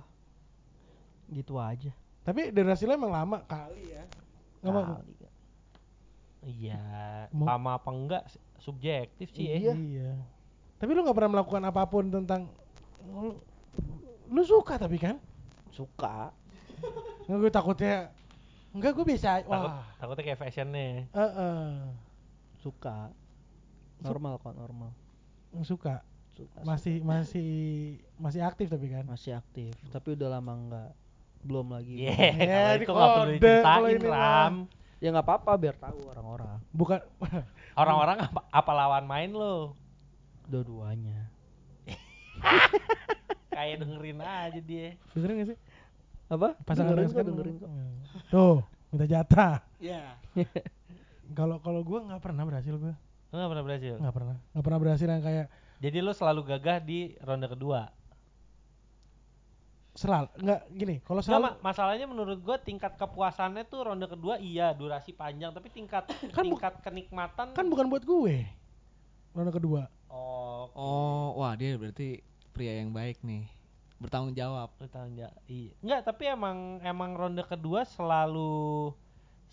gitu 1.26 1.56
aja 1.56 1.92
Tapi 2.20 2.48
durasi 2.48 2.84
lo 2.84 2.92
emang 2.94 3.12
lama 3.12 3.44
kali 3.44 3.92
ya. 3.92 4.08
Mau. 4.62 4.80
Kali, 4.96 5.12
Kak. 5.14 5.23
Iya, 6.44 6.80
Mau- 7.30 7.46
lama 7.46 7.70
apa 7.74 7.88
enggak 7.88 8.22
subjektif 8.56 9.28
sih 9.30 9.44
ya. 9.44 9.56
Iya. 9.58 9.74
iya. 9.74 10.10
Tapi 10.76 10.90
lu 10.90 11.00
nggak 11.00 11.14
pernah 11.14 11.32
melakukan 11.32 11.62
apa 11.62 11.82
pun 11.84 12.04
tentang 12.06 12.52
lu, 13.02 13.40
lu 14.26 14.42
suka 14.42 14.76
tapi 14.76 14.96
kan? 14.96 15.16
suka 15.70 16.30
Nggak 17.24 17.38
gue 17.38 17.50
takutnya 17.50 17.96
Enggak 18.70 18.90
gue 18.92 19.06
bisa. 19.06 19.38
Takut, 19.38 19.70
Wah. 19.70 19.86
takutnya 19.96 20.22
kayak 20.24 20.40
fashionnya. 20.40 21.06
Heeh. 21.08 21.64
suka 22.56 23.12
normal 23.98 24.36
kok 24.36 24.52
normal 24.52 24.90
Suka. 25.60 26.00
suka 26.30 26.58
Masih 26.62 26.98
masih 27.00 27.50
masih 28.16 28.40
aktif 28.40 28.66
tapi 28.66 28.88
kan? 28.88 29.04
masih 29.04 29.32
aktif 29.32 29.72
tapi 29.88 30.12
udah 30.12 30.28
lama 30.30 30.52
nggak 30.58 30.90
belum 31.42 31.66
lagi 31.70 32.02
Iya, 32.02 32.16
Ya, 32.34 32.34
kalau 32.34 32.74
di 32.74 32.82
itu 32.82 32.90
nggak 32.90 33.08
perlu 33.10 33.32
diceritain. 33.32 34.00
Ram. 34.02 34.54
Ya 35.04 35.12
nggak 35.12 35.20
apa-apa 35.22 35.52
biar 35.54 35.76
tahu 35.76 36.00
orang-orang 36.08 36.56
Bukan 36.70 36.96
Orang-orang 37.80 38.24
apa, 38.24 38.40
apa 38.48 38.72
lawan 38.72 39.04
main 39.04 39.28
lo? 39.28 39.76
dua-duanya 40.44 41.28
Kayak 43.50 43.76
dengerin 43.80 44.18
aja 44.18 44.58
dia. 44.58 44.98
dengerin 45.12 45.34
gak 45.38 45.48
sih? 45.52 45.58
apa 46.26 46.56
Pasangan 46.58 46.90
dengerin 46.90 47.04
kok 47.04 47.12
sekarang. 47.12 47.28
dengerin 47.30 47.56
kok 47.56 47.68
Hmm. 47.68 47.92
Tuh, 48.26 48.56
minta 48.88 49.04
jatah. 49.04 49.54
ya 49.78 50.16
Kalau 51.38 51.56
kalau 51.58 51.80
gue 51.80 51.98
nggak 52.00 52.20
pernah 52.20 52.44
berhasil 52.44 52.74
gue. 52.74 52.94
Nggak 53.30 53.48
pernah 53.48 53.64
berhasil. 53.64 53.94
Nggak 53.96 54.14
pernah. 54.14 54.36
Nggak 54.50 54.64
pernah 54.64 54.80
berhasil 54.80 55.06
yang 55.06 55.22
kayak 55.22 55.46
Jadi 55.78 55.98
lo 55.98 56.12
selalu 56.12 56.40
gagah 56.46 56.78
di 56.78 57.00
ronde 57.18 57.46
kedua. 57.46 57.88
Selalu 59.94 60.26
nggak 60.36 60.60
gini. 60.70 60.96
Kalau 61.00 61.18
Nggak, 61.18 61.26
selalu 61.30 61.44
Ma- 61.46 61.58
masalahnya 61.62 62.06
menurut 62.06 62.38
gua 62.38 62.58
tingkat 62.58 62.94
kepuasannya 62.94 63.62
tuh 63.64 63.86
ronde 63.86 64.04
kedua 64.04 64.36
iya 64.36 64.70
durasi 64.70 65.10
panjang 65.10 65.54
tapi 65.54 65.70
tingkat 65.70 66.10
Kan 66.30 66.44
bu- 66.44 66.58
tingkat 66.58 66.74
kenikmatan 66.82 67.54
kan 67.54 67.66
bukan 67.66 67.86
buat 67.86 68.02
gue. 68.02 68.42
Ronde 69.30 69.50
kedua. 69.50 69.86
oh 70.08 70.70
oh 70.72 71.26
wah 71.36 71.54
dia 71.54 71.74
berarti 71.74 72.22
pria 72.50 72.78
yang 72.78 72.90
baik 72.90 73.18
nih 73.20 73.50
bertanggung 73.96 74.30
jawab 74.32 74.70
tahu 74.84 75.06
nggak? 75.10 75.32
Iya. 75.46 75.72
Enggak, 75.80 76.00
tapi 76.04 76.22
emang 76.26 76.58
emang 76.82 77.14
ronde 77.14 77.42
kedua 77.42 77.82
selalu 77.84 78.90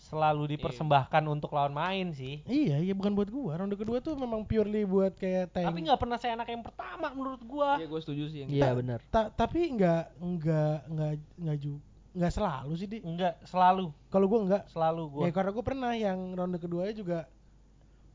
selalu 0.02 0.50
dipersembahkan 0.52 1.22
untuk 1.24 1.54
lawan 1.54 1.70
main 1.70 2.10
sih. 2.10 2.42
Iya, 2.42 2.78
iya 2.78 2.92
bukan 2.92 3.14
buat 3.14 3.26
gue. 3.26 3.52
Ronde 3.54 3.74
kedua 3.74 3.98
tuh 3.98 4.12
memang 4.12 4.42
purely 4.42 4.82
buat 4.82 5.14
kayak 5.14 5.50
tank. 5.50 5.64
Tapi 5.64 5.78
nggak 5.80 5.96
pernah 5.96 6.18
saya 6.18 6.34
enak 6.34 6.48
yang 6.48 6.60
pertama 6.60 7.06
menurut 7.10 7.42
gua. 7.42 7.78
iya 7.78 7.86
gue 7.86 8.00
setuju 8.00 8.22
sih 8.26 8.38
yang 8.42 8.48
iya 8.50 8.66
Ta- 8.66 8.76
benar 8.76 8.98
Ta- 9.08 9.30
tapi 9.30 9.70
nggak 9.70 10.04
nggak 10.18 10.76
nggak 10.88 11.12
nggak 11.38 11.56
ju 11.56 11.72
nggak 12.12 12.28
selalu 12.30 12.72
sih 12.74 12.84
di. 12.84 12.98
Enggak, 13.00 13.40
selalu, 13.42 13.88
Kalau 14.06 14.26
gue 14.26 14.40
nggak. 14.44 14.62
selalu 14.68 15.02
gua. 15.08 15.22
Ya 15.24 15.30
karena 15.30 15.50
gue 15.50 15.64
pernah 15.64 15.92
yang 15.94 16.18
ronde 16.34 16.58
keduanya 16.58 16.92
juga. 16.92 17.20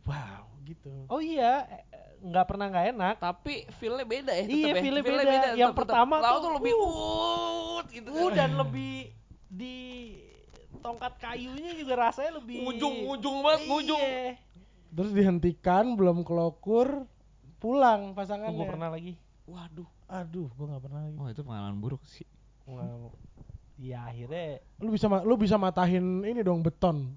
Wow, 0.03 0.43
gitu. 0.63 0.93
Oh 1.07 1.17
iya, 1.17 1.65
eh, 1.65 1.83
nggak 2.19 2.45
pernah 2.45 2.65
nggak 2.67 2.85
enak. 2.93 3.15
tapi 3.17 3.65
feelnya 3.75 4.05
beda 4.05 4.31
ya 4.31 4.43
Iya, 4.43 4.45
tetep 4.45 4.69
ya. 4.69 4.83
feel-nya 4.83 5.03
beda. 5.03 5.23
Yang 5.25 5.33
tetep- 5.33 5.57
tetep. 5.57 5.75
pertama 5.81 6.15
Lalu 6.17 6.29
tuh, 6.29 6.43
tuh 6.43 6.53
lebih 6.55 6.73
uh, 6.75 7.77
gitu 7.89 8.09
Uh, 8.13 8.29
dan 8.31 8.49
lebih 8.53 8.93
di 9.49 9.77
tongkat 10.77 11.13
kayunya 11.17 11.71
juga 11.73 11.93
rasanya 12.01 12.37
lebih 12.37 12.63
ujung-ujung 12.63 13.37
banget 13.41 13.67
ujung 13.67 14.01
Iya. 14.01 14.37
Terus 14.87 15.11
dihentikan 15.11 15.93
belum 15.93 16.23
kelokur 16.23 17.03
pulang 17.57 18.11
Oh, 18.11 18.15
pasangannya. 18.15 18.55
gua 18.55 18.67
pernah 18.67 18.89
lagi. 18.89 19.13
waduh 19.43 19.87
Aduh, 20.07 20.47
gue 20.49 20.65
nggak 20.65 20.79
pernah 20.81 21.01
lagi. 21.03 21.17
oh 21.17 21.27
itu 21.27 21.41
pengalaman 21.41 21.77
buruk 21.77 21.99
sih 22.03 22.23
Wow. 22.63 23.11
Ya 23.75 24.03
akhirnya 24.03 24.59
Lu 24.77 24.89
bisa 24.89 25.05
lu 25.21 25.35
bisa 25.35 25.55
matahin 25.55 26.03
ini 26.21 26.41
dong 26.41 26.59
beton. 26.61 27.11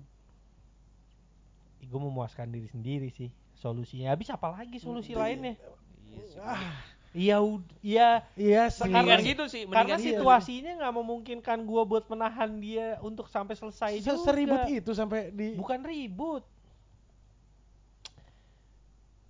gue 1.80 1.98
memuaskan 2.01 2.46
diri 2.48 2.66
sendiri 2.66 3.11
sih 3.11 3.26
solusinya. 3.53 4.11
Habis 4.11 4.30
apa 4.30 4.46
lagi 4.48 4.78
solusi 4.78 5.11
lainnya? 5.12 5.59
iya 6.05 6.22
sih 6.24 6.38
Ah, 6.38 6.78
Iya, 7.11 7.42
iya. 7.82 8.11
iya 8.38 8.62
sih. 8.70 8.86
Karena 8.86 9.18
gitu 9.18 9.44
sih 9.50 9.66
Karena 9.66 9.98
iya. 9.98 10.02
gitu. 10.02 10.22
situasinya 10.22 10.72
nggak 10.78 10.94
memungkinkan 10.94 11.58
gua 11.66 11.82
buat 11.82 12.06
menahan 12.06 12.62
dia 12.62 13.02
untuk 13.02 13.26
sampai 13.26 13.58
selesai 13.58 13.98
Se- 13.98 14.14
juga. 14.14 14.30
seribut 14.30 14.62
itu 14.70 14.90
sampai 14.94 15.34
di 15.34 15.58
Bukan 15.58 15.82
ribut. 15.82 16.46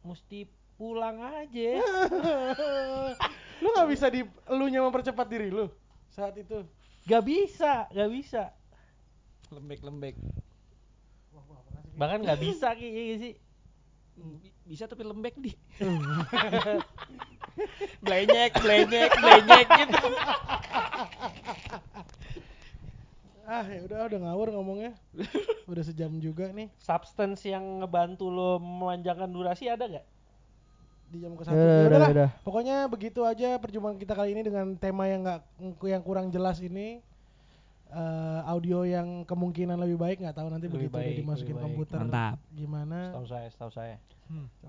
Mesti 0.05 0.45
pulang 0.77 1.25
aja. 1.25 1.71
lu 3.65 3.69
nggak 3.73 3.89
bisa 3.93 4.07
di 4.09 4.25
lu 4.53 4.65
nya 4.69 4.81
mempercepat 4.85 5.27
diri 5.29 5.49
lu 5.49 5.69
saat 6.13 6.37
itu. 6.37 6.65
Gak 7.09 7.25
bisa, 7.25 7.89
gak 7.89 8.11
bisa. 8.13 8.53
lembek-lembek 9.51 10.15
Bahkan 12.01 12.19
nggak 12.25 12.41
bisa 12.41 12.73
kayak 12.73 12.93
iya 12.97 13.17
sih. 13.21 13.33
Bi- 14.17 14.57
Bisa 14.65 14.89
tapi 14.89 15.05
lembek 15.05 15.37
di. 15.37 15.53
blenyek, 18.05 18.53
blenyek, 18.61 19.11
blenyek 19.17 19.67
gitu. 19.85 19.99
Ah 23.51 23.67
ya 23.67 23.83
udah 23.83 24.07
udah 24.07 24.19
ngawur 24.31 24.49
ngomongnya. 24.55 24.95
udah 25.71 25.83
sejam 25.87 26.11
juga 26.19 26.51
nih 26.51 26.71
Substance 26.83 27.47
yang 27.47 27.83
ngebantu 27.83 28.27
lo 28.31 28.59
memanjangkan 28.59 29.31
durasi 29.31 29.71
ada 29.71 29.87
gak? 29.87 30.07
di 31.11 31.19
jam 31.19 31.35
ke 31.35 31.43
satu. 31.43 31.59
udah, 31.59 31.99
Ya 31.99 32.11
udah. 32.15 32.31
Pokoknya 32.47 32.87
begitu 32.87 33.27
aja 33.27 33.59
perjumpaan 33.59 33.99
kita 33.99 34.15
kali 34.15 34.31
ini 34.39 34.47
dengan 34.47 34.79
tema 34.79 35.11
yang 35.11 35.27
nggak 35.27 35.43
yang 35.91 36.03
kurang 36.07 36.31
jelas 36.31 36.63
ini. 36.63 37.03
Eh, 37.91 38.41
audio 38.47 38.87
yang 38.87 39.27
kemungkinan 39.27 39.75
lebih 39.75 39.99
baik 39.99 40.23
nggak 40.23 40.39
tahu 40.39 40.47
nanti 40.47 40.71
Lebih 40.71 40.87
begitu 40.87 40.95
udah 40.95 41.03
baik, 41.03 41.15
dimasukin 41.19 41.57
komputer 41.59 41.99
Mantap. 41.99 42.37
gimana. 42.55 43.11
Setahu 43.11 43.27
saya, 43.27 43.47
setahu 43.51 43.73
saya. 43.75 43.97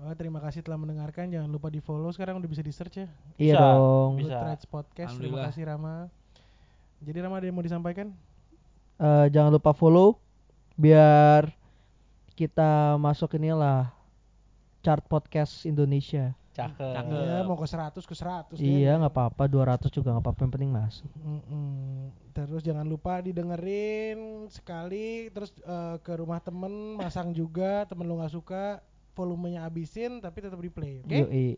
Oh, 0.02 0.10
terima 0.18 0.42
kasih 0.42 0.58
telah 0.66 0.74
mendengarkan. 0.74 1.30
Jangan 1.30 1.46
lupa 1.46 1.70
di 1.70 1.78
follow 1.78 2.10
sekarang 2.10 2.42
udah 2.42 2.50
bisa 2.50 2.66
di 2.66 2.74
search 2.74 2.98
ya. 2.98 3.06
Iya 3.38 3.54
Bisa. 3.54 3.62
dong. 3.62 4.10
Bisa. 4.18 4.38
Rights 4.42 4.66
Podcast. 4.66 5.14
Terima 5.14 5.38
kasih 5.46 5.62
Rama. 5.70 6.10
Jadi 6.98 7.18
Rama 7.22 7.38
ada 7.38 7.46
yang 7.46 7.54
mau 7.54 7.62
disampaikan? 7.62 8.10
Eh, 8.98 9.26
jangan 9.30 9.54
lupa 9.54 9.70
follow 9.70 10.18
biar 10.74 11.46
kita 12.34 12.98
masuk 12.98 13.38
inilah 13.38 13.94
chart 14.82 15.06
podcast 15.06 15.62
Indonesia. 15.62 16.34
Cakep. 16.52 16.94
Cakep. 16.94 17.16
Iya, 17.16 17.36
mau 17.48 17.56
ke 17.56 17.64
100 17.64 18.04
ke 18.04 18.14
100 18.14 18.60
Iya 18.60 19.00
nggak 19.00 19.12
apa-apa 19.12 19.48
200 19.48 19.88
juga 19.88 20.12
nggak 20.12 20.24
apa-apa 20.24 20.40
yang 20.44 20.52
penting 20.52 20.72
masuk. 20.72 21.08
Mm-mm. 21.24 22.12
Terus 22.32 22.60
jangan 22.64 22.84
lupa 22.84 23.20
didengerin 23.24 24.48
sekali 24.52 25.32
terus 25.32 25.52
eh, 25.64 25.96
ke 26.00 26.12
rumah 26.16 26.40
temen 26.44 26.96
masang 26.96 27.32
juga 27.32 27.88
temen 27.88 28.04
lu 28.04 28.20
nggak 28.20 28.32
suka 28.32 28.80
volumenya 29.12 29.68
abisin 29.68 30.20
tapi 30.24 30.40
tetap 30.40 30.60
di 30.60 30.72
play 30.72 31.04
oke 31.04 31.12
Yoi. 31.12 31.48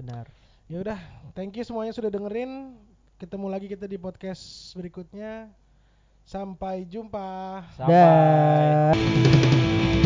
Benar. 0.00 0.24
ya 0.64 0.80
udah 0.80 0.96
thank 1.36 1.52
you 1.52 1.60
semuanya 1.60 1.92
sudah 1.92 2.08
dengerin 2.08 2.72
ketemu 3.20 3.46
lagi 3.52 3.68
kita 3.68 3.84
di 3.84 4.00
podcast 4.00 4.72
berikutnya 4.72 5.52
sampai 6.24 6.88
jumpa 6.88 7.60
Sampai. 7.76 7.92
Dah. 7.92 10.03